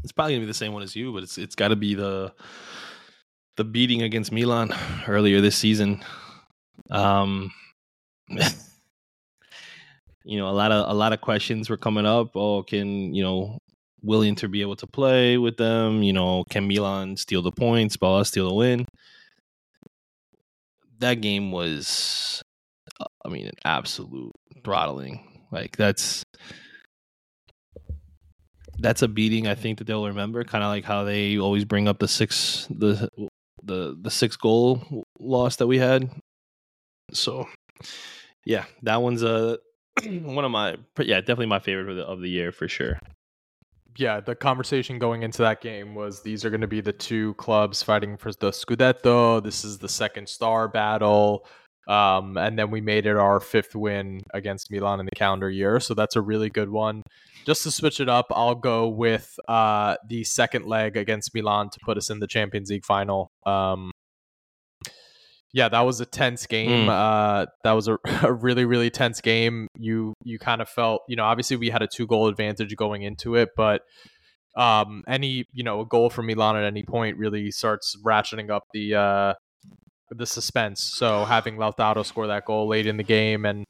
It's 0.04 0.12
probably 0.12 0.34
gonna 0.34 0.44
be 0.44 0.48
the 0.48 0.54
same 0.54 0.74
one 0.74 0.82
as 0.82 0.96
you, 0.96 1.14
but 1.14 1.22
it's 1.22 1.38
it's 1.38 1.54
got 1.54 1.68
to 1.68 1.76
be 1.76 1.94
the 1.94 2.34
the 3.58 3.64
beating 3.64 4.02
against 4.02 4.32
Milan 4.32 4.74
earlier 5.08 5.42
this 5.42 5.56
season. 5.56 6.04
Um, 6.90 7.52
you 8.30 8.40
know, 10.40 10.48
a 10.48 10.58
lot 10.58 10.72
of 10.72 10.90
a 10.90 10.94
lot 10.96 11.14
of 11.14 11.22
questions 11.22 11.70
were 11.70 11.78
coming 11.78 12.08
up. 12.08 12.32
Oh, 12.36 12.64
can 12.64 13.14
you 13.14 13.22
know 13.22 13.60
will 14.04 14.36
to 14.36 14.48
be 14.48 14.62
able 14.62 14.76
to 14.78 14.88
play 14.88 15.38
with 15.38 15.58
them? 15.58 16.04
You 16.04 16.14
know, 16.14 16.44
can 16.50 16.68
Milan 16.68 17.18
steal 17.18 17.42
the 17.42 17.52
points? 17.52 17.98
Ball 17.98 18.24
steal 18.24 18.50
the 18.50 18.56
win? 18.56 18.88
That 21.00 21.16
game 21.16 21.52
was, 21.52 22.44
uh, 23.00 23.06
I 23.26 23.30
mean, 23.30 23.48
an 23.48 23.58
absolute 23.66 24.34
throttling. 24.64 25.46
Like 25.52 25.76
that's 25.76 26.24
that's 28.80 29.02
a 29.02 29.08
beating 29.08 29.48
I 29.48 29.56
think 29.56 29.78
that 29.78 29.88
they'll 29.88 30.08
remember. 30.08 30.44
Kind 30.44 30.64
of 30.64 30.70
like 30.70 30.86
how 30.86 31.04
they 31.04 31.38
always 31.38 31.66
bring 31.66 31.88
up 31.88 32.00
the 32.00 32.08
six 32.08 32.68
the 32.70 33.10
the 33.64 33.98
the 34.00 34.12
six 34.12 34.36
goal 34.36 35.06
loss 35.20 35.58
that 35.58 35.68
we 35.68 35.78
had. 35.78 36.10
So 37.14 37.48
yeah, 38.46 38.66
that 38.84 39.02
one's 39.02 39.24
a 39.24 39.60
one 40.06 40.46
of 40.46 40.52
my 40.52 40.78
yeah 41.00 41.20
definitely 41.20 41.48
my 41.48 41.60
favorite 41.60 41.90
of 41.90 41.96
the, 41.98 42.04
of 42.04 42.22
the 42.22 42.30
year 42.30 42.52
for 42.52 42.68
sure. 42.68 43.00
Yeah, 43.98 44.20
the 44.22 44.36
conversation 44.36 45.00
going 45.00 45.24
into 45.24 45.40
that 45.40 45.62
game 45.62 45.96
was 45.96 46.22
these 46.22 46.46
are 46.46 46.50
going 46.50 46.62
to 46.62 46.68
be 46.68 46.82
the 46.82 46.94
two 46.94 47.34
clubs 47.36 47.84
fighting 47.84 48.18
for 48.18 48.32
the 48.32 48.52
Scudetto. 48.52 49.44
This 49.44 49.66
is 49.66 49.78
the 49.78 49.90
second 49.90 50.30
star 50.30 50.68
battle. 50.68 51.46
Um, 51.88 52.38
and 52.38 52.58
then 52.58 52.72
we 52.72 52.80
made 52.80 53.06
it 53.06 53.18
our 53.18 53.40
fifth 53.40 53.76
win 53.76 54.22
against 54.34 54.72
Milan 54.72 55.00
in 55.00 55.06
the 55.06 55.16
calendar 55.16 55.50
year. 55.50 55.80
So 55.80 55.94
that's 55.94 56.16
a 56.16 56.22
really 56.22 56.50
good 56.50 56.70
one 56.70 57.04
just 57.46 57.64
to 57.64 57.72
switch 57.72 58.00
it 58.00 58.10
up, 58.10 58.28
I'll 58.32 58.56
go 58.56 58.88
with 58.88 59.36
uh, 59.48 59.96
the 60.08 60.24
second 60.24 60.66
leg 60.66 60.98
against 60.98 61.34
Milan 61.34 61.70
to 61.70 61.80
put 61.84 61.98
us 61.98 62.10
in 62.10 62.20
the 62.20 62.28
Champions 62.28 62.70
League 62.70 62.86
final. 62.86 63.32
Um, 63.46 63.92
yeah, 65.54 65.70
that 65.70 65.82
was 65.82 66.00
a 66.00 66.06
tense 66.06 66.46
game. 66.48 66.88
Mm. 66.88 66.90
Uh, 66.90 67.46
that 67.64 67.74
was 67.74 67.88
a, 67.88 67.98
a, 68.24 68.32
really, 68.32 68.66
really 68.66 68.90
tense 68.90 69.22
game. 69.22 69.68
You 69.78 70.14
you 70.24 70.40
kind 70.40 70.62
of 70.62 70.70
felt, 70.70 71.02
you 71.08 71.16
know, 71.16 71.26
obviously 71.26 71.58
we 71.58 71.70
had 71.70 71.82
a 71.82 71.88
two 71.88 72.08
goal 72.08 72.28
advantage 72.28 72.76
going 72.76 73.04
into 73.04 73.36
it, 73.36 73.50
but 73.56 73.82
um, 74.56 75.04
any 75.08 75.46
you 75.54 75.64
know 75.64 75.82
a 75.82 75.86
goal 75.86 76.10
from 76.10 76.28
Milan 76.28 76.56
at 76.56 76.64
any 76.64 76.84
point 76.84 77.18
really 77.18 77.52
starts 77.52 77.96
ratcheting 78.04 78.50
up 78.50 78.64
the 78.74 78.96
uh, 78.96 79.34
the 80.10 80.26
suspense. 80.26 80.82
So 80.82 81.26
having 81.26 81.58
Lautaro 81.58 82.06
score 82.06 82.28
that 82.28 82.46
goal 82.46 82.68
late 82.68 82.88
in 82.88 82.98
the 82.98 83.04
game 83.04 83.46
and 83.46 83.66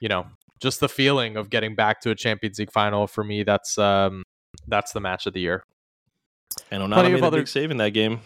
you 0.00 0.08
know 0.08 0.26
just 0.60 0.80
the 0.80 0.88
feeling 0.88 1.36
of 1.36 1.50
getting 1.50 1.74
back 1.74 2.00
to 2.02 2.10
a 2.10 2.14
Champions 2.14 2.58
League 2.58 2.72
final 2.72 3.06
for 3.06 3.24
me. 3.24 3.42
That's 3.42 3.78
um, 3.78 4.22
that's 4.68 4.92
the 4.92 5.00
match 5.00 5.26
of 5.26 5.32
the 5.32 5.40
year. 5.40 5.64
And 6.70 6.82
Onana 6.82 7.10
made 7.10 7.22
a 7.22 7.26
other... 7.26 7.38
big 7.38 7.48
save 7.48 7.70
in 7.70 7.78
that 7.78 7.90
game. 7.90 8.20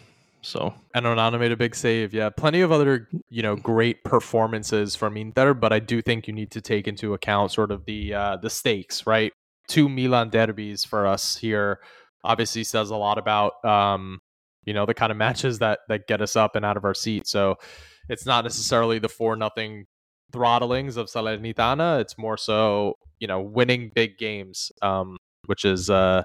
So 0.46 0.74
and 0.94 1.04
Onana 1.04 1.40
made 1.40 1.50
a 1.50 1.56
big 1.56 1.74
save. 1.74 2.14
Yeah, 2.14 2.30
plenty 2.30 2.60
of 2.60 2.70
other 2.70 3.08
you 3.28 3.42
know 3.42 3.56
great 3.56 4.04
performances 4.04 4.94
from 4.94 5.16
Inter, 5.16 5.54
but 5.54 5.72
I 5.72 5.80
do 5.80 6.00
think 6.00 6.28
you 6.28 6.32
need 6.32 6.52
to 6.52 6.60
take 6.60 6.86
into 6.86 7.14
account 7.14 7.50
sort 7.50 7.72
of 7.72 7.84
the 7.84 8.14
uh, 8.14 8.36
the 8.36 8.48
stakes, 8.48 9.06
right? 9.06 9.32
Two 9.66 9.88
Milan 9.88 10.30
derbies 10.30 10.84
for 10.84 11.06
us 11.06 11.36
here 11.36 11.80
obviously 12.22 12.64
says 12.64 12.90
a 12.90 12.96
lot 12.96 13.18
about 13.18 13.64
um, 13.64 14.20
you 14.64 14.72
know 14.72 14.86
the 14.86 14.94
kind 14.94 15.10
of 15.10 15.18
matches 15.18 15.58
that 15.58 15.80
that 15.88 16.06
get 16.06 16.22
us 16.22 16.36
up 16.36 16.54
and 16.54 16.64
out 16.64 16.76
of 16.76 16.84
our 16.84 16.94
seat. 16.94 17.26
So 17.26 17.56
it's 18.08 18.24
not 18.24 18.44
necessarily 18.44 19.00
the 19.00 19.08
four 19.08 19.34
nothing 19.34 19.86
throttlings 20.32 20.96
of 20.96 21.08
Salernitana. 21.08 22.00
It's 22.00 22.16
more 22.16 22.36
so, 22.36 22.94
you 23.18 23.26
know, 23.26 23.40
winning 23.40 23.90
big 23.94 24.16
games, 24.16 24.70
um, 24.80 25.16
which 25.46 25.64
is 25.64 25.90
uh, 25.90 26.22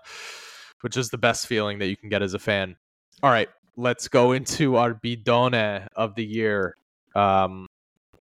which 0.81 0.95
is 0.95 1.09
the 1.09 1.17
best 1.17 1.47
feeling 1.47 1.79
that 1.79 1.87
you 1.87 1.97
can 1.97 2.09
get 2.09 2.21
as 2.21 2.35
a 2.35 2.39
fan. 2.39 2.75
All 3.23 3.31
right, 3.31 3.49
let's 3.75 4.07
go 4.07 4.31
into 4.31 4.75
our 4.75 4.93
bidone 4.93 5.87
of 5.95 6.15
the 6.15 6.25
year. 6.25 6.75
Um, 7.15 7.67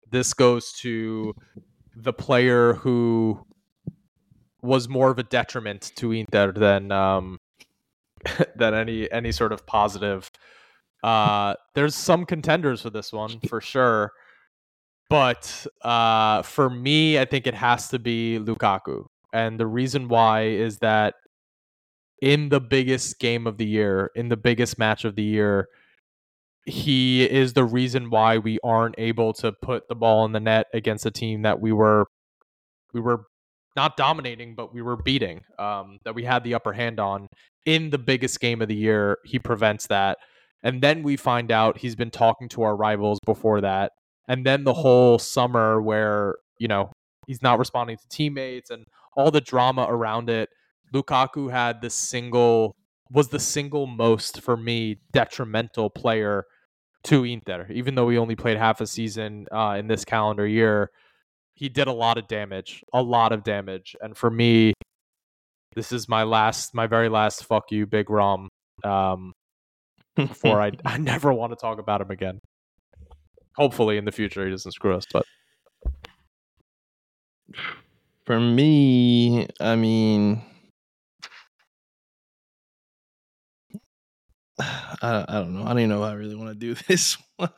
this 0.10 0.34
goes 0.34 0.72
to 0.74 1.36
the 1.95 2.14
player 2.14 2.74
who 2.74 3.45
was 4.62 4.89
more 4.89 5.12
of 5.12 5.20
a 5.20 5.24
detriment 5.24 5.91
to 5.95 6.12
Inter 6.12 6.52
than 6.52 6.91
um, 6.91 7.39
than 8.56 8.74
any 8.74 9.12
any 9.12 9.32
sort 9.32 9.52
of 9.52 9.66
positive. 9.66 10.30
Uh, 11.04 11.56
there's 11.76 11.95
some 11.95 12.26
contenders 12.26 12.82
for 12.82 12.89
this 12.89 13.14
one 13.14 13.39
for 13.47 13.62
sure. 13.62 14.12
But 15.10 15.66
uh, 15.82 16.43
for 16.43 16.70
me, 16.70 17.18
I 17.18 17.26
think 17.26 17.47
it 17.47 17.56
has 17.56 17.89
to 17.89 18.00
be 18.00 18.38
Lukaku. 18.39 19.06
And 19.34 19.60
the 19.60 19.66
reason 19.66 20.08
why 20.08 20.43
is 20.43 20.78
that 20.80 21.16
in 22.22 22.49
the 22.49 22.59
biggest 22.59 23.20
game 23.20 23.47
of 23.47 23.57
the 23.57 23.65
year, 23.65 24.11
in 24.15 24.30
the 24.30 24.38
biggest 24.38 24.78
match 24.78 25.05
of 25.05 25.15
the 25.15 25.24
year, 25.24 25.67
he 26.65 27.24
is 27.30 27.53
the 27.53 27.63
reason 27.63 28.09
why 28.09 28.38
we 28.38 28.59
aren't 28.63 28.95
able 28.97 29.34
to 29.34 29.51
put 29.51 29.88
the 29.88 29.95
ball 29.95 30.26
in 30.26 30.32
the 30.32 30.39
net 30.39 30.67
against 30.74 31.05
a 31.05 31.11
team 31.11 31.41
that 31.43 31.59
we 31.59 31.72
were 31.72 32.05
we 32.93 32.99
were 33.01 33.26
not 33.76 33.97
dominating, 33.97 34.55
but 34.55 34.74
we 34.74 34.82
were 34.82 34.97
beating. 34.97 35.41
Um, 35.57 35.99
that 36.03 36.15
we 36.15 36.24
had 36.24 36.43
the 36.43 36.53
upper 36.53 36.74
hand 36.74 36.99
on 36.99 37.28
in 37.65 37.89
the 37.91 37.97
biggest 37.97 38.39
game 38.39 38.61
of 38.61 38.67
the 38.67 38.76
year. 38.76 39.17
He 39.26 39.39
prevents 39.39 39.88
that, 39.88 40.17
and 40.63 40.82
then 40.82 41.03
we 41.03 41.17
find 41.17 41.51
out 41.51 41.78
he's 41.78 41.95
been 41.95 42.11
talking 42.11 42.49
to 42.49 42.63
our 42.63 42.76
rivals 42.76 43.20
before 43.26 43.61
that, 43.61 43.91
and 44.28 44.45
then 44.45 44.63
the 44.63 44.74
whole 44.74 45.20
summer 45.20 45.82
where 45.82 46.36
you 46.59 46.67
know 46.67 46.91
he's 47.28 47.41
not 47.41 47.59
responding 47.59 47.97
to 47.97 48.07
teammates 48.09 48.70
and 48.70 48.86
all 49.15 49.32
the 49.32 49.41
drama 49.41 49.86
around 49.89 50.30
it. 50.30 50.49
Lukaku 50.93 51.51
had 51.51 51.81
the 51.81 51.89
single 51.89 52.75
was 53.11 53.29
the 53.29 53.39
single 53.39 53.87
most 53.87 54.41
for 54.41 54.55
me 54.55 54.99
detrimental 55.11 55.89
player 55.89 56.45
to 57.03 57.23
Inter. 57.23 57.67
Even 57.71 57.95
though 57.95 58.09
he 58.09 58.17
only 58.17 58.35
played 58.35 58.57
half 58.57 58.81
a 58.81 58.87
season 58.87 59.47
uh, 59.51 59.75
in 59.79 59.87
this 59.87 60.05
calendar 60.05 60.45
year, 60.45 60.91
he 61.55 61.69
did 61.69 61.87
a 61.87 61.91
lot 61.91 62.19
of 62.19 62.27
damage, 62.27 62.83
a 62.93 63.01
lot 63.01 63.31
of 63.31 63.43
damage. 63.43 63.95
And 63.99 64.15
for 64.15 64.29
me, 64.29 64.73
this 65.75 65.91
is 65.91 66.07
my 66.07 66.21
last, 66.21 66.75
my 66.75 66.85
very 66.85 67.09
last 67.09 67.45
fuck 67.45 67.71
you, 67.71 67.87
Big 67.87 68.11
Rom. 68.11 68.47
Um, 68.83 69.33
before 70.15 70.61
I, 70.61 70.71
I 70.85 70.99
never 70.99 71.33
want 71.33 71.51
to 71.51 71.55
talk 71.55 71.79
about 71.79 72.01
him 72.01 72.11
again 72.11 72.39
hopefully 73.59 73.97
in 73.97 74.05
the 74.05 74.11
future 74.11 74.45
he 74.45 74.51
doesn't 74.51 74.71
screw 74.71 74.95
us. 74.95 75.05
But 75.11 75.25
for 78.25 78.39
me, 78.39 79.47
I 79.59 79.75
mean, 79.75 80.41
I, 85.02 85.26
I 85.28 85.34
don't 85.34 85.54
know. 85.54 85.64
I 85.64 85.70
don't 85.70 85.80
even 85.80 85.89
know 85.89 86.04
I 86.04 86.14
really 86.14 86.36
want 86.36 86.50
to 86.50 86.56
do 86.56 86.76
this 86.88 87.18
one. 87.38 87.50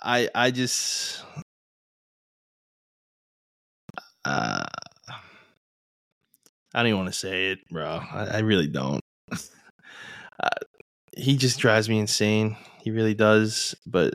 I 0.00 0.28
I 0.34 0.50
just 0.50 1.22
uh, 4.24 4.64
I 6.74 6.78
don't 6.78 6.86
even 6.86 6.98
want 6.98 7.12
to 7.12 7.18
say 7.18 7.50
it, 7.50 7.58
bro. 7.70 7.86
I, 7.86 8.24
I 8.24 8.38
really 8.38 8.66
don't. 8.68 9.00
uh, 9.32 10.48
he 11.16 11.36
just 11.36 11.58
drives 11.58 11.88
me 11.88 11.98
insane. 11.98 12.56
He 12.82 12.90
really 12.90 13.14
does. 13.14 13.74
But 13.86 14.14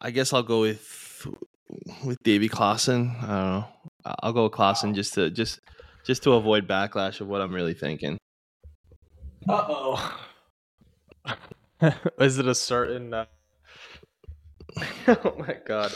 I 0.00 0.10
guess 0.10 0.32
I'll 0.32 0.42
go 0.42 0.62
with 0.62 1.26
with 2.04 2.18
Davy 2.22 2.48
Klaassen. 2.48 3.22
I 3.22 3.26
don't 3.26 3.50
know. 3.50 3.64
I'll 4.22 4.32
go 4.32 4.44
with 4.44 4.52
Klaassen 4.52 4.94
just 4.94 5.14
to 5.14 5.30
just 5.30 5.60
just 6.06 6.22
to 6.22 6.32
avoid 6.32 6.66
backlash 6.68 7.20
of 7.20 7.28
what 7.28 7.40
I'm 7.40 7.54
really 7.54 7.74
thinking. 7.74 8.18
Uh 9.48 9.64
oh. 9.68 10.26
Is 12.18 12.38
it 12.38 12.46
a 12.46 12.54
certain? 12.54 13.14
Uh... 13.14 13.26
oh 15.08 15.34
my 15.38 15.56
god. 15.66 15.92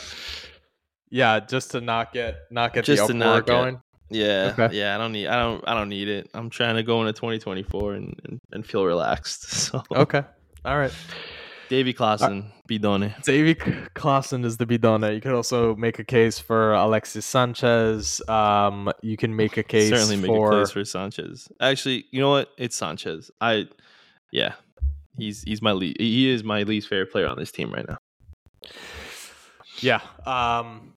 Yeah, 1.09 1.39
just 1.41 1.71
to 1.71 1.81
not 1.81 2.13
get 2.13 2.37
not 2.49 2.73
get 2.73 2.85
just 2.85 3.07
the 3.07 3.13
uproar 3.13 3.41
going. 3.41 3.73
Get, 3.75 3.81
yeah, 4.11 4.53
okay. 4.57 4.77
yeah. 4.77 4.95
I 4.95 4.97
don't 4.97 5.11
need. 5.11 5.27
I 5.27 5.37
don't. 5.37 5.63
I 5.67 5.73
don't 5.73 5.89
need 5.89 6.07
it. 6.07 6.29
I'm 6.33 6.49
trying 6.49 6.75
to 6.75 6.83
go 6.83 7.01
into 7.01 7.13
2024 7.13 7.93
and 7.93 8.21
and, 8.25 8.39
and 8.51 8.65
feel 8.65 8.85
relaxed. 8.85 9.45
So 9.71 9.83
okay, 9.95 10.23
all 10.65 10.77
right. 10.77 10.93
Davy 11.71 11.93
Klaassen, 11.93 12.43
uh, 12.43 12.51
Bidone. 12.69 13.23
Davy 13.23 13.55
Klaassen 13.55 14.43
is 14.43 14.57
the 14.57 14.65
Bidone. 14.65 15.15
You 15.15 15.21
could 15.21 15.31
also 15.31 15.73
make 15.77 15.99
a 15.99 16.03
case 16.03 16.37
for 16.37 16.73
Alexis 16.73 17.25
Sanchez. 17.25 18.21
Um, 18.27 18.91
you 19.01 19.15
can 19.15 19.33
make 19.37 19.55
a 19.55 19.63
case 19.63 19.87
certainly 19.87 20.17
make 20.17 20.25
for... 20.25 20.51
a 20.51 20.59
case 20.59 20.71
for 20.71 20.83
Sanchez. 20.83 21.47
Actually, 21.61 22.03
you 22.11 22.19
know 22.19 22.29
what? 22.29 22.49
It's 22.57 22.75
Sanchez. 22.75 23.31
I, 23.39 23.69
yeah, 24.33 24.55
he's 25.17 25.43
he's 25.43 25.61
my 25.61 25.71
least. 25.71 25.95
He 25.97 26.29
is 26.29 26.43
my 26.43 26.63
least 26.63 26.89
favorite 26.89 27.09
player 27.09 27.29
on 27.29 27.37
this 27.39 27.53
team 27.53 27.71
right 27.71 27.87
now. 27.87 27.97
Yeah. 29.79 30.01
Um, 30.25 30.95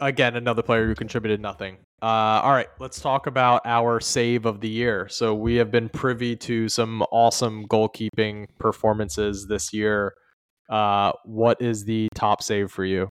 again, 0.00 0.36
another 0.36 0.62
player 0.62 0.86
who 0.86 0.94
contributed 0.94 1.42
nothing. 1.42 1.76
Uh, 2.00 2.40
all 2.44 2.52
right, 2.52 2.68
let's 2.78 3.00
talk 3.00 3.26
about 3.26 3.62
our 3.64 3.98
save 4.00 4.46
of 4.46 4.60
the 4.60 4.68
year. 4.68 5.08
So 5.08 5.34
we 5.34 5.56
have 5.56 5.72
been 5.72 5.88
privy 5.88 6.36
to 6.36 6.68
some 6.68 7.02
awesome 7.10 7.66
goalkeeping 7.66 8.46
performances 8.58 9.46
this 9.48 9.72
year. 9.72 10.14
Uh, 10.70 11.12
what 11.24 11.60
is 11.60 11.84
the 11.84 12.08
top 12.14 12.42
save 12.42 12.70
for 12.70 12.84
you? 12.84 13.08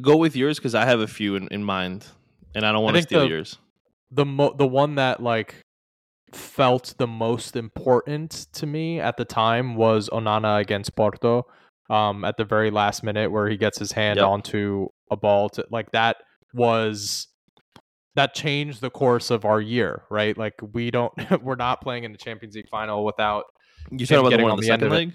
Go 0.00 0.16
with 0.16 0.36
yours 0.36 0.58
because 0.58 0.74
I 0.74 0.84
have 0.84 1.00
a 1.00 1.06
few 1.06 1.34
in, 1.36 1.48
in 1.48 1.64
mind, 1.64 2.06
and 2.54 2.66
I 2.66 2.72
don't 2.72 2.84
want 2.84 2.96
to 2.96 3.02
steal 3.02 3.20
the- 3.20 3.28
yours. 3.28 3.58
The 4.12 4.24
mo- 4.24 4.54
the 4.56 4.66
one 4.66 4.96
that 4.96 5.22
like 5.22 5.54
felt 6.32 6.94
the 6.98 7.06
most 7.06 7.54
important 7.54 8.48
to 8.52 8.66
me 8.66 8.98
at 9.00 9.16
the 9.16 9.24
time 9.24 9.76
was 9.76 10.08
Onana 10.10 10.60
against 10.60 10.96
Porto. 10.96 11.46
Um, 11.90 12.24
at 12.24 12.36
the 12.36 12.44
very 12.44 12.70
last 12.70 13.02
minute 13.02 13.30
where 13.32 13.48
he 13.48 13.56
gets 13.56 13.78
his 13.78 13.90
hand 13.92 14.18
Yep. 14.18 14.26
onto 14.26 14.88
a 15.10 15.16
ball 15.16 15.48
to 15.50 15.66
like 15.70 15.90
that 15.90 16.18
was 16.54 17.26
that 18.14 18.32
changed 18.32 18.80
the 18.80 18.90
course 18.90 19.30
of 19.30 19.44
our 19.44 19.60
year, 19.60 20.04
right? 20.08 20.38
Like 20.38 20.54
we 20.72 20.90
don't 20.92 21.12
we're 21.42 21.56
not 21.56 21.80
playing 21.80 22.04
in 22.04 22.12
the 22.12 22.18
Champions 22.18 22.54
League 22.54 22.68
final 22.68 23.04
without 23.04 23.44
You 23.90 24.06
talking 24.06 24.18
about 24.20 24.24
the 24.26 24.30
getting 24.30 24.44
one 24.44 24.52
on 24.52 24.58
the 24.58 24.66
the 24.66 24.72
end 24.72 24.80
second 24.82 24.92
leg? 24.92 25.12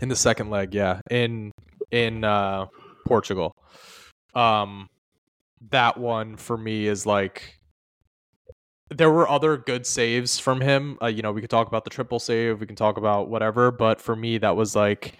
in 0.00 0.08
the 0.08 0.16
second 0.16 0.50
leg, 0.50 0.74
yeah, 0.74 1.00
in 1.10 1.50
in 1.90 2.24
uh 2.24 2.66
Portugal. 3.06 3.52
Um 4.34 4.88
that 5.70 5.98
one 5.98 6.36
for 6.36 6.56
me 6.56 6.86
is 6.86 7.04
like 7.06 7.58
there 8.90 9.10
were 9.10 9.28
other 9.28 9.56
good 9.56 9.86
saves 9.86 10.38
from 10.38 10.60
him. 10.60 10.98
Uh, 11.02 11.06
you 11.06 11.22
know, 11.22 11.32
we 11.32 11.40
could 11.40 11.50
talk 11.50 11.66
about 11.68 11.84
the 11.84 11.90
triple 11.90 12.18
save, 12.18 12.60
we 12.60 12.66
can 12.66 12.76
talk 12.76 12.96
about 12.96 13.28
whatever, 13.28 13.70
but 13.70 14.00
for 14.00 14.14
me 14.16 14.38
that 14.38 14.56
was 14.56 14.74
like 14.76 15.14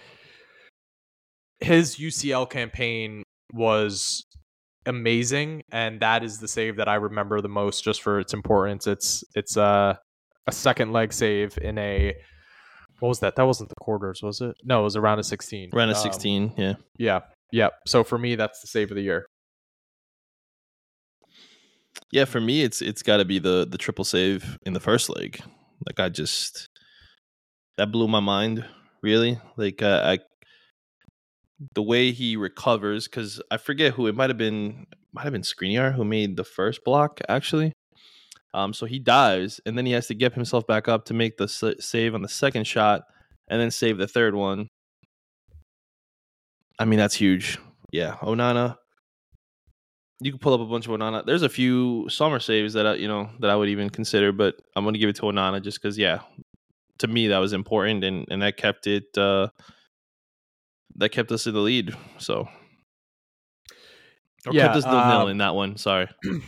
his 1.65 1.97
UCL 1.97 2.51
campaign 2.51 3.23
was 3.53 4.25
amazing 4.87 5.63
and 5.73 6.01
that 6.01 6.23
is 6.23 6.39
the 6.39 6.49
save 6.49 6.77
that 6.77 6.89
I 6.89 6.97
remember 6.97 7.41
the 7.41 7.49
most 7.49 7.83
just 7.85 8.03
for 8.03 8.21
its 8.21 8.35
importance. 8.35 8.87
It's 8.87 9.25
it's 9.35 9.57
uh, 9.57 9.95
a 10.47 10.53
second 10.53 10.93
leg 10.93 11.13
save 11.13 11.57
in 11.59 11.79
a 11.79 12.15
what 13.01 13.09
was 13.09 13.21
that? 13.21 13.37
That 13.37 13.47
wasn't 13.47 13.71
the 13.71 13.75
quarters, 13.81 14.23
was 14.23 14.41
it? 14.41 14.55
No, 14.63 14.81
it 14.81 14.85
was 14.85 14.97
around 14.97 15.19
a 15.19 15.25
16. 15.25 15.71
Round 15.73 15.91
of 15.91 15.97
Um, 15.97 16.03
16, 16.03 16.55
yeah. 16.57 16.75
yeah. 16.99 17.21
Yeah. 17.51 17.69
So 17.87 18.05
for 18.05 18.19
me 18.19 18.37
that's 18.37 18.61
the 18.61 18.67
save 18.67 18.91
of 18.91 18.97
the 18.97 19.03
year. 19.03 19.27
Yeah, 22.11 22.25
for 22.25 22.41
me, 22.41 22.63
it's 22.63 22.83
it's 22.83 23.03
got 23.03 23.19
to 23.19 23.25
be 23.25 23.39
the 23.39 23.67
the 23.69 23.79
triple 23.79 24.05
save 24.05 24.59
in 24.67 24.73
the 24.73 24.81
first 24.81 25.09
leg. 25.09 25.41
Like 25.87 25.99
I 26.01 26.09
just 26.09 26.69
that 27.77 27.91
blew 27.93 28.09
my 28.09 28.21
mind. 28.21 28.65
Really, 29.03 29.39
like 29.57 29.83
uh, 29.83 30.01
I 30.05 30.19
the 31.75 31.83
way 31.83 32.13
he 32.13 32.37
recovers 32.37 33.07
because 33.07 33.41
I 33.51 33.57
forget 33.57 33.95
who 33.95 34.07
it 34.07 34.15
might 34.15 34.31
have 34.31 34.39
been. 34.39 34.87
Might 35.13 35.23
have 35.23 35.33
been 35.33 35.43
Skriniar 35.43 35.95
who 35.95 36.05
made 36.05 36.37
the 36.37 36.43
first 36.43 36.85
block 36.85 37.21
actually. 37.29 37.73
Um, 38.53 38.73
so 38.73 38.85
he 38.85 38.99
dives 38.99 39.61
and 39.65 39.79
then 39.79 39.87
he 39.87 39.93
has 39.93 40.09
to 40.09 40.15
get 40.15 40.35
himself 40.35 40.67
back 40.67 40.89
up 40.89 41.05
to 41.07 41.15
make 41.15 41.37
the 41.37 41.47
save 41.47 42.15
on 42.15 42.23
the 42.23 42.29
second 42.29 42.67
shot 42.67 43.03
and 43.49 43.61
then 43.61 43.71
save 43.71 43.97
the 43.97 44.09
third 44.09 44.35
one. 44.35 44.67
I 46.81 46.85
mean 46.85 46.99
that's 46.99 47.15
huge. 47.15 47.59
Yeah, 47.93 48.17
Onana. 48.23 48.77
You 50.21 50.33
can 50.33 50.41
pull 50.41 50.55
up 50.55 50.61
a 50.61 50.67
bunch 50.67 50.87
of 50.87 50.93
Onana. 50.93 51.25
There's 51.25 51.43
a 51.43 51.49
few 51.49 52.09
summer 52.09 52.41
saves 52.41 52.73
that 52.75 52.87
I, 52.87 52.95
you 52.95 53.07
know 53.07 53.31
that 53.39 53.51
I 53.51 53.57
would 53.57 53.69
even 53.69 53.91
consider, 53.91 54.33
but 54.33 54.57
I'm 54.75 54.85
going 54.85 54.95
to 54.95 54.99
give 54.99 55.09
it 55.09 55.17
to 55.17 55.23
Onana 55.23 55.63
just 55.63 55.81
because, 55.81 55.97
yeah, 55.97 56.21
to 56.99 57.07
me 57.07 57.29
that 57.29 57.39
was 57.39 57.53
important 57.53 58.05
and 58.05 58.27
and 58.31 58.43
that 58.43 58.57
kept 58.57 58.87
it 58.87 59.17
uh 59.17 59.49
that 60.97 61.11
kept 61.11 61.31
us 61.33 61.47
in 61.47 61.55
the 61.55 61.61
lead. 61.61 61.95
So 62.19 62.49
or 64.47 64.53
Yeah, 64.53 64.65
kept 64.67 64.77
us 64.77 64.85
nil 64.85 64.93
nil 64.95 65.21
um, 65.23 65.29
in 65.29 65.39
that 65.39 65.55
one. 65.55 65.77
Sorry. 65.77 66.09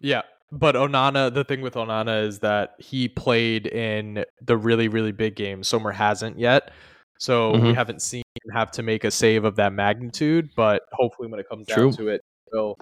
Yeah. 0.00 0.22
But 0.52 0.74
Onana, 0.74 1.32
the 1.32 1.44
thing 1.44 1.62
with 1.62 1.74
Onana 1.74 2.24
is 2.26 2.40
that 2.40 2.74
he 2.78 3.08
played 3.08 3.66
in 3.66 4.24
the 4.42 4.56
really, 4.56 4.88
really 4.88 5.12
big 5.12 5.34
game. 5.34 5.62
Sommer 5.64 5.92
hasn't 5.92 6.38
yet. 6.38 6.72
So 7.18 7.52
we 7.52 7.58
Mhm. 7.70 7.74
haven't 7.74 8.02
seen 8.02 8.22
him 8.44 8.54
have 8.54 8.70
to 8.72 8.82
make 8.82 9.04
a 9.04 9.10
save 9.10 9.44
of 9.44 9.56
that 9.56 9.72
magnitude, 9.72 10.50
but 10.54 10.82
hopefully 10.92 11.28
when 11.28 11.40
it 11.40 11.48
comes 11.48 11.66
True. 11.68 11.84
down 11.90 11.96
to 11.96 12.08
it, 12.08 12.20
will. 12.52 12.76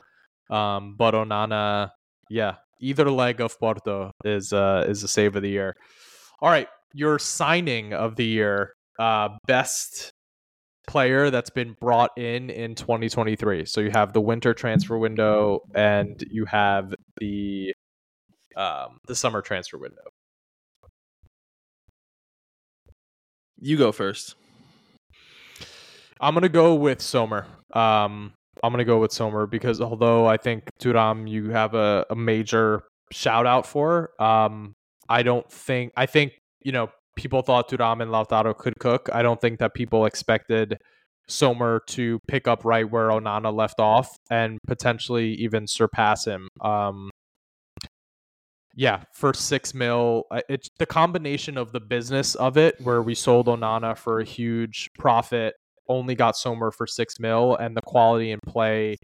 Um, 0.51 0.97
but 0.97 1.14
Onana, 1.14 1.91
yeah, 2.29 2.57
either 2.81 3.09
leg 3.09 3.41
of 3.41 3.57
Porto 3.61 4.11
is 4.25 4.53
uh 4.53 4.85
is 4.89 5.05
a 5.05 5.09
save 5.09 5.37
of 5.37 5.43
the 5.43 5.51
year. 5.51 5.77
All 6.41 6.51
right, 6.51 6.68
your 6.93 7.20
signing 7.20 7.93
of 7.95 8.16
the 8.16 8.25
year, 8.27 8.73
uh, 8.99 9.29
best 9.47 10.11
player 10.87 11.30
that's 11.30 11.51
been 11.51 11.76
brought 11.80 12.11
in 12.16 12.51
in 12.51 12.74
2023. 12.74 13.64
So 13.66 13.80
you 13.80 13.91
have 13.91 14.12
the 14.12 14.20
winter 14.20 14.55
transfer 14.55 14.99
window 14.99 15.61
and 15.74 16.22
you 16.30 16.45
have 16.47 16.95
the 17.18 17.72
um 18.57 18.99
the 19.07 19.14
summer 19.14 19.43
transfer 19.43 19.78
window. 19.78 20.03
You 23.61 23.76
go 23.78 23.93
first. 23.93 24.35
I'm 26.20 26.35
gonna 26.35 26.49
go 26.49 26.74
with 26.74 27.01
Sommer. 27.01 27.47
Um, 27.72 28.33
I'm 28.62 28.72
gonna 28.72 28.85
go 28.85 28.99
with 28.99 29.12
Sommer 29.12 29.47
because 29.47 29.80
although 29.80 30.26
I 30.26 30.37
think 30.37 30.64
Thuram 30.80 31.28
you 31.28 31.51
have 31.51 31.74
a, 31.74 32.07
a 32.11 32.16
major 32.16 32.83
shout 33.11 33.47
out 33.47 33.66
for, 33.66 34.11
um, 34.20 34.74
I 35.09 35.22
don't 35.22 35.51
think 35.51 35.93
I 35.97 36.07
think 36.07 36.33
you 36.62 36.72
know 36.72 36.91
people 37.17 37.43
thought 37.43 37.69
Thuram 37.69 38.03
and 38.03 38.11
Lautaro 38.11 38.57
could 38.57 38.75
cook. 38.79 39.09
I 39.13 39.23
don't 39.23 39.41
think 39.41 39.59
that 39.59 39.75
people 39.75 40.07
expected 40.07 40.79
Sommer 41.29 41.81
to 41.89 42.19
pick 42.29 42.49
up 42.49 42.65
right 42.65 42.89
where 42.91 43.09
Onana 43.09 43.55
left 43.55 43.81
off 43.81 44.09
and 44.31 44.59
potentially 44.67 45.35
even 45.35 45.67
surpass 45.67 46.27
him. 46.27 46.49
Um, 46.61 47.11
yeah, 48.75 49.03
for 49.15 49.35
six 49.35 49.75
mil, 49.75 50.25
uh, 50.31 50.41
it's 50.49 50.69
the 50.79 50.87
combination 50.87 51.59
of 51.59 51.73
the 51.73 51.81
business 51.81 52.35
of 52.35 52.57
it, 52.57 52.75
where 52.83 53.03
we 53.03 53.15
sold 53.15 53.47
Onana 53.47 53.97
for 53.97 54.21
a 54.21 54.25
huge 54.25 54.89
profit, 54.99 55.55
only 55.89 56.15
got 56.15 56.37
Sommer 56.37 56.71
for 56.71 56.87
six 56.87 57.21
mil, 57.21 57.55
and 57.57 57.77
the 57.77 57.83
quality 57.83 58.31
in 58.31 58.39
play 58.47 58.97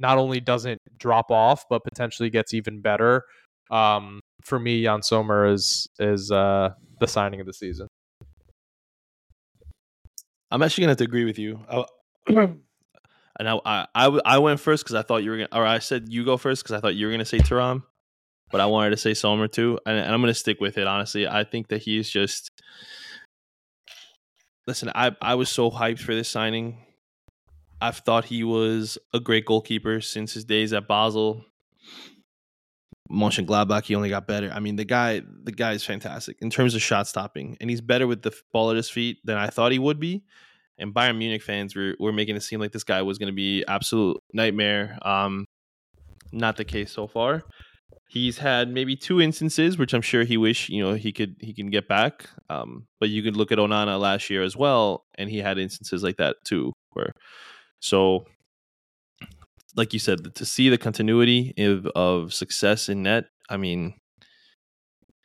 not 0.00 0.16
only 0.16 0.40
doesn't 0.40 0.80
drop 0.98 1.30
off, 1.30 1.64
but 1.68 1.84
potentially 1.84 2.30
gets 2.30 2.54
even 2.54 2.80
better. 2.80 3.22
Um, 3.70 4.20
for 4.44 4.58
me, 4.58 4.80
Yann 4.80 5.02
Sommer 5.02 5.46
is 5.46 5.88
is 5.98 6.30
uh, 6.30 6.70
the 7.00 7.06
signing 7.06 7.40
of 7.40 7.46
the 7.46 7.52
season. 7.52 7.88
I'm 10.50 10.62
actually 10.62 10.82
gonna 10.82 10.90
have 10.92 10.98
to 10.98 11.04
agree 11.04 11.24
with 11.24 11.38
you. 11.38 11.60
I, 11.70 11.84
and 12.26 13.48
I, 13.48 13.86
I, 13.94 14.06
I, 14.24 14.38
went 14.38 14.60
first 14.60 14.84
because 14.84 14.94
I 14.94 15.02
thought 15.02 15.22
you 15.22 15.30
were 15.30 15.36
gonna, 15.36 15.48
or 15.52 15.64
I 15.64 15.78
said 15.78 16.08
you 16.08 16.24
go 16.24 16.36
first 16.36 16.62
because 16.62 16.76
I 16.76 16.80
thought 16.80 16.94
you 16.96 17.06
were 17.06 17.12
gonna 17.12 17.24
say 17.24 17.38
Thuram, 17.38 17.84
but 18.50 18.60
I 18.60 18.66
wanted 18.66 18.90
to 18.90 18.96
say 18.96 19.14
Sommer 19.14 19.48
too, 19.48 19.78
and, 19.86 19.96
and 19.96 20.12
I'm 20.12 20.20
gonna 20.20 20.34
stick 20.34 20.60
with 20.60 20.76
it. 20.78 20.86
Honestly, 20.86 21.26
I 21.26 21.44
think 21.44 21.68
that 21.68 21.82
he's 21.82 22.10
just. 22.10 22.50
Listen, 24.66 24.90
I, 24.94 25.16
I 25.20 25.34
was 25.34 25.48
so 25.48 25.70
hyped 25.70 26.00
for 26.00 26.14
this 26.14 26.28
signing. 26.28 26.78
I've 27.80 27.98
thought 27.98 28.26
he 28.26 28.44
was 28.44 28.98
a 29.14 29.18
great 29.18 29.46
goalkeeper 29.46 30.00
since 30.00 30.34
his 30.34 30.44
days 30.44 30.72
at 30.72 30.86
Basel. 30.86 31.44
Mönchengladbach, 33.10 33.84
he 33.84 33.94
only 33.94 34.08
got 34.08 34.26
better. 34.26 34.50
I 34.52 34.60
mean, 34.60 34.76
the 34.76 34.84
guy, 34.84 35.22
the 35.42 35.52
guy 35.52 35.72
is 35.72 35.84
fantastic 35.84 36.36
in 36.40 36.50
terms 36.50 36.74
of 36.74 36.82
shot 36.82 37.08
stopping, 37.08 37.56
and 37.60 37.68
he's 37.68 37.80
better 37.80 38.06
with 38.06 38.22
the 38.22 38.32
ball 38.52 38.70
at 38.70 38.76
his 38.76 38.88
feet 38.88 39.18
than 39.24 39.36
I 39.36 39.48
thought 39.48 39.72
he 39.72 39.78
would 39.78 39.98
be. 39.98 40.22
And 40.78 40.94
Bayern 40.94 41.18
Munich 41.18 41.42
fans 41.42 41.76
were, 41.76 41.94
were 41.98 42.12
making 42.12 42.36
it 42.36 42.42
seem 42.42 42.60
like 42.60 42.72
this 42.72 42.84
guy 42.84 43.02
was 43.02 43.18
going 43.18 43.26
to 43.28 43.34
be 43.34 43.64
absolute 43.66 44.18
nightmare. 44.32 44.98
Um, 45.02 45.44
not 46.32 46.56
the 46.56 46.64
case 46.64 46.92
so 46.92 47.06
far. 47.06 47.42
He's 48.08 48.38
had 48.38 48.72
maybe 48.72 48.96
two 48.96 49.20
instances, 49.20 49.78
which 49.78 49.92
I'm 49.92 50.02
sure 50.02 50.24
he 50.24 50.36
wish 50.36 50.68
you 50.68 50.82
know 50.82 50.94
he 50.94 51.12
could 51.12 51.36
he 51.40 51.52
can 51.52 51.70
get 51.70 51.86
back. 51.86 52.28
Um, 52.48 52.86
but 52.98 53.08
you 53.08 53.22
could 53.22 53.36
look 53.36 53.52
at 53.52 53.58
Onana 53.58 54.00
last 54.00 54.30
year 54.30 54.42
as 54.42 54.56
well, 54.56 55.04
and 55.16 55.30
he 55.30 55.38
had 55.38 55.58
instances 55.58 56.02
like 56.02 56.16
that 56.16 56.36
too. 56.44 56.72
Where 56.92 57.12
so 57.78 58.24
like 59.76 59.92
you 59.92 59.98
said, 59.98 60.34
to 60.34 60.44
see 60.44 60.68
the 60.68 60.78
continuity 60.78 61.54
of, 61.58 61.86
of 61.88 62.34
success 62.34 62.88
in 62.88 63.02
net, 63.02 63.26
I 63.48 63.56
mean, 63.56 63.94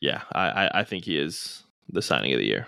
yeah, 0.01 0.21
I, 0.33 0.49
I, 0.49 0.79
I 0.79 0.83
think 0.83 1.05
he 1.05 1.17
is 1.17 1.63
the 1.89 2.01
signing 2.01 2.33
of 2.33 2.39
the 2.39 2.45
year. 2.45 2.67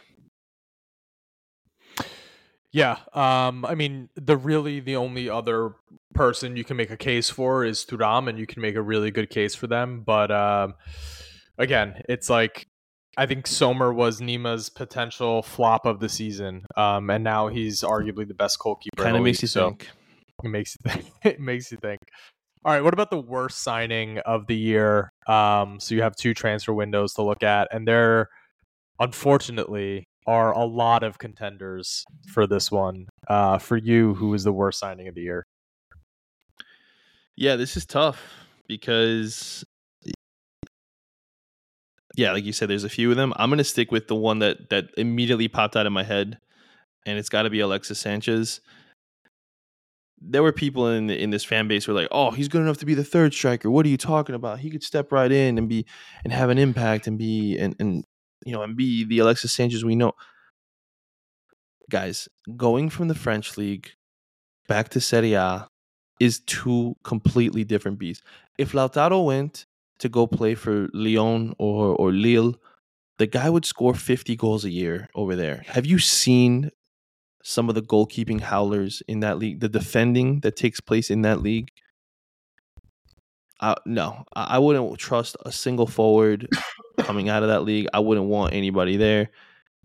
Yeah, 2.72 2.98
um, 3.14 3.66
I 3.66 3.76
mean, 3.76 4.10
the 4.16 4.38
really 4.38 4.80
the 4.82 4.98
only 4.98 5.30
other 5.30 5.76
person 6.14 6.58
you 6.58 6.64
can 6.64 6.78
make 6.78 6.92
a 6.92 6.98
case 6.98 7.30
for 7.30 7.64
is 7.64 7.86
Thuram, 7.86 8.28
and 8.28 8.38
you 8.38 8.46
can 8.46 8.62
make 8.62 8.76
a 8.76 8.82
really 8.82 9.10
good 9.10 9.30
case 9.30 9.56
for 9.56 9.68
them. 9.68 10.04
But 10.06 10.32
um, 10.32 10.76
again, 11.58 12.02
it's 12.10 12.30
like 12.30 12.68
I 13.16 13.26
think 13.26 13.48
Sommer 13.48 13.92
was 13.94 14.22
Nima's 14.22 14.70
potential 14.70 15.42
flop 15.42 15.86
of 15.86 16.00
the 16.00 16.10
season, 16.10 16.66
um, 16.76 17.10
and 17.10 17.24
now 17.24 17.48
he's 17.48 17.82
arguably 17.82 18.28
the 18.28 18.36
best 18.36 18.60
goalkeeper. 18.60 19.02
in 19.02 19.06
Kind 19.06 19.18
of 19.18 19.24
makes 19.24 19.42
you 19.42 19.48
so 19.48 19.70
think. 19.70 19.90
It 20.44 20.50
makes 20.50 20.76
you 20.76 20.92
think. 20.92 21.12
it 21.24 21.40
makes 21.40 21.72
you 21.72 21.78
think. 21.82 22.00
All 22.66 22.74
right, 22.74 22.84
what 22.84 22.94
about 22.94 23.10
the 23.10 23.20
worst 23.20 23.64
signing 23.64 24.18
of 24.20 24.48
the 24.48 24.56
year? 24.56 25.12
Um, 25.28 25.80
so 25.80 25.96
you 25.96 26.02
have 26.02 26.16
two 26.16 26.34
transfer 26.34 26.74
windows 26.74 27.14
to 27.14 27.22
look 27.22 27.44
at, 27.44 27.68
and 27.72 27.88
there, 27.88 28.30
unfortunately, 29.00 30.06
are 30.26 30.52
a 30.52 30.66
lot 30.66 31.04
of 31.04 31.18
contenders 31.18 32.04
for 32.28 32.46
this 32.46 32.70
one. 32.70 33.08
Uh, 33.28 33.58
for 33.58 33.78
you, 33.78 34.16
who 34.16 34.34
is 34.34 34.44
the 34.44 34.52
worst 34.52 34.80
signing 34.80 35.08
of 35.08 35.16
the 35.16 35.22
year? 35.22 35.46
Yeah, 37.36 37.56
this 37.56 37.78
is 37.78 37.86
tough 37.86 38.22
because 38.68 39.64
yeah, 42.18 42.32
like 42.32 42.44
you 42.44 42.52
said, 42.52 42.68
there's 42.68 42.84
a 42.84 42.90
few 42.90 43.12
of 43.12 43.16
them. 43.16 43.32
I'm 43.38 43.50
gonna 43.50 43.64
stick 43.64 43.92
with 43.92 44.08
the 44.08 44.16
one 44.16 44.40
that 44.40 44.70
that 44.72 44.90
immediately 44.98 45.48
popped 45.48 45.78
out 45.78 45.86
of 45.86 45.94
my 45.94 46.04
head, 46.04 46.40
and 47.06 47.18
it's 47.18 47.30
got 47.30 47.44
to 47.44 47.50
be 47.50 47.60
Alexis 47.60 48.00
Sanchez. 48.00 48.60
There 50.20 50.44
were 50.44 50.52
people 50.52 50.88
in 50.88 51.10
in 51.10 51.30
this 51.30 51.44
fan 51.44 51.68
base 51.68 51.86
who 51.86 51.94
were 51.94 52.02
like, 52.02 52.10
"Oh, 52.12 52.32
he's 52.32 52.48
good 52.48 52.62
enough 52.62 52.78
to 52.80 52.86
be 52.86 52.96
the 52.96 53.04
third 53.04 53.34
striker. 53.34 53.70
What 53.70 53.86
are 53.86 53.90
you 53.90 53.98
talking 53.98 54.36
about? 54.36 54.60
He 54.60 54.70
could 54.70 54.84
step 54.84 55.12
right 55.12 55.32
in 55.32 55.58
and 55.58 55.70
be 55.70 55.86
and 56.24 56.34
have 56.34 56.50
an 56.50 56.58
impact 56.58 57.08
and 57.08 57.18
be 57.18 57.58
and 57.58 57.76
and 57.80 58.04
you 58.46 58.54
know 58.54 58.64
and 58.64 58.76
be 58.76 59.04
the 59.04 59.20
Alexis 59.20 59.54
Sanchez 59.54 59.86
we 59.86 59.96
know." 59.96 60.14
Guys, 61.90 62.28
going 62.58 62.90
from 62.90 63.08
the 63.08 63.16
French 63.16 63.58
league 63.58 63.92
back 64.68 64.90
to 64.90 65.00
Serie 65.00 65.34
A 65.34 65.70
is 66.20 66.40
two 66.42 66.96
completely 67.04 67.64
different 67.64 68.00
beasts. 68.00 68.24
If 68.58 68.74
Lautaro 68.74 69.24
went 69.24 69.66
to 70.00 70.10
go 70.10 70.28
play 70.28 70.56
for 70.56 70.90
Lyon 70.94 71.54
or 71.58 71.96
or 71.96 72.12
Lille, 72.12 72.56
the 73.18 73.28
guy 73.28 73.50
would 73.50 73.66
score 73.66 73.94
50 73.94 74.36
goals 74.36 74.66
a 74.66 74.70
year 74.70 75.10
over 75.16 75.36
there. 75.36 75.64
Have 75.68 75.86
you 75.86 76.00
seen 76.00 76.72
some 77.48 77.70
of 77.70 77.76
the 77.76 77.82
goalkeeping 77.82 78.42
howlers 78.42 79.02
in 79.08 79.22
that 79.22 79.40
league, 79.40 79.62
the 79.62 79.70
defending 79.70 80.42
that 80.42 80.58
takes 80.58 80.82
place 80.82 81.10
in 81.10 81.22
that 81.22 81.42
league? 81.42 81.70
Uh, 83.62 83.76
no, 83.86 84.26
I, 84.34 84.60
wouldn't 84.60 85.00
trust 85.00 85.38
a 85.46 85.52
single 85.52 85.88
forward 85.88 86.50
coming 87.00 87.30
out 87.30 87.44
of 87.44 87.50
that 87.50 87.64
league. 87.64 87.88
I 87.94 88.00
wouldn't 88.00 88.28
want 88.28 88.54
anybody 88.54 88.98
there. 88.98 89.30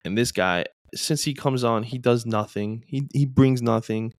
And 0.04 0.18
this 0.18 0.32
guy, 0.32 0.64
since 0.94 1.22
he 1.22 1.34
comes 1.34 1.62
on, 1.62 1.84
he 1.84 1.98
does 1.98 2.26
nothing. 2.26 2.84
He 2.86 3.08
he 3.14 3.24
brings 3.24 3.62
nothing. 3.62 4.12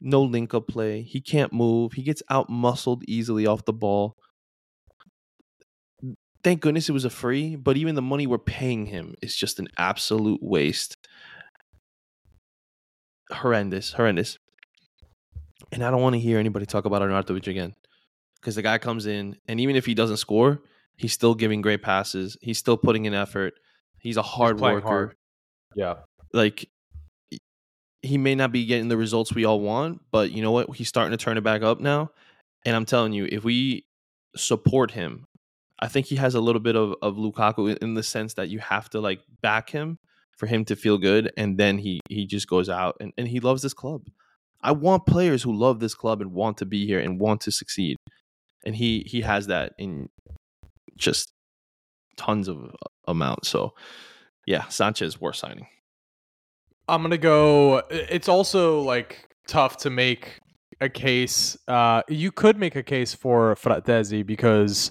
No 0.00 0.22
link 0.22 0.52
up 0.52 0.68
play. 0.68 1.02
He 1.02 1.20
can't 1.20 1.52
move. 1.52 1.94
He 1.94 2.02
gets 2.02 2.22
out 2.28 2.50
muscled 2.50 3.02
easily 3.08 3.46
off 3.46 3.64
the 3.64 3.72
ball 3.72 4.16
thank 6.42 6.60
goodness 6.60 6.88
it 6.88 6.92
was 6.92 7.04
a 7.04 7.10
free, 7.10 7.56
but 7.56 7.76
even 7.76 7.94
the 7.94 8.02
money 8.02 8.26
we're 8.26 8.38
paying 8.38 8.86
him 8.86 9.14
is 9.22 9.36
just 9.36 9.58
an 9.58 9.68
absolute 9.78 10.42
waste. 10.42 10.96
Horrendous, 13.32 13.92
horrendous. 13.92 14.38
And 15.70 15.82
I 15.82 15.90
don't 15.90 16.02
want 16.02 16.14
to 16.14 16.20
hear 16.20 16.38
anybody 16.38 16.66
talk 16.66 16.84
about 16.84 17.02
Arnautovic 17.02 17.46
again. 17.46 17.74
Because 18.40 18.56
the 18.56 18.62
guy 18.62 18.78
comes 18.78 19.06
in, 19.06 19.36
and 19.46 19.60
even 19.60 19.76
if 19.76 19.86
he 19.86 19.94
doesn't 19.94 20.16
score, 20.16 20.62
he's 20.96 21.12
still 21.12 21.34
giving 21.34 21.62
great 21.62 21.82
passes. 21.82 22.36
He's 22.40 22.58
still 22.58 22.76
putting 22.76 23.04
in 23.04 23.14
effort. 23.14 23.54
He's 23.98 24.16
a 24.16 24.22
hard 24.22 24.56
He's 24.56 24.62
worker. 24.62 24.86
hard. 24.86 25.16
Yeah. 25.76 25.94
Like 26.32 26.68
he 28.02 28.18
may 28.18 28.34
not 28.34 28.50
be 28.50 28.66
getting 28.66 28.88
the 28.88 28.96
results 28.96 29.32
we 29.32 29.44
all 29.44 29.60
want, 29.60 30.00
but 30.10 30.32
you 30.32 30.42
know 30.42 30.50
what? 30.50 30.74
He's 30.74 30.88
starting 30.88 31.16
to 31.16 31.24
turn 31.24 31.38
it 31.38 31.44
back 31.44 31.62
up 31.62 31.78
now. 31.78 32.10
And 32.64 32.74
I'm 32.74 32.84
telling 32.84 33.12
you, 33.12 33.28
if 33.30 33.44
we 33.44 33.86
support 34.34 34.90
him 34.90 35.26
I 35.82 35.88
think 35.88 36.06
he 36.06 36.14
has 36.14 36.36
a 36.36 36.40
little 36.40 36.60
bit 36.60 36.76
of, 36.76 36.94
of 37.02 37.16
Lukaku 37.16 37.76
in 37.78 37.94
the 37.94 38.04
sense 38.04 38.34
that 38.34 38.48
you 38.48 38.60
have 38.60 38.88
to 38.90 39.00
like 39.00 39.20
back 39.42 39.68
him 39.68 39.98
for 40.42 40.48
him 40.48 40.64
to 40.64 40.74
feel 40.74 40.98
good 40.98 41.30
and 41.36 41.56
then 41.56 41.78
he 41.78 42.00
he 42.08 42.26
just 42.26 42.48
goes 42.48 42.68
out 42.68 42.96
and, 42.98 43.12
and 43.16 43.28
he 43.28 43.38
loves 43.38 43.62
this 43.62 43.72
club. 43.72 44.02
I 44.60 44.72
want 44.72 45.06
players 45.06 45.44
who 45.44 45.52
love 45.56 45.78
this 45.78 45.94
club 45.94 46.20
and 46.20 46.32
want 46.32 46.56
to 46.56 46.66
be 46.66 46.84
here 46.84 46.98
and 46.98 47.20
want 47.20 47.42
to 47.42 47.52
succeed. 47.52 47.96
And 48.66 48.74
he 48.74 49.04
he 49.06 49.20
has 49.20 49.46
that 49.46 49.72
in 49.78 50.08
just 50.96 51.30
tons 52.16 52.48
of 52.48 52.56
uh, 52.64 52.88
amount. 53.06 53.46
So 53.46 53.74
yeah, 54.44 54.66
Sanchez 54.66 55.20
worth 55.20 55.36
signing. 55.36 55.68
I'm 56.88 57.02
gonna 57.02 57.18
go. 57.18 57.84
It's 57.88 58.28
also 58.28 58.80
like 58.80 59.28
tough 59.46 59.76
to 59.84 59.90
make 59.90 60.40
a 60.80 60.88
case. 60.88 61.56
Uh, 61.68 62.02
you 62.08 62.32
could 62.32 62.58
make 62.58 62.74
a 62.74 62.82
case 62.82 63.14
for 63.14 63.54
Frattesi 63.54 64.26
because 64.26 64.90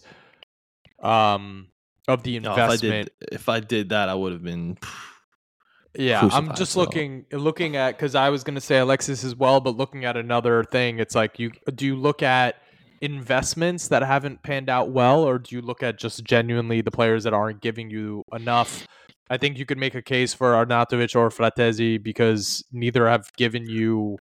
um 1.04 1.68
of 2.08 2.24
the 2.24 2.39
No, 2.39 2.54
if 2.54 2.58
I 2.58 2.64
investment. 2.64 3.10
did 3.20 3.34
if 3.34 3.49
I 3.49 3.60
did 3.60 3.89
that 3.89 4.08
I 4.08 4.14
would 4.16 4.32
have 4.32 4.43
been 4.43 4.78
yeah, 5.96 6.28
I'm 6.32 6.56
just 6.56 6.78
looking 6.78 7.26
looking 7.32 7.76
at 7.76 7.98
because 7.98 8.16
I 8.16 8.30
was 8.30 8.44
gonna 8.44 8.62
say 8.62 8.80
Alexis 8.80 9.24
as 9.24 9.36
well, 9.36 9.60
but 9.60 9.76
looking 9.76 10.06
at 10.06 10.16
another 10.16 10.64
thing, 10.64 11.00
it's 11.00 11.16
like 11.16 11.39
you 11.39 11.52
do 11.76 11.86
you 11.86 11.96
look 11.96 12.24
at 12.24 12.56
investments 13.02 13.88
that 13.89 14.04
haven't 14.04 14.44
panned 14.44 14.70
out 14.70 14.92
well, 14.92 15.24
or 15.24 15.39
do 15.39 15.56
you 15.56 15.62
look 15.62 15.84
at 15.84 15.98
just 15.98 16.24
genuinely 16.24 16.82
the 16.82 16.92
players 16.92 17.24
that 17.24 17.34
aren't 17.34 17.62
giving 17.62 17.89
you 17.89 18.24
enough? 18.34 18.88
I 19.30 19.38
think 19.38 19.58
you 19.58 19.66
could 19.66 19.78
make 19.78 19.96
a 19.96 20.02
case 20.02 20.34
for 20.34 20.54
Arnautovic 20.54 21.16
or 21.16 21.30
Frattesi 21.30 22.02
because 22.02 22.64
neither 22.72 23.08
have 23.08 23.32
given 23.38 23.68
you 23.68 24.18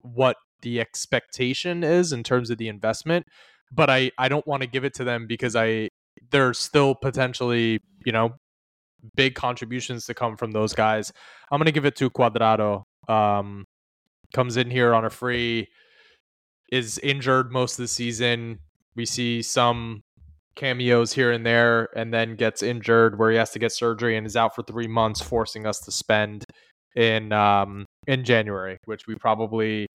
what 0.00 0.36
the 0.62 0.80
expectation 0.80 1.84
is 1.84 2.12
in 2.12 2.22
terms 2.22 2.50
of 2.50 2.58
the 2.58 2.68
investment. 2.68 3.26
But 3.70 3.90
I, 3.90 4.10
I 4.18 4.28
don't 4.28 4.46
want 4.46 4.62
to 4.62 4.66
give 4.66 4.84
it 4.84 4.94
to 4.94 5.04
them 5.04 5.26
because 5.26 5.54
I 5.54 5.90
they're 6.30 6.54
still 6.54 6.94
potentially, 6.94 7.80
you 8.04 8.12
know, 8.12 8.34
big 9.16 9.34
contributions 9.34 10.06
to 10.06 10.14
come 10.14 10.36
from 10.36 10.52
those 10.52 10.74
guys. 10.74 11.12
I'm 11.50 11.58
gonna 11.58 11.72
give 11.72 11.86
it 11.86 11.96
to 11.96 12.10
Cuadrado. 12.10 12.84
Um, 13.08 13.64
comes 14.34 14.56
in 14.56 14.70
here 14.70 14.94
on 14.94 15.04
a 15.04 15.10
free, 15.10 15.68
is 16.70 16.98
injured 16.98 17.52
most 17.52 17.78
of 17.78 17.84
the 17.84 17.88
season. 17.88 18.58
We 18.96 19.06
see 19.06 19.42
some 19.42 20.02
cameos 20.56 21.12
here 21.12 21.32
and 21.32 21.46
there, 21.46 21.88
and 21.96 22.12
then 22.12 22.36
gets 22.36 22.62
injured 22.62 23.18
where 23.18 23.30
he 23.30 23.36
has 23.38 23.50
to 23.50 23.58
get 23.58 23.72
surgery 23.72 24.16
and 24.16 24.26
is 24.26 24.36
out 24.36 24.54
for 24.54 24.62
three 24.62 24.88
months, 24.88 25.20
forcing 25.20 25.66
us 25.66 25.80
to 25.80 25.92
spend 25.92 26.44
in 26.96 27.32
um 27.32 27.86
in 28.06 28.24
January, 28.24 28.78
which 28.86 29.06
we 29.06 29.14
probably 29.14 29.86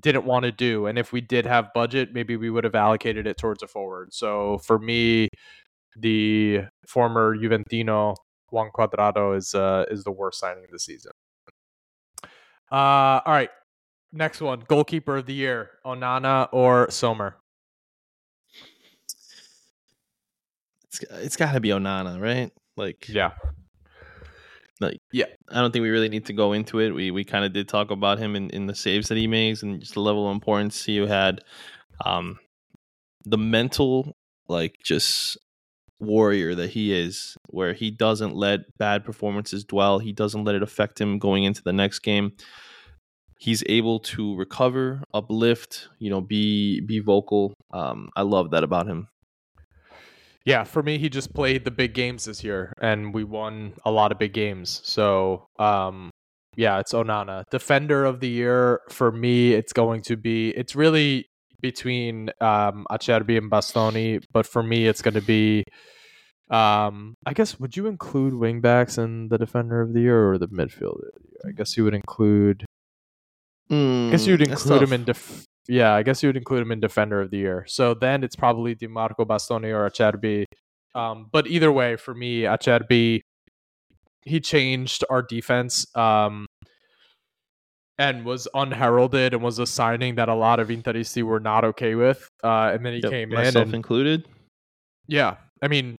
didn't 0.00 0.24
want 0.24 0.44
to 0.44 0.52
do. 0.52 0.86
And 0.86 0.98
if 0.98 1.12
we 1.12 1.20
did 1.20 1.46
have 1.46 1.72
budget, 1.74 2.12
maybe 2.12 2.36
we 2.36 2.50
would 2.50 2.64
have 2.64 2.74
allocated 2.74 3.26
it 3.26 3.38
towards 3.38 3.62
a 3.62 3.66
forward. 3.66 4.12
So 4.12 4.58
for 4.58 4.78
me, 4.78 5.28
the 5.96 6.62
former 6.88 7.36
Juventino 7.36 8.16
Juan 8.50 8.70
Cuadrado 8.74 9.36
is 9.36 9.54
uh, 9.54 9.84
is 9.90 10.04
the 10.04 10.12
worst 10.12 10.38
signing 10.40 10.64
of 10.64 10.70
the 10.70 10.78
season. 10.78 11.12
Uh, 12.70 13.20
all 13.24 13.32
right, 13.32 13.50
next 14.12 14.40
one: 14.40 14.62
goalkeeper 14.66 15.16
of 15.16 15.26
the 15.26 15.34
year, 15.34 15.70
Onana 15.84 16.48
or 16.52 16.90
Sommer. 16.90 17.36
it's 21.00 21.12
it's 21.22 21.36
got 21.36 21.52
to 21.52 21.60
be 21.60 21.70
Onana, 21.70 22.20
right? 22.20 22.50
Like 22.76 23.08
Yeah, 23.08 23.32
like 24.80 25.00
Yeah. 25.12 25.26
I 25.50 25.60
don't 25.60 25.72
think 25.72 25.82
we 25.82 25.90
really 25.90 26.08
need 26.08 26.26
to 26.26 26.32
go 26.32 26.52
into 26.52 26.80
it. 26.80 26.90
We 26.90 27.10
we 27.10 27.24
kind 27.24 27.44
of 27.44 27.52
did 27.52 27.68
talk 27.68 27.90
about 27.90 28.18
him 28.18 28.36
in, 28.36 28.50
in 28.50 28.66
the 28.66 28.74
saves 28.74 29.08
that 29.08 29.18
he 29.18 29.26
makes 29.26 29.62
and 29.62 29.80
just 29.80 29.94
the 29.94 30.00
level 30.00 30.28
of 30.28 30.34
importance 30.34 30.84
he 30.84 30.96
had. 30.98 31.42
Um, 32.04 32.38
the 33.24 33.38
mental 33.38 34.16
like 34.48 34.76
just 34.82 35.38
warrior 36.00 36.54
that 36.54 36.70
he 36.70 36.92
is, 36.92 37.36
where 37.50 37.72
he 37.72 37.90
doesn't 37.90 38.34
let 38.34 38.60
bad 38.78 39.04
performances 39.04 39.64
dwell. 39.64 39.98
He 39.98 40.12
doesn't 40.12 40.44
let 40.44 40.54
it 40.54 40.62
affect 40.62 41.00
him 41.00 41.18
going 41.18 41.44
into 41.44 41.62
the 41.62 41.72
next 41.72 42.00
game. 42.00 42.32
He's 43.38 43.62
able 43.66 44.00
to 44.00 44.34
recover, 44.36 45.02
uplift, 45.12 45.88
you 45.98 46.10
know, 46.10 46.20
be 46.20 46.80
be 46.80 47.00
vocal. 47.00 47.54
Um, 47.72 48.08
I 48.16 48.22
love 48.22 48.50
that 48.50 48.64
about 48.64 48.86
him. 48.86 49.08
yeah. 50.44 50.64
For 50.64 50.82
me, 50.82 50.98
he 50.98 51.08
just 51.08 51.34
played 51.34 51.64
the 51.64 51.70
big 51.70 51.92
games 51.94 52.24
this 52.24 52.44
year, 52.44 52.72
and 52.80 53.12
we 53.12 53.24
won 53.24 53.74
a 53.84 53.90
lot 53.90 54.12
of 54.12 54.18
big 54.18 54.32
games. 54.32 54.80
So, 54.84 55.46
um, 55.58 56.10
yeah, 56.56 56.78
it's 56.78 56.92
Onana, 56.92 57.42
defender 57.50 58.04
of 58.04 58.20
the 58.20 58.28
year. 58.28 58.80
For 58.90 59.12
me, 59.12 59.52
it's 59.52 59.72
going 59.72 60.02
to 60.02 60.16
be. 60.16 60.50
It's 60.50 60.74
really 60.76 61.26
between 61.60 62.30
um, 62.40 62.86
Acerbi 62.90 63.38
and 63.38 63.50
Bastoni, 63.50 64.22
but 64.32 64.46
for 64.46 64.62
me, 64.62 64.86
it's 64.86 65.02
going 65.02 65.14
to 65.14 65.20
be. 65.22 65.64
Um, 66.48 67.14
I 67.26 67.32
guess 67.32 67.58
would 67.58 67.76
you 67.76 67.86
include 67.86 68.32
wingbacks 68.34 69.02
in 69.02 69.28
the 69.28 69.38
defender 69.38 69.80
of 69.80 69.92
the 69.92 70.00
year 70.00 70.30
or 70.30 70.38
the 70.38 70.46
midfielder? 70.48 71.08
Of 71.16 71.22
the 71.22 71.28
year? 71.32 71.40
I 71.48 71.52
guess 71.52 71.76
you 71.76 71.84
would 71.84 71.94
include. 71.94 72.64
I 73.70 74.10
guess 74.12 74.26
you'd 74.26 74.40
Mm, 74.40 74.50
include 74.50 74.82
him 74.82 74.92
in 74.92 75.04
def- 75.04 75.44
yeah, 75.68 75.92
I 75.92 76.04
guess 76.04 76.22
you 76.22 76.28
would 76.28 76.36
include 76.36 76.62
him 76.62 76.70
in 76.70 76.78
defender 76.78 77.20
of 77.20 77.30
the 77.30 77.38
year. 77.38 77.64
So 77.66 77.94
then 77.94 78.22
it's 78.22 78.36
probably 78.36 78.76
DiMarco 78.76 79.26
Bastoni 79.26 79.74
or 79.74 79.88
Acerbi. 79.90 80.44
Um, 80.94 81.28
but 81.32 81.48
either 81.48 81.72
way, 81.72 81.96
for 81.96 82.14
me, 82.14 82.42
Acerbi, 82.42 83.20
he 84.24 84.40
changed 84.40 85.04
our 85.10 85.22
defense 85.22 85.86
um, 85.96 86.46
and 87.98 88.24
was 88.24 88.46
unheralded 88.54 89.32
and 89.34 89.42
was 89.42 89.58
a 89.58 89.66
signing 89.66 90.16
that 90.16 90.28
a 90.28 90.34
lot 90.34 90.60
of 90.60 90.68
Interisti 90.68 91.22
were 91.22 91.40
not 91.40 91.64
okay 91.64 91.94
with. 91.94 92.28
Uh, 92.44 92.70
and 92.74 92.84
then 92.84 92.92
he 92.94 93.00
Yep, 93.02 93.10
came 93.10 93.32
in 93.32 93.34
myself 93.34 93.72
included. 93.74 94.26
yeah, 95.08 95.36
I 95.62 95.68
mean, 95.68 95.96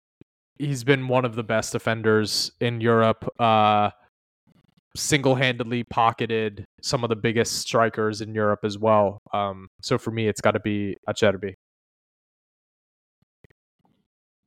he's 0.58 0.84
been 0.84 1.08
one 1.08 1.24
of 1.24 1.34
the 1.34 1.44
best 1.44 1.72
defenders 1.72 2.50
in 2.60 2.80
Europe. 2.80 3.26
Uh, 3.38 3.90
single-handedly 4.96 5.84
pocketed 5.90 6.64
some 6.82 7.04
of 7.04 7.10
the 7.10 7.16
biggest 7.16 7.56
strikers 7.58 8.20
in 8.22 8.34
Europe 8.34 8.60
as 8.64 8.78
well. 8.78 9.18
Um, 9.32 9.68
so 9.82 9.98
for 9.98 10.10
me, 10.10 10.26
it's 10.28 10.40
got 10.40 10.52
to 10.52 10.60
be 10.60 10.96
Acerbi. 11.08 11.54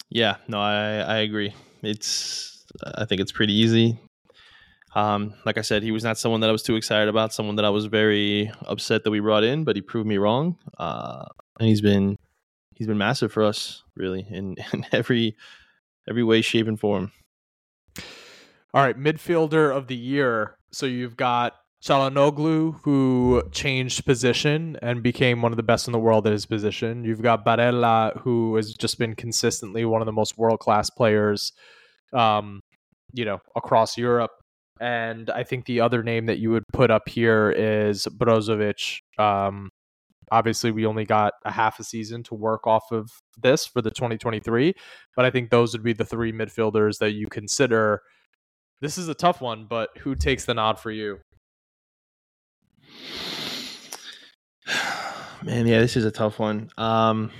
Yeah, 0.09 0.37
no, 0.47 0.59
I 0.59 0.99
I 1.01 1.17
agree. 1.19 1.53
It's 1.83 2.65
I 2.83 3.05
think 3.05 3.21
it's 3.21 3.31
pretty 3.31 3.53
easy. 3.53 3.99
Um, 4.95 5.33
like 5.45 5.57
I 5.57 5.61
said, 5.61 5.83
he 5.83 5.91
was 5.91 6.03
not 6.03 6.17
someone 6.17 6.41
that 6.41 6.49
I 6.49 6.51
was 6.51 6.63
too 6.63 6.75
excited 6.75 7.09
about. 7.09 7.33
Someone 7.33 7.55
that 7.57 7.65
I 7.65 7.69
was 7.69 7.85
very 7.85 8.51
upset 8.63 9.03
that 9.03 9.11
we 9.11 9.19
brought 9.19 9.43
in, 9.43 9.63
but 9.63 9.75
he 9.75 9.81
proved 9.81 10.07
me 10.07 10.17
wrong. 10.17 10.57
Uh, 10.77 11.25
and 11.59 11.67
he's 11.67 11.81
been 11.81 12.17
he's 12.75 12.87
been 12.87 12.97
massive 12.97 13.31
for 13.31 13.43
us, 13.43 13.83
really, 13.95 14.25
in, 14.29 14.55
in 14.73 14.85
every 14.91 15.35
every 16.09 16.23
way, 16.23 16.41
shape, 16.41 16.67
and 16.67 16.79
form. 16.79 17.11
All 18.73 18.83
right, 18.83 18.97
midfielder 18.97 19.75
of 19.75 19.87
the 19.87 19.95
year. 19.95 20.55
So 20.71 20.85
you've 20.85 21.17
got 21.17 21.55
Calhanoglu, 21.83 22.81
who 22.83 23.41
changed 23.51 24.05
position 24.05 24.77
and 24.81 25.01
became 25.01 25.41
one 25.41 25.51
of 25.51 25.57
the 25.57 25.63
best 25.63 25.87
in 25.87 25.91
the 25.91 25.99
world 25.99 26.27
at 26.27 26.33
his 26.33 26.45
position. 26.45 27.03
You've 27.03 27.21
got 27.21 27.45
Barella, 27.45 28.19
who 28.19 28.55
has 28.55 28.73
just 28.73 28.99
been 28.99 29.15
consistently 29.15 29.85
one 29.85 30.01
of 30.01 30.05
the 30.05 30.11
most 30.11 30.37
world 30.37 30.59
class 30.59 30.89
players, 30.89 31.53
um, 32.13 32.61
you 33.13 33.25
know, 33.25 33.39
across 33.55 33.97
Europe. 33.97 34.31
And 34.79 35.29
I 35.29 35.43
think 35.43 35.65
the 35.65 35.81
other 35.81 36.03
name 36.03 36.27
that 36.27 36.39
you 36.39 36.51
would 36.51 36.63
put 36.71 36.89
up 36.89 37.09
here 37.09 37.51
is 37.51 38.07
Brozovic. 38.17 38.99
Um, 39.17 39.71
obviously, 40.31 40.71
we 40.71 40.85
only 40.85 41.05
got 41.05 41.33
a 41.43 41.51
half 41.51 41.79
a 41.79 41.83
season 41.83 42.23
to 42.23 42.35
work 42.35 42.65
off 42.65 42.91
of 42.91 43.09
this 43.41 43.65
for 43.65 43.81
the 43.81 43.91
2023, 43.91 44.73
but 45.15 45.25
I 45.25 45.31
think 45.31 45.49
those 45.49 45.73
would 45.73 45.83
be 45.83 45.93
the 45.93 46.05
three 46.05 46.31
midfielders 46.31 46.99
that 46.99 47.11
you 47.11 47.27
consider. 47.27 48.01
This 48.81 48.97
is 48.97 49.09
a 49.09 49.13
tough 49.13 49.41
one, 49.41 49.67
but 49.69 49.89
who 49.99 50.15
takes 50.15 50.45
the 50.45 50.53
nod 50.53 50.79
for 50.79 50.91
you? 50.91 51.19
Man, 55.43 55.67
yeah, 55.67 55.79
this 55.79 55.97
is 55.97 56.05
a 56.05 56.11
tough 56.11 56.39
one. 56.39 56.69
Um, 56.77 57.31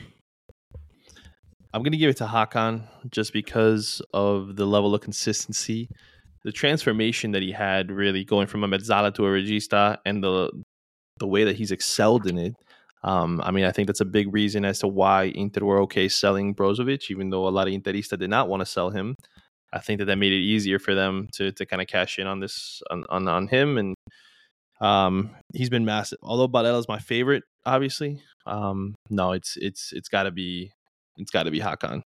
I'm 1.73 1.83
gonna 1.83 1.97
give 1.97 2.09
it 2.09 2.17
to 2.17 2.25
Hakan 2.25 2.87
just 3.11 3.31
because 3.31 4.01
of 4.13 4.55
the 4.55 4.65
level 4.65 4.95
of 4.95 5.01
consistency, 5.01 5.89
the 6.43 6.51
transformation 6.51 7.31
that 7.31 7.41
he 7.41 7.51
had, 7.51 7.91
really 7.91 8.23
going 8.23 8.47
from 8.47 8.63
a 8.63 8.67
mezzala 8.67 9.13
to 9.15 9.25
a 9.25 9.29
regista, 9.29 9.97
and 10.05 10.23
the 10.23 10.51
the 11.19 11.27
way 11.27 11.43
that 11.43 11.55
he's 11.55 11.71
excelled 11.71 12.27
in 12.27 12.37
it. 12.37 12.55
Um, 13.03 13.41
I 13.43 13.51
mean, 13.51 13.65
I 13.65 13.71
think 13.71 13.87
that's 13.87 14.01
a 14.01 14.05
big 14.05 14.33
reason 14.33 14.65
as 14.65 14.79
to 14.79 14.87
why 14.87 15.31
Inter 15.35 15.65
were 15.65 15.81
okay 15.81 16.09
selling 16.09 16.53
Brozovic, 16.55 17.09
even 17.09 17.29
though 17.29 17.47
a 17.47 17.49
lot 17.49 17.67
of 17.67 17.73
Interista 17.73 18.17
did 18.17 18.29
not 18.29 18.49
want 18.49 18.61
to 18.61 18.65
sell 18.65 18.89
him. 18.89 19.15
I 19.71 19.79
think 19.79 19.99
that 19.99 20.05
that 20.05 20.17
made 20.17 20.33
it 20.33 20.37
easier 20.37 20.79
for 20.79 20.95
them 20.95 21.27
to 21.33 21.51
to 21.53 21.65
kind 21.65 21.81
of 21.81 21.87
cash 21.87 22.19
in 22.19 22.27
on 22.27 22.39
this 22.39 22.81
on 22.89 23.05
on, 23.09 23.27
on 23.27 23.47
him, 23.47 23.77
and 23.77 23.95
um, 24.81 25.31
he's 25.53 25.69
been 25.69 25.85
massive. 25.85 26.19
Although 26.21 26.47
Barella 26.47 26.79
is 26.79 26.87
my 26.87 26.99
favorite, 26.99 27.43
obviously, 27.65 28.21
um, 28.45 28.95
no, 29.09 29.33
it's 29.33 29.57
it's 29.57 29.93
it's 29.93 30.09
got 30.09 30.23
to 30.23 30.31
be 30.31 30.71
it's 31.17 31.31
got 31.31 31.43
to 31.43 31.51
be 31.51 31.59
Hakan. 31.59 32.01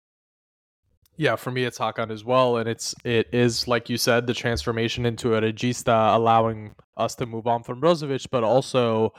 Yeah, 1.22 1.36
for 1.36 1.52
me 1.52 1.66
it's 1.66 1.78
Hakan 1.78 2.10
as 2.10 2.26
well, 2.26 2.58
and 2.58 2.68
it's 2.68 2.96
it 3.06 3.28
is 3.32 3.68
like 3.68 3.92
you 3.92 3.98
said 4.00 4.26
the 4.26 4.34
transformation 4.34 5.06
into 5.06 5.36
a 5.36 5.42
regista, 5.42 6.16
allowing 6.16 6.74
us 6.98 7.14
to 7.18 7.28
move 7.28 7.46
on 7.46 7.62
from 7.62 7.80
Brozovic, 7.80 8.26
but 8.32 8.44
also 8.44 9.14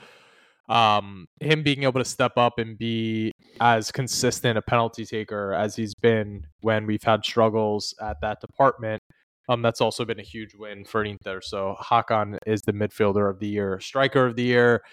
um, 0.67 1.27
him 1.39 1.63
being 1.63 1.83
able 1.83 2.01
to 2.01 2.05
step 2.05 2.33
up 2.35 2.59
and 2.59 2.77
be 2.77 3.31
as 3.61 3.89
consistent 3.89 4.57
a 4.57 4.61
penalty 4.61 5.05
taker 5.05 5.53
as 5.53 5.77
he's 5.77 5.95
been 5.95 6.45
when 6.59 6.85
we've 6.85 7.03
had 7.03 7.23
struggles 7.23 7.95
at 8.01 8.19
that 8.19 8.41
department. 8.41 9.01
Um, 9.47 9.61
that's 9.61 9.79
also 9.79 10.03
been 10.03 10.19
a 10.19 10.23
huge 10.23 10.55
win 10.55 10.83
for 10.83 11.05
Inter. 11.05 11.39
So 11.39 11.77
Hakan 11.79 12.37
is 12.45 12.63
the 12.63 12.73
midfielder 12.73 13.29
of 13.29 13.39
the 13.39 13.47
year, 13.47 13.79
striker 13.79 14.25
of 14.25 14.35
the 14.35 14.43
year. 14.43 14.83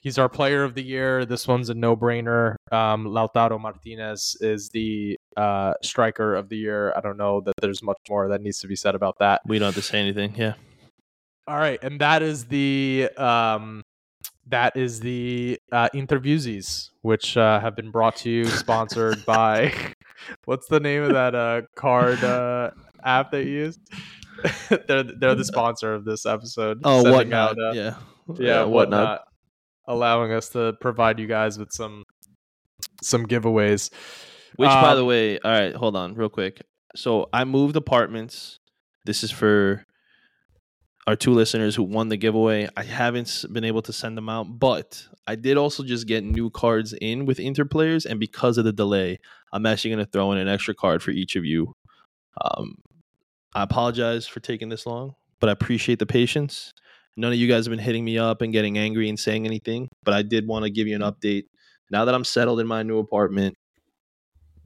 He's 0.00 0.18
our 0.18 0.28
player 0.28 0.64
of 0.64 0.74
the 0.74 0.84
year. 0.84 1.24
This 1.24 1.48
one's 1.48 1.70
a 1.70 1.74
no-brainer. 1.74 2.56
Um, 2.70 3.06
Lautaro 3.06 3.58
Martinez 3.58 4.36
is 4.42 4.68
the 4.68 5.17
uh, 5.38 5.74
striker 5.82 6.34
of 6.34 6.48
the 6.48 6.56
year. 6.56 6.92
I 6.96 7.00
don't 7.00 7.16
know 7.16 7.40
that 7.42 7.54
there's 7.62 7.82
much 7.82 7.98
more 8.08 8.28
that 8.28 8.42
needs 8.42 8.58
to 8.60 8.66
be 8.66 8.76
said 8.76 8.94
about 8.94 9.18
that. 9.20 9.40
We 9.46 9.58
don't 9.58 9.66
have 9.66 9.74
to 9.76 9.82
say 9.82 10.00
anything. 10.00 10.34
Yeah. 10.36 10.54
All 11.46 11.58
right, 11.58 11.82
and 11.82 12.00
that 12.00 12.22
is 12.22 12.44
the 12.46 13.08
um, 13.16 13.82
that 14.48 14.76
is 14.76 15.00
the 15.00 15.58
uh, 15.72 15.88
InterViewees, 15.94 16.90
which 17.02 17.36
uh, 17.36 17.60
have 17.60 17.76
been 17.76 17.90
brought 17.90 18.16
to 18.16 18.30
you, 18.30 18.44
sponsored 18.46 19.24
by. 19.24 19.72
What's 20.44 20.66
the 20.66 20.80
name 20.80 21.04
of 21.04 21.12
that 21.12 21.34
uh, 21.34 21.62
card 21.74 22.22
uh, 22.22 22.72
app 23.02 23.30
that 23.30 23.44
you 23.44 23.50
use? 23.50 23.78
they're 24.88 25.04
they're 25.04 25.34
the 25.34 25.44
sponsor 25.44 25.94
of 25.94 26.04
this 26.04 26.26
episode. 26.26 26.80
Oh, 26.84 27.10
whatnot? 27.10 27.52
out, 27.52 27.58
uh, 27.58 27.72
yeah. 27.72 27.94
yeah, 28.36 28.64
whatnot, 28.64 29.22
allowing 29.86 30.32
us 30.32 30.50
to 30.50 30.74
provide 30.80 31.18
you 31.18 31.26
guys 31.26 31.58
with 31.58 31.72
some 31.72 32.02
some 33.02 33.24
giveaways. 33.24 33.90
Which, 34.56 34.68
by 34.68 34.90
Um, 34.90 34.96
the 34.96 35.04
way, 35.04 35.38
all 35.38 35.50
right, 35.50 35.74
hold 35.74 35.96
on, 35.96 36.14
real 36.14 36.28
quick. 36.28 36.62
So 36.96 37.28
I 37.32 37.44
moved 37.44 37.76
apartments. 37.76 38.58
This 39.04 39.22
is 39.22 39.30
for 39.30 39.84
our 41.06 41.16
two 41.16 41.32
listeners 41.32 41.74
who 41.74 41.82
won 41.82 42.08
the 42.08 42.16
giveaway. 42.16 42.68
I 42.76 42.82
haven't 42.82 43.44
been 43.52 43.64
able 43.64 43.82
to 43.82 43.92
send 43.92 44.16
them 44.16 44.28
out, 44.28 44.58
but 44.58 45.06
I 45.26 45.36
did 45.36 45.56
also 45.56 45.82
just 45.82 46.06
get 46.06 46.24
new 46.24 46.50
cards 46.50 46.92
in 46.92 47.24
with 47.24 47.38
interplayers, 47.38 48.04
and 48.04 48.18
because 48.20 48.58
of 48.58 48.64
the 48.64 48.72
delay, 48.72 49.18
I'm 49.52 49.66
actually 49.66 49.90
going 49.90 50.04
to 50.04 50.10
throw 50.10 50.32
in 50.32 50.38
an 50.38 50.48
extra 50.48 50.74
card 50.74 51.02
for 51.02 51.10
each 51.10 51.36
of 51.36 51.44
you. 51.44 51.74
Um, 52.40 52.76
I 53.54 53.62
apologize 53.62 54.26
for 54.26 54.40
taking 54.40 54.68
this 54.68 54.86
long, 54.86 55.14
but 55.40 55.48
I 55.48 55.52
appreciate 55.52 55.98
the 55.98 56.06
patience. 56.06 56.72
None 57.16 57.32
of 57.32 57.38
you 57.38 57.48
guys 57.48 57.66
have 57.66 57.70
been 57.70 57.78
hitting 57.78 58.04
me 58.04 58.18
up 58.18 58.42
and 58.42 58.52
getting 58.52 58.78
angry 58.78 59.08
and 59.08 59.18
saying 59.18 59.46
anything, 59.46 59.88
but 60.04 60.14
I 60.14 60.22
did 60.22 60.46
want 60.46 60.64
to 60.64 60.70
give 60.70 60.86
you 60.86 60.94
an 60.94 61.02
update. 61.02 61.44
Now 61.90 62.04
that 62.04 62.14
I'm 62.14 62.24
settled 62.24 62.60
in 62.60 62.66
my 62.66 62.82
new 62.82 62.98
apartment, 62.98 63.56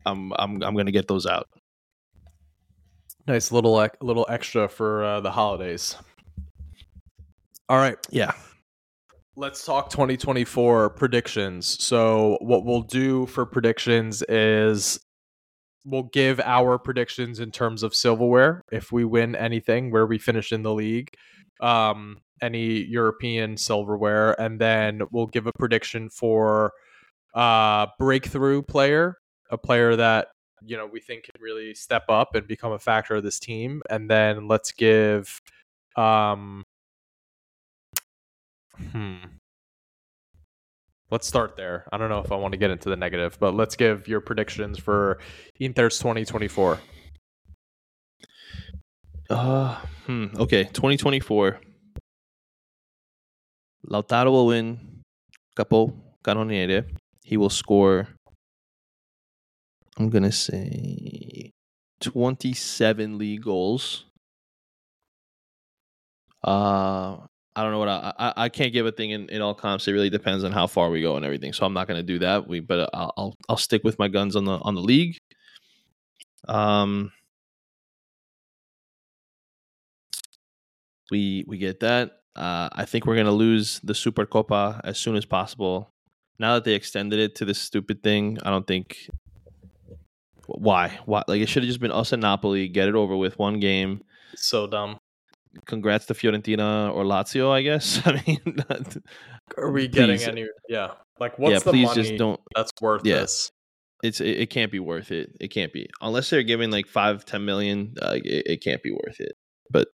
I'm 0.07 0.33
I'm 0.39 0.63
I'm 0.63 0.77
gonna 0.77 0.93
get 0.93 1.09
those 1.09 1.27
out. 1.27 1.49
Nice 3.27 3.53
little 3.53 3.89
little 4.01 4.27
extra 4.29 4.69
for 4.69 5.05
uh, 5.05 5.21
the 5.21 5.31
holidays. 5.31 5.97
All 7.69 7.79
right, 7.79 7.97
Yeah. 8.11 8.33
Let's 9.35 9.65
talk 9.65 9.89
2024 9.89 10.91
predictions. 10.91 11.83
So, 11.83 12.37
what 12.43 12.67
we'll 12.67 12.83
do 12.83 13.25
for 13.25 13.47
predictions 13.47 14.23
is 14.29 15.01
we'll 15.87 16.11
give 16.13 16.39
our 16.41 16.79
predictions 16.79 17.41
in 17.41 17.51
terms 17.51 17.83
of 17.83 17.95
silverware 17.95 18.63
if 18.71 18.93
we 18.93 19.07
win 19.07 19.35
anything 19.35 19.91
where 19.91 20.07
we 20.07 20.19
finish 20.19 20.53
in 20.53 20.63
the 20.63 20.75
league, 20.75 21.15
um, 21.63 22.19
any 22.43 22.85
European 22.85 23.57
silverware, 23.57 24.39
and 24.39 24.61
then 24.61 25.01
we'll 25.11 25.29
give 25.29 25.47
a 25.47 25.53
prediction 25.59 26.11
for 26.11 26.73
uh, 27.35 27.87
breakthrough 27.99 28.61
player, 28.61 29.17
a 29.53 29.59
player 29.59 29.95
that 29.95 30.29
you 30.65 30.77
know 30.77 30.87
we 30.87 30.99
think 30.99 31.25
can 31.25 31.41
really 31.41 31.75
step 31.75 32.05
up 32.09 32.35
and 32.35 32.49
become 32.49 32.73
a 32.73 32.79
factor 32.81 33.15
of 33.15 33.23
this 33.23 33.39
team, 33.39 33.83
and 33.89 34.11
then 34.11 34.49
let's 34.49 34.73
give. 34.73 35.41
Um, 35.95 36.65
Hmm. 38.91 39.17
Let's 41.11 41.27
start 41.27 41.57
there. 41.57 41.87
I 41.93 41.99
don't 41.99 42.09
know 42.09 42.21
if 42.21 42.33
I 42.33 42.37
want 42.37 42.53
to 42.53 42.59
get 42.59 42.71
into 42.71 42.89
the 42.89 42.97
negative, 42.97 43.37
but 43.39 43.55
let's 43.55 43.77
give 43.77 44.09
your 44.09 44.21
predictions 44.21 44.79
for 44.79 45.19
Inter's 45.61 45.99
2024. 45.99 46.79
Uh, 49.29 49.75
hmm. 50.07 50.27
Okay. 50.37 50.65
2024. 50.65 51.61
Lautaro 53.91 54.31
will 54.31 54.47
win 54.47 55.03
Capo 55.55 55.93
Canoniere. 56.25 56.87
He 57.23 57.37
will 57.37 57.51
score. 57.51 58.09
I'm 60.03 60.11
gonna 60.11 60.33
say 60.33 61.53
27 62.01 63.19
league 63.19 63.43
goals. 63.45 64.07
Uh, 66.43 67.19
I 67.55 67.63
don't 67.63 67.71
know 67.71 67.79
what 67.79 67.89
I 67.89 68.13
I, 68.19 68.33
I 68.37 68.49
can't 68.49 68.73
give 68.73 68.85
a 68.85 68.91
thing 68.91 69.11
in, 69.11 69.29
in 69.29 69.41
all 69.41 69.55
comps. 69.55 69.87
It 69.87 69.93
really 69.93 70.11
depends 70.11 70.43
on 70.43 70.51
how 70.51 70.67
far 70.67 70.91
we 70.91 71.03
go 71.03 71.15
and 71.15 71.25
everything. 71.25 71.53
So 71.53 71.65
I'm 71.65 71.73
not 71.73 71.87
gonna 71.87 72.03
do 72.03 72.19
that. 72.19 72.49
We 72.49 72.59
but 72.59 72.91
I'll 72.93 73.13
I'll, 73.17 73.37
I'll 73.49 73.57
stick 73.57 73.85
with 73.85 73.97
my 74.01 74.09
guns 74.09 74.35
on 74.35 74.45
the 74.45 74.59
on 74.59 74.75
the 74.75 74.81
league. 74.81 75.19
Um, 76.49 77.13
we 81.13 81.45
we 81.47 81.59
get 81.59 81.79
that. 81.79 82.23
Uh, 82.35 82.71
I 82.73 82.87
think 82.87 83.07
we're 83.07 83.17
gonna 83.17 83.31
lose 83.31 83.79
the 83.85 83.95
Super 83.95 84.27
Copa 84.27 84.81
as 84.83 84.99
soon 84.99 85.15
as 85.15 85.25
possible. 85.25 85.93
Now 86.41 86.55
that 86.55 86.65
they 86.65 86.75
extended 86.75 87.21
it 87.21 87.37
to 87.37 87.45
this 87.45 87.61
stupid 87.61 88.03
thing, 88.03 88.39
I 88.43 88.51
don't 88.51 88.67
think 88.67 89.09
why 90.47 90.99
why 91.07 91.23
like 91.29 91.41
it 91.41 91.49
should 91.49 91.63
have 91.63 91.69
just 91.69 91.81
been 91.81 91.93
us 91.93 92.13
and 92.13 92.23
Napoli. 92.23 92.69
Get 92.69 92.89
it 92.89 92.95
over 92.95 93.17
with 93.17 93.39
one 93.39 93.61
game. 93.61 94.03
So 94.37 94.67
dumb. 94.67 94.99
Congrats 95.67 96.07
to 96.07 96.15
Fiorentina 96.15 96.93
or 96.95 97.05
Lazio, 97.05 97.51
I 97.51 97.63
guess. 97.63 98.01
I 98.07 98.23
mean, 98.27 98.41
Are 99.59 99.71
we 99.71 99.87
getting 99.89 100.17
Please. 100.17 100.29
any? 100.29 100.47
Yeah. 100.69 100.93
Like, 101.21 101.39
what's 101.39 101.53
yeah. 101.53 101.59
the 101.59 101.71
Please 101.71 101.87
money 101.89 102.03
just 102.03 102.17
don't. 102.17 102.41
that's 102.57 102.73
worth 102.81 103.03
Yeah. 103.05 103.21
this? 103.21 103.53
It's 104.03 104.21
it, 104.21 104.41
it 104.41 104.51
can't 104.51 104.73
be 104.73 104.81
worth 104.81 105.13
it. 105.13 105.37
It 105.41 105.49
can't 105.49 105.73
be 105.73 105.89
unless 106.01 106.31
they're 106.31 106.43
giving 106.43 106.71
like 106.71 106.87
five 106.89 107.25
ten 107.25 107.45
million. 107.45 107.95
Uh, 108.01 108.19
it, 108.25 108.47
it 108.47 108.65
can't 108.65 108.83
be 108.83 108.91
worth 108.91 109.21
it. 109.21 109.37
But 109.71 109.89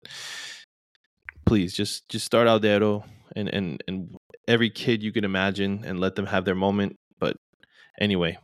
please 1.44 1.74
just 1.74 2.08
just 2.08 2.24
start 2.24 2.46
Aldero 2.46 3.04
and 3.34 3.48
and 3.48 3.82
and 3.88 4.16
every 4.46 4.70
kid 4.70 5.02
you 5.02 5.12
can 5.12 5.24
imagine 5.24 5.82
and 5.84 5.98
let 5.98 6.14
them 6.14 6.26
have 6.26 6.44
their 6.44 6.54
moment. 6.54 6.98
But 7.18 7.36
anyway, 8.00 8.38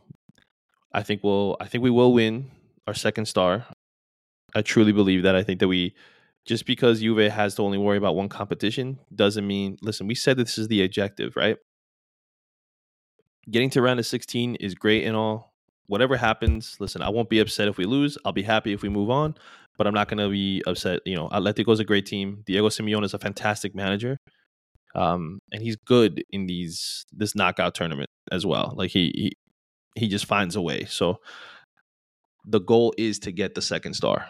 I 0.93 1.03
think 1.03 1.23
we'll 1.23 1.57
I 1.59 1.67
think 1.67 1.83
we 1.83 1.89
will 1.89 2.13
win 2.13 2.51
our 2.87 2.93
second 2.93 3.25
star. 3.25 3.65
I 4.55 4.61
truly 4.61 4.91
believe 4.91 5.23
that. 5.23 5.35
I 5.35 5.43
think 5.43 5.59
that 5.59 5.67
we 5.67 5.95
just 6.45 6.65
because 6.65 6.99
Juve 6.99 7.31
has 7.31 7.55
to 7.55 7.63
only 7.63 7.77
worry 7.77 7.97
about 7.97 8.15
one 8.15 8.29
competition 8.29 8.99
doesn't 9.13 9.45
mean. 9.47 9.77
Listen, 9.81 10.07
we 10.07 10.15
said 10.15 10.37
this 10.37 10.57
is 10.57 10.67
the 10.67 10.83
objective, 10.83 11.35
right? 11.35 11.57
Getting 13.49 13.69
to 13.71 13.81
round 13.81 13.99
of 13.99 14.05
16 14.05 14.55
is 14.55 14.75
great 14.75 15.05
and 15.05 15.15
all. 15.15 15.53
Whatever 15.87 16.15
happens, 16.15 16.77
listen, 16.79 17.01
I 17.01 17.09
won't 17.09 17.29
be 17.29 17.39
upset 17.39 17.67
if 17.67 17.77
we 17.77 17.85
lose. 17.85 18.17
I'll 18.23 18.31
be 18.31 18.43
happy 18.43 18.71
if 18.71 18.81
we 18.81 18.89
move 18.89 19.09
on, 19.09 19.35
but 19.77 19.85
I'm 19.85 19.93
not 19.93 20.07
going 20.07 20.19
to 20.19 20.29
be 20.29 20.63
upset. 20.65 21.01
You 21.05 21.15
know, 21.15 21.27
Atletico 21.27 21.73
is 21.73 21.81
a 21.81 21.83
great 21.83 22.05
team. 22.05 22.41
Diego 22.45 22.69
Simeone 22.69 23.03
is 23.03 23.13
a 23.13 23.19
fantastic 23.19 23.75
manager, 23.75 24.17
um, 24.95 25.39
and 25.51 25.61
he's 25.61 25.75
good 25.75 26.23
in 26.31 26.47
these 26.47 27.05
this 27.11 27.35
knockout 27.35 27.75
tournament 27.75 28.09
as 28.31 28.45
well. 28.45 28.73
Like 28.77 28.91
he 28.91 29.11
he 29.13 29.33
he 29.95 30.07
just 30.07 30.25
finds 30.25 30.55
a 30.55 30.61
way. 30.61 30.85
So 30.85 31.19
the 32.45 32.59
goal 32.59 32.93
is 32.97 33.19
to 33.19 33.31
get 33.31 33.55
the 33.55 33.61
second 33.61 33.93
star 33.93 34.27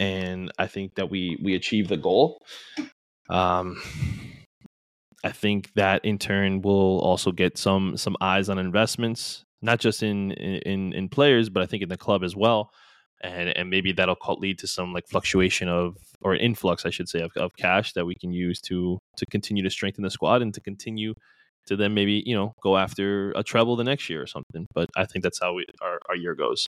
and 0.00 0.50
I 0.58 0.66
think 0.66 0.94
that 0.94 1.10
we 1.10 1.38
we 1.40 1.54
achieve 1.54 1.86
the 1.86 1.98
goal. 1.98 2.42
Um, 3.28 3.80
I 5.22 5.30
think 5.30 5.72
that 5.74 6.04
in 6.04 6.18
turn 6.18 6.62
will 6.62 6.98
also 7.00 7.30
get 7.30 7.58
some 7.58 7.96
some 7.96 8.16
eyes 8.20 8.48
on 8.48 8.58
investments, 8.58 9.44
not 9.60 9.78
just 9.78 10.02
in 10.02 10.32
in 10.32 10.94
in 10.94 11.08
players, 11.10 11.50
but 11.50 11.62
I 11.62 11.66
think 11.66 11.82
in 11.82 11.90
the 11.90 11.98
club 11.98 12.24
as 12.24 12.34
well, 12.34 12.70
and 13.22 13.50
and 13.56 13.68
maybe 13.68 13.92
that'll 13.92 14.16
lead 14.38 14.58
to 14.60 14.66
some 14.66 14.94
like 14.94 15.06
fluctuation 15.06 15.68
of 15.68 15.96
or 16.22 16.34
influx, 16.34 16.84
I 16.84 16.90
should 16.90 17.08
say, 17.08 17.20
of, 17.20 17.32
of 17.36 17.54
cash 17.56 17.92
that 17.92 18.06
we 18.06 18.14
can 18.14 18.32
use 18.32 18.60
to 18.62 18.98
to 19.18 19.26
continue 19.26 19.62
to 19.62 19.70
strengthen 19.70 20.02
the 20.02 20.10
squad 20.10 20.40
and 20.40 20.54
to 20.54 20.60
continue 20.62 21.12
to 21.66 21.76
then 21.76 21.94
maybe 21.94 22.22
you 22.26 22.34
know 22.34 22.52
go 22.62 22.76
after 22.76 23.32
a 23.32 23.42
treble 23.42 23.76
the 23.76 23.84
next 23.84 24.08
year 24.08 24.22
or 24.22 24.26
something. 24.26 24.66
But 24.74 24.90
I 24.96 25.06
think 25.06 25.22
that's 25.22 25.40
how 25.40 25.54
we, 25.54 25.64
our 25.82 25.98
our 26.08 26.16
year 26.16 26.34
goes. 26.34 26.66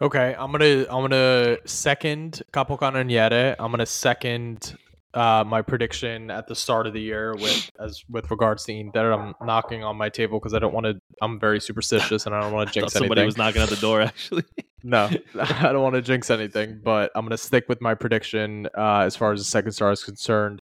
Okay, 0.00 0.34
I'm 0.38 0.52
gonna 0.52 0.86
I'm 0.90 1.02
gonna 1.02 1.56
second 1.64 2.42
Capocannoniere. 2.52 3.56
I'm 3.58 3.70
gonna 3.70 3.86
second 3.86 4.76
uh, 5.14 5.44
my 5.46 5.62
prediction 5.62 6.30
at 6.30 6.46
the 6.48 6.54
start 6.54 6.86
of 6.86 6.92
the 6.92 7.00
year 7.00 7.34
with 7.34 7.70
as 7.78 8.02
with 8.10 8.30
regards 8.30 8.64
to 8.64 8.72
Inter. 8.72 9.12
I'm 9.12 9.34
knocking 9.42 9.84
on 9.84 9.96
my 9.96 10.08
table 10.08 10.38
because 10.38 10.54
I 10.54 10.58
don't 10.58 10.74
want 10.74 10.86
to. 10.86 11.00
I'm 11.22 11.38
very 11.38 11.60
superstitious 11.60 12.26
and 12.26 12.34
I 12.34 12.40
don't 12.40 12.52
want 12.52 12.68
to 12.72 12.80
jinx 12.80 12.92
somebody 12.92 13.20
anything. 13.20 13.26
was 13.26 13.36
knocking 13.36 13.62
at 13.62 13.68
the 13.68 13.76
door 13.76 14.00
actually. 14.00 14.44
no, 14.82 15.08
I 15.40 15.72
don't 15.72 15.82
want 15.82 15.94
to 15.94 16.02
jinx 16.02 16.30
anything, 16.30 16.80
but 16.82 17.12
I'm 17.14 17.24
gonna 17.24 17.38
stick 17.38 17.64
with 17.68 17.80
my 17.80 17.94
prediction 17.94 18.68
uh, 18.76 19.00
as 19.00 19.16
far 19.16 19.32
as 19.32 19.40
the 19.40 19.44
second 19.44 19.72
star 19.72 19.92
is 19.92 20.02
concerned. 20.02 20.60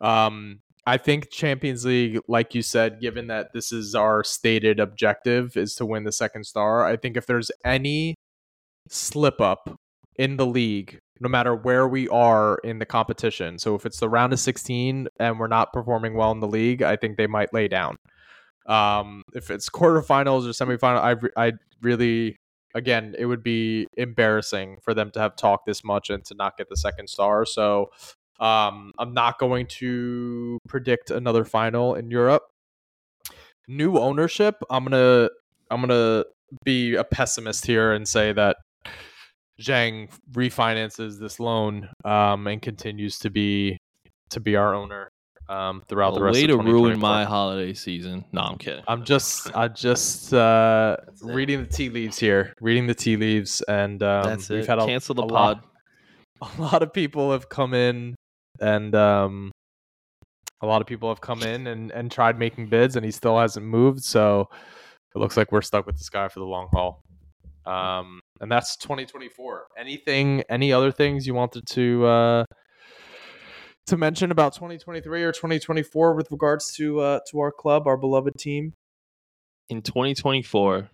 Um, 0.00 0.60
I 0.88 0.96
think 0.96 1.30
Champions 1.30 1.84
League, 1.84 2.18
like 2.28 2.54
you 2.54 2.62
said, 2.62 2.98
given 2.98 3.26
that 3.26 3.52
this 3.52 3.72
is 3.72 3.94
our 3.94 4.24
stated 4.24 4.80
objective, 4.80 5.54
is 5.54 5.74
to 5.74 5.84
win 5.84 6.04
the 6.04 6.12
second 6.12 6.44
star. 6.44 6.86
I 6.86 6.96
think 6.96 7.18
if 7.18 7.26
there's 7.26 7.50
any 7.62 8.14
slip 8.88 9.38
up 9.38 9.78
in 10.16 10.38
the 10.38 10.46
league, 10.46 10.98
no 11.20 11.28
matter 11.28 11.54
where 11.54 11.86
we 11.86 12.08
are 12.08 12.56
in 12.64 12.78
the 12.78 12.86
competition. 12.86 13.58
So 13.58 13.74
if 13.74 13.84
it's 13.84 14.00
the 14.00 14.08
round 14.08 14.32
of 14.32 14.40
16 14.40 15.08
and 15.20 15.38
we're 15.38 15.46
not 15.46 15.74
performing 15.74 16.14
well 16.14 16.32
in 16.32 16.40
the 16.40 16.48
league, 16.48 16.80
I 16.80 16.96
think 16.96 17.18
they 17.18 17.26
might 17.26 17.52
lay 17.52 17.68
down. 17.68 17.98
Um, 18.66 19.24
if 19.34 19.50
it's 19.50 19.68
quarterfinals 19.68 20.46
or 20.46 20.52
semifinal, 20.52 21.32
I 21.36 21.48
I 21.48 21.52
really 21.82 22.36
again 22.74 23.14
it 23.18 23.26
would 23.26 23.42
be 23.42 23.86
embarrassing 23.98 24.78
for 24.82 24.94
them 24.94 25.10
to 25.10 25.20
have 25.20 25.36
talked 25.36 25.66
this 25.66 25.84
much 25.84 26.08
and 26.08 26.24
to 26.26 26.34
not 26.34 26.56
get 26.56 26.70
the 26.70 26.76
second 26.78 27.08
star. 27.08 27.44
So 27.44 27.90
um, 28.40 28.92
I'm 28.98 29.14
not 29.14 29.38
going 29.38 29.66
to 29.66 30.58
predict 30.68 31.10
another 31.10 31.44
final 31.44 31.94
in 31.94 32.10
Europe. 32.10 32.44
New 33.66 33.98
ownership, 33.98 34.56
I'm 34.70 34.84
gonna 34.84 35.28
I'm 35.70 35.80
gonna 35.80 36.24
be 36.64 36.94
a 36.94 37.04
pessimist 37.04 37.66
here 37.66 37.92
and 37.92 38.08
say 38.08 38.32
that 38.32 38.56
Zhang 39.60 40.08
refinances 40.32 41.18
this 41.18 41.38
loan 41.38 41.88
um, 42.04 42.46
and 42.46 42.62
continues 42.62 43.18
to 43.18 43.30
be 43.30 43.76
to 44.30 44.40
be 44.40 44.56
our 44.56 44.74
owner 44.74 45.10
um, 45.48 45.82
throughout 45.88 46.14
the 46.14 46.22
rest 46.22 46.36
way 46.36 46.44
of 46.44 46.48
to 46.48 46.58
ruin 46.58 46.98
my 46.98 47.24
holiday 47.24 47.72
season. 47.72 48.24
No, 48.32 48.42
I'm 48.42 48.58
kidding. 48.58 48.84
I'm 48.86 49.04
just 49.04 49.54
I 49.56 49.68
just 49.68 50.32
uh, 50.32 50.96
reading 51.22 51.60
the 51.60 51.68
tea 51.68 51.88
leaves 51.88 52.18
here, 52.18 52.52
reading 52.60 52.86
the 52.86 52.94
tea 52.94 53.16
leaves, 53.16 53.62
and 53.62 54.02
um, 54.02 54.22
That's 54.24 54.48
we've 54.48 54.66
had 54.66 54.78
a, 54.78 54.86
Cancel 54.86 55.14
the 55.14 55.22
a 55.22 55.28
pod. 55.28 55.62
Lot, 56.40 56.58
a 56.58 56.62
lot 56.62 56.82
of 56.82 56.92
people 56.92 57.32
have 57.32 57.48
come 57.48 57.74
in, 57.74 58.14
and 58.60 58.94
um, 58.94 59.50
a 60.60 60.66
lot 60.66 60.80
of 60.80 60.86
people 60.86 61.08
have 61.08 61.20
come 61.20 61.42
in 61.42 61.66
and 61.66 61.90
and 61.92 62.10
tried 62.10 62.38
making 62.38 62.68
bids, 62.68 62.96
and 62.96 63.04
he 63.04 63.10
still 63.10 63.38
hasn't 63.38 63.66
moved. 63.66 64.02
So 64.02 64.48
it 65.14 65.18
looks 65.18 65.36
like 65.36 65.52
we're 65.52 65.62
stuck 65.62 65.86
with 65.86 65.96
this 65.96 66.08
guy 66.08 66.28
for 66.28 66.40
the 66.40 66.46
long 66.46 66.68
haul. 66.72 67.02
Um, 67.66 68.20
and 68.40 68.50
that's 68.50 68.76
2024. 68.76 69.66
Anything, 69.76 70.42
any 70.48 70.72
other 70.72 70.90
things 70.90 71.26
you 71.26 71.34
wanted 71.34 71.66
to 71.70 72.06
uh, 72.06 72.44
to 73.86 73.96
mention 73.96 74.30
about 74.30 74.54
2023 74.54 75.22
or 75.22 75.32
2024 75.32 76.14
with 76.14 76.30
regards 76.30 76.72
to 76.74 77.00
uh, 77.00 77.20
to 77.30 77.40
our 77.40 77.52
club, 77.52 77.86
our 77.86 77.96
beloved 77.96 78.34
team? 78.38 78.72
In 79.68 79.82
2024, 79.82 80.88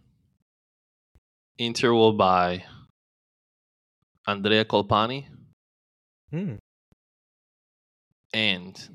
Inter 1.59 1.93
will 1.93 2.12
buy 2.12 2.65
Andrea 4.27 4.65
Colpani 4.65 5.27
Hmm. 6.35 6.57
And 8.35 8.89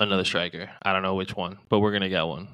another 0.00 0.24
striker. 0.24 0.70
I 0.82 0.92
don't 0.92 1.02
know 1.02 1.14
which 1.14 1.36
one, 1.36 1.58
but 1.68 1.80
we're 1.80 1.92
gonna 1.92 2.08
get 2.08 2.22
one. 2.22 2.48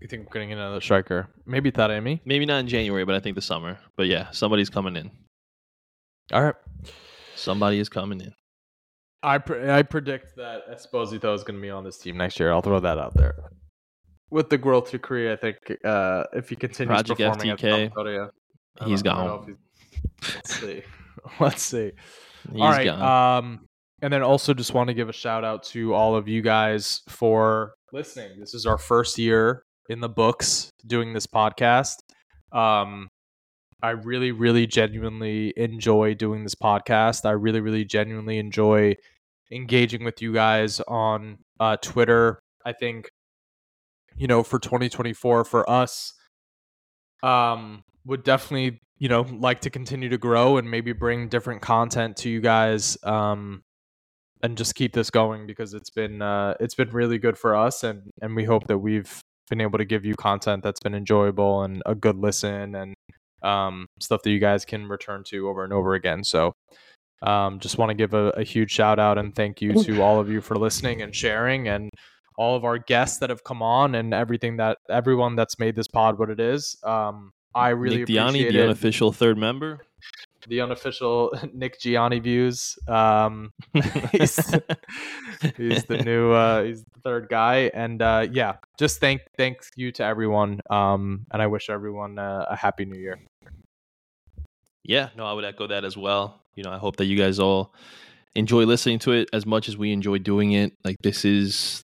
You 0.00 0.08
think 0.08 0.26
we're 0.26 0.32
getting 0.34 0.52
another 0.52 0.80
striker? 0.82 1.28
Maybe 1.46 1.72
Taremi. 1.72 2.20
Maybe 2.26 2.44
not 2.44 2.58
in 2.58 2.68
January, 2.68 3.04
but 3.04 3.14
I 3.14 3.20
think 3.20 3.34
the 3.34 3.42
summer. 3.42 3.78
But 3.96 4.06
yeah, 4.06 4.30
somebody's 4.30 4.68
coming 4.68 4.94
in. 4.96 5.10
All 6.32 6.42
right. 6.44 6.54
Somebody 7.34 7.78
is 7.78 7.88
coming 7.88 8.20
in. 8.20 8.32
I 9.22 9.38
pre- 9.38 9.70
I 9.70 9.82
predict 9.82 10.36
that 10.36 10.68
Esposito 10.70 11.34
is 11.34 11.42
going 11.42 11.56
to 11.58 11.62
be 11.62 11.70
on 11.70 11.82
this 11.84 11.96
team 11.98 12.18
next 12.18 12.38
year. 12.38 12.52
I'll 12.52 12.60
throw 12.60 12.78
that 12.80 12.98
out 12.98 13.14
there. 13.14 13.34
With 14.30 14.50
the 14.50 14.58
growth 14.58 14.90
decree, 14.90 15.32
I 15.32 15.36
think 15.36 15.56
uh, 15.84 16.24
if 16.34 16.50
he 16.50 16.56
continues 16.56 16.94
Project 17.02 17.18
performing 17.20 17.50
at 17.50 17.58
FTK, 17.58 17.92
Sampdoria, 17.92 18.30
I 18.80 18.84
he's 18.88 19.02
don't- 19.02 19.16
I 19.16 19.24
don't 19.24 19.26
know 19.26 19.38
gone. 19.38 19.56
he's- 20.20 20.34
Let's 20.34 20.54
see. 20.60 20.82
Let's 21.40 21.62
see. 21.62 21.92
He's 22.52 22.60
all 22.60 22.70
right. 22.70 22.84
gone. 22.84 23.44
Um, 23.44 23.66
and 24.02 24.12
then 24.12 24.22
also 24.22 24.54
just 24.54 24.74
want 24.74 24.88
to 24.88 24.94
give 24.94 25.08
a 25.08 25.12
shout 25.12 25.44
out 25.44 25.62
to 25.64 25.94
all 25.94 26.16
of 26.16 26.28
you 26.28 26.42
guys 26.42 27.02
for 27.08 27.72
listening. 27.92 28.38
This 28.38 28.54
is 28.54 28.66
our 28.66 28.78
first 28.78 29.18
year 29.18 29.62
in 29.88 30.00
the 30.00 30.08
books 30.08 30.70
doing 30.86 31.12
this 31.12 31.26
podcast. 31.26 31.96
Um, 32.52 33.08
I 33.82 33.90
really, 33.90 34.32
really 34.32 34.66
genuinely 34.66 35.52
enjoy 35.56 36.14
doing 36.14 36.42
this 36.42 36.54
podcast. 36.54 37.24
I 37.24 37.32
really, 37.32 37.60
really 37.60 37.84
genuinely 37.84 38.38
enjoy 38.38 38.96
engaging 39.50 40.04
with 40.04 40.20
you 40.20 40.32
guys 40.32 40.80
on 40.80 41.38
uh, 41.60 41.76
Twitter. 41.76 42.40
I 42.64 42.72
think, 42.72 43.08
you 44.16 44.26
know, 44.26 44.42
for 44.42 44.58
2024 44.58 45.44
for 45.44 45.70
us, 45.70 46.14
um, 47.22 47.82
would 48.06 48.24
definitely, 48.24 48.80
you 48.98 49.08
know, 49.08 49.22
like 49.22 49.60
to 49.62 49.70
continue 49.70 50.08
to 50.08 50.18
grow 50.18 50.56
and 50.56 50.70
maybe 50.70 50.92
bring 50.92 51.28
different 51.28 51.60
content 51.60 52.16
to 52.18 52.30
you 52.30 52.40
guys. 52.40 52.96
Um, 53.02 53.62
and 54.42 54.56
just 54.56 54.74
keep 54.74 54.92
this 54.92 55.10
going 55.10 55.46
because 55.46 55.74
it's 55.74 55.90
been 55.90 56.22
uh, 56.22 56.54
it's 56.60 56.74
been 56.74 56.90
really 56.90 57.18
good 57.18 57.38
for 57.38 57.56
us 57.56 57.82
and 57.82 58.02
and 58.20 58.36
we 58.36 58.44
hope 58.44 58.66
that 58.68 58.78
we've 58.78 59.20
been 59.48 59.60
able 59.60 59.78
to 59.78 59.84
give 59.84 60.04
you 60.04 60.14
content 60.14 60.62
that's 60.62 60.80
been 60.80 60.94
enjoyable 60.94 61.62
and 61.62 61.82
a 61.86 61.94
good 61.94 62.16
listen 62.16 62.74
and 62.74 62.94
um, 63.42 63.86
stuff 64.00 64.22
that 64.22 64.30
you 64.30 64.38
guys 64.38 64.64
can 64.64 64.88
return 64.88 65.22
to 65.24 65.48
over 65.48 65.64
and 65.64 65.72
over 65.72 65.94
again. 65.94 66.24
So, 66.24 66.52
um, 67.22 67.60
just 67.60 67.78
want 67.78 67.90
to 67.90 67.94
give 67.94 68.14
a, 68.14 68.30
a 68.30 68.42
huge 68.42 68.70
shout 68.70 68.98
out 68.98 69.18
and 69.18 69.34
thank 69.34 69.62
you 69.62 69.72
to 69.84 70.02
all 70.02 70.20
of 70.20 70.28
you 70.30 70.40
for 70.40 70.56
listening 70.56 71.02
and 71.02 71.14
sharing, 71.14 71.68
and 71.68 71.90
all 72.36 72.56
of 72.56 72.64
our 72.64 72.78
guests 72.78 73.18
that 73.18 73.30
have 73.30 73.44
come 73.44 73.62
on 73.62 73.94
and 73.94 74.12
everything 74.12 74.58
that 74.58 74.78
everyone 74.90 75.36
that's 75.36 75.58
made 75.58 75.76
this 75.76 75.88
pod 75.88 76.18
what 76.18 76.28
it 76.28 76.40
is. 76.40 76.76
Um, 76.82 77.30
I 77.56 77.70
really 77.70 77.98
Nick 77.98 78.08
Diani, 78.08 78.52
the 78.52 78.62
unofficial 78.62 79.12
third 79.12 79.38
member. 79.38 79.80
the 80.46 80.60
unofficial 80.60 81.32
Nick 81.52 81.80
Gianni 81.80 82.20
views. 82.20 82.78
Um, 82.86 83.52
he's 84.12 84.36
he's 85.56 85.84
the 85.84 86.02
new 86.04 86.32
uh 86.32 86.62
he's 86.64 86.82
the 86.84 87.00
third 87.02 87.28
guy 87.28 87.70
and 87.74 88.00
uh 88.02 88.26
yeah 88.30 88.56
just 88.78 89.00
thank 89.00 89.22
thank 89.36 89.56
you 89.76 89.90
to 89.92 90.02
everyone 90.04 90.60
um 90.70 91.24
and 91.32 91.42
i 91.42 91.46
wish 91.46 91.68
everyone 91.70 92.18
uh, 92.18 92.44
a 92.48 92.56
happy 92.56 92.84
new 92.84 92.98
year 92.98 93.18
Yeah, 94.84 95.08
no, 95.16 95.26
I 95.26 95.32
would 95.32 95.44
echo 95.44 95.66
that 95.66 95.84
as 95.84 95.96
well. 95.96 96.42
You 96.54 96.62
know, 96.62 96.70
I 96.70 96.78
hope 96.78 96.96
that 96.96 97.06
you 97.06 97.16
guys 97.18 97.38
all 97.40 97.74
enjoy 98.36 98.64
listening 98.66 99.00
to 99.00 99.12
it 99.12 99.28
as 99.32 99.44
much 99.44 99.68
as 99.68 99.76
we 99.76 99.92
enjoy 99.92 100.18
doing 100.18 100.52
it. 100.52 100.72
Like 100.84 100.96
this 101.02 101.24
is 101.24 101.82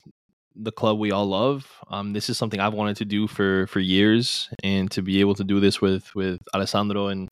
the 0.63 0.73
club 0.73 0.99
we 0.99 1.11
all 1.11 1.27
love. 1.27 1.67
Um, 1.89 2.13
this 2.13 2.29
is 2.29 2.39
something 2.39 2.61
I've 2.61 2.75
wanted 2.75 2.97
to 2.99 3.05
do 3.05 3.27
for 3.27 3.67
for 3.67 3.81
years, 3.81 4.49
and 4.63 4.91
to 4.93 5.03
be 5.03 5.21
able 5.21 5.35
to 5.35 5.45
do 5.45 5.61
this 5.61 5.81
with 5.81 6.15
with 6.15 6.41
Alessandro 6.55 7.09
and 7.09 7.29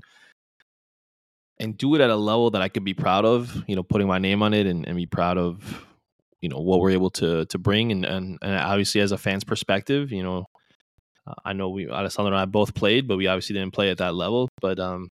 and 1.61 1.77
do 1.77 1.95
it 1.95 2.01
at 2.01 2.11
a 2.11 2.17
level 2.17 2.51
that 2.51 2.63
I 2.63 2.69
could 2.69 2.85
be 2.85 2.95
proud 2.95 3.25
of. 3.25 3.63
You 3.67 3.77
know, 3.77 3.83
putting 3.83 4.07
my 4.07 4.19
name 4.19 4.43
on 4.43 4.55
it 4.55 4.67
and, 4.67 4.87
and 4.87 4.97
be 4.97 5.07
proud 5.07 5.39
of 5.39 5.85
you 6.41 6.49
know 6.49 6.61
what 6.61 6.81
we're 6.81 6.91
able 6.91 7.11
to 7.11 7.45
to 7.47 7.59
bring, 7.59 7.93
and 7.93 8.05
and, 8.05 8.39
and 8.43 8.57
obviously 8.57 9.01
as 9.01 9.13
a 9.13 9.19
fan's 9.19 9.45
perspective, 9.45 10.13
you 10.13 10.23
know. 10.23 10.47
I 11.45 11.53
know 11.53 11.69
we 11.69 11.91
Alessandro 11.91 12.33
and 12.33 12.41
I 12.41 12.47
both 12.47 12.75
played, 12.75 13.07
but 13.07 13.19
we 13.19 13.27
obviously 13.27 13.53
didn't 13.53 13.75
play 13.75 13.91
at 13.91 13.99
that 13.99 14.15
level. 14.15 14.49
But 14.63 14.79
um, 14.79 15.11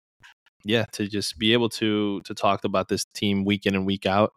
yeah, 0.65 0.87
to 0.93 1.07
just 1.07 1.39
be 1.39 1.53
able 1.53 1.69
to 1.71 2.23
to 2.23 2.35
talk 2.35 2.65
about 2.65 2.89
this 2.89 3.05
team 3.15 3.45
week 3.45 3.67
in 3.67 3.75
and 3.75 3.85
week 3.85 4.07
out, 4.07 4.33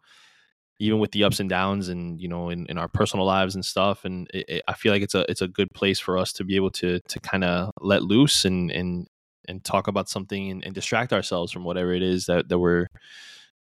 even 0.80 0.98
with 0.98 1.12
the 1.12 1.24
ups 1.24 1.38
and 1.38 1.48
downs, 1.48 1.88
and 1.88 2.20
you 2.20 2.26
know, 2.26 2.48
in, 2.48 2.66
in 2.66 2.78
our 2.78 2.88
personal 2.88 3.26
lives 3.26 3.54
and 3.54 3.64
stuff. 3.64 4.04
And 4.04 4.28
it, 4.34 4.48
it, 4.48 4.62
I 4.66 4.72
feel 4.72 4.92
like 4.92 5.02
it's 5.02 5.14
a 5.14 5.30
it's 5.30 5.42
a 5.42 5.48
good 5.48 5.68
place 5.74 6.00
for 6.00 6.18
us 6.18 6.32
to 6.34 6.44
be 6.44 6.56
able 6.56 6.70
to 6.72 6.98
to 7.00 7.20
kind 7.20 7.44
of 7.44 7.70
let 7.80 8.02
loose 8.02 8.44
and 8.44 8.70
and 8.70 9.06
and 9.46 9.62
talk 9.62 9.88
about 9.88 10.08
something 10.08 10.50
and, 10.50 10.64
and 10.64 10.74
distract 10.74 11.12
ourselves 11.12 11.52
from 11.52 11.64
whatever 11.64 11.92
it 11.92 12.02
is 12.02 12.26
that 12.26 12.48
that 12.48 12.58
we're 12.58 12.86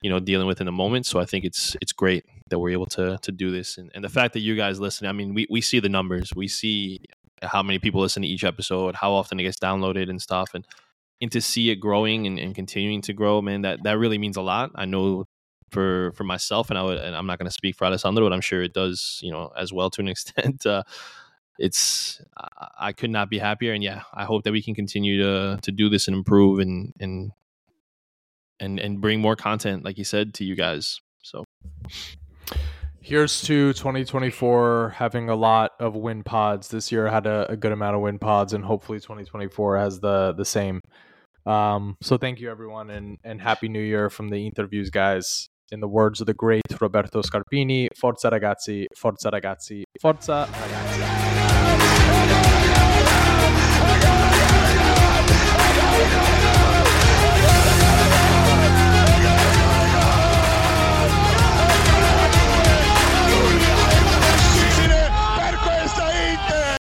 you 0.01 0.09
know 0.09 0.19
dealing 0.19 0.47
with 0.47 0.59
in 0.59 0.65
the 0.65 0.71
moment. 0.71 1.05
So 1.05 1.19
i 1.19 1.25
think 1.25 1.45
it's 1.45 1.77
it's 1.81 1.93
great 1.93 2.25
that 2.49 2.59
we're 2.59 2.71
able 2.71 2.87
to 2.87 3.17
to 3.21 3.31
do 3.31 3.51
this. 3.51 3.77
And, 3.77 3.91
and 3.93 4.03
the 4.03 4.09
fact 4.09 4.33
that 4.33 4.39
you 4.39 4.55
guys 4.55 4.79
listen 4.79 5.07
i 5.07 5.11
mean 5.11 5.33
we, 5.33 5.47
we 5.49 5.61
see 5.61 5.79
the 5.79 5.89
numbers. 5.89 6.31
We 6.35 6.47
see 6.47 6.99
how 7.43 7.61
many 7.61 7.77
people 7.77 8.01
listen 8.01 8.23
to 8.23 8.27
each 8.27 8.43
episode 8.43 8.95
how 8.95 9.11
often 9.11 9.39
it 9.39 9.43
gets 9.43 9.59
downloaded 9.59 10.09
and 10.09 10.21
stuff. 10.21 10.53
And 10.55 10.65
and 11.21 11.31
to 11.31 11.41
see 11.41 11.69
it 11.69 11.75
growing 11.77 12.27
and, 12.27 12.39
and 12.39 12.53
continuing 12.55 13.01
to 13.03 13.13
grow 13.13 13.41
man 13.41 13.61
that 13.61 13.83
that 13.83 13.99
really 13.99 14.17
means 14.17 14.37
a 14.37 14.41
lot. 14.41 14.71
I 14.75 14.85
know 14.85 15.25
for 15.73 16.13
for 16.13 16.23
myself 16.23 16.69
and 16.69 16.77
i 16.77 16.83
would 16.83 16.97
and 16.97 17.15
i'm 17.15 17.25
not 17.25 17.39
going 17.39 17.47
to 17.47 17.53
speak 17.53 17.75
for 17.75 17.85
alessandro 17.85 18.23
but 18.23 18.33
i'm 18.33 18.41
sure 18.41 18.61
it 18.61 18.73
does 18.73 19.19
you 19.23 19.31
know 19.31 19.51
as 19.57 19.73
well 19.73 19.89
to 19.89 19.99
an 19.99 20.07
extent 20.15 20.65
uh, 20.65 20.83
it's 21.59 22.21
I 22.77 22.93
could 22.93 23.11
not 23.11 23.29
be 23.29 23.37
happier, 23.37 23.73
and 23.73 23.83
yeah, 23.83 24.03
I 24.13 24.25
hope 24.25 24.43
that 24.43 24.51
we 24.51 24.61
can 24.61 24.75
continue 24.75 25.21
to 25.21 25.59
to 25.61 25.71
do 25.71 25.89
this 25.89 26.07
and 26.07 26.17
improve 26.17 26.59
and 26.59 26.93
and 26.99 27.31
and 28.59 28.79
and 28.79 29.01
bring 29.01 29.21
more 29.21 29.35
content, 29.35 29.83
like 29.83 29.97
you 29.97 30.03
said, 30.03 30.33
to 30.35 30.43
you 30.43 30.55
guys. 30.55 30.99
So 31.21 31.43
here's 33.01 33.41
to 33.43 33.73
2024 33.73 34.93
having 34.97 35.29
a 35.29 35.35
lot 35.35 35.71
of 35.79 35.95
win 35.95 36.23
pods. 36.23 36.69
This 36.69 36.91
year 36.91 37.07
had 37.07 37.27
a, 37.27 37.51
a 37.51 37.57
good 37.57 37.71
amount 37.71 37.95
of 37.95 38.01
win 38.01 38.19
pods, 38.19 38.53
and 38.53 38.63
hopefully 38.63 38.99
2024 38.99 39.77
has 39.77 39.99
the 39.99 40.33
the 40.33 40.45
same. 40.45 40.81
Um, 41.45 41.97
so 42.01 42.17
thank 42.17 42.39
you 42.39 42.49
everyone, 42.49 42.89
and 42.89 43.17
and 43.23 43.39
happy 43.39 43.69
New 43.69 43.81
Year 43.81 44.09
from 44.09 44.29
the 44.29 44.49
InterViewees 44.49 44.91
guys. 44.91 45.49
In 45.73 45.79
the 45.79 45.87
words 45.87 46.19
of 46.19 46.27
the 46.27 46.35
great 46.35 46.79
Roberto 46.79 47.23
Scarpini, 47.23 47.87
Forza 47.95 48.29
ragazzi, 48.29 48.85
Forza 48.93 49.29
ragazzi, 49.29 49.83
Forza 49.99 50.45
ragazzi. 50.45 50.82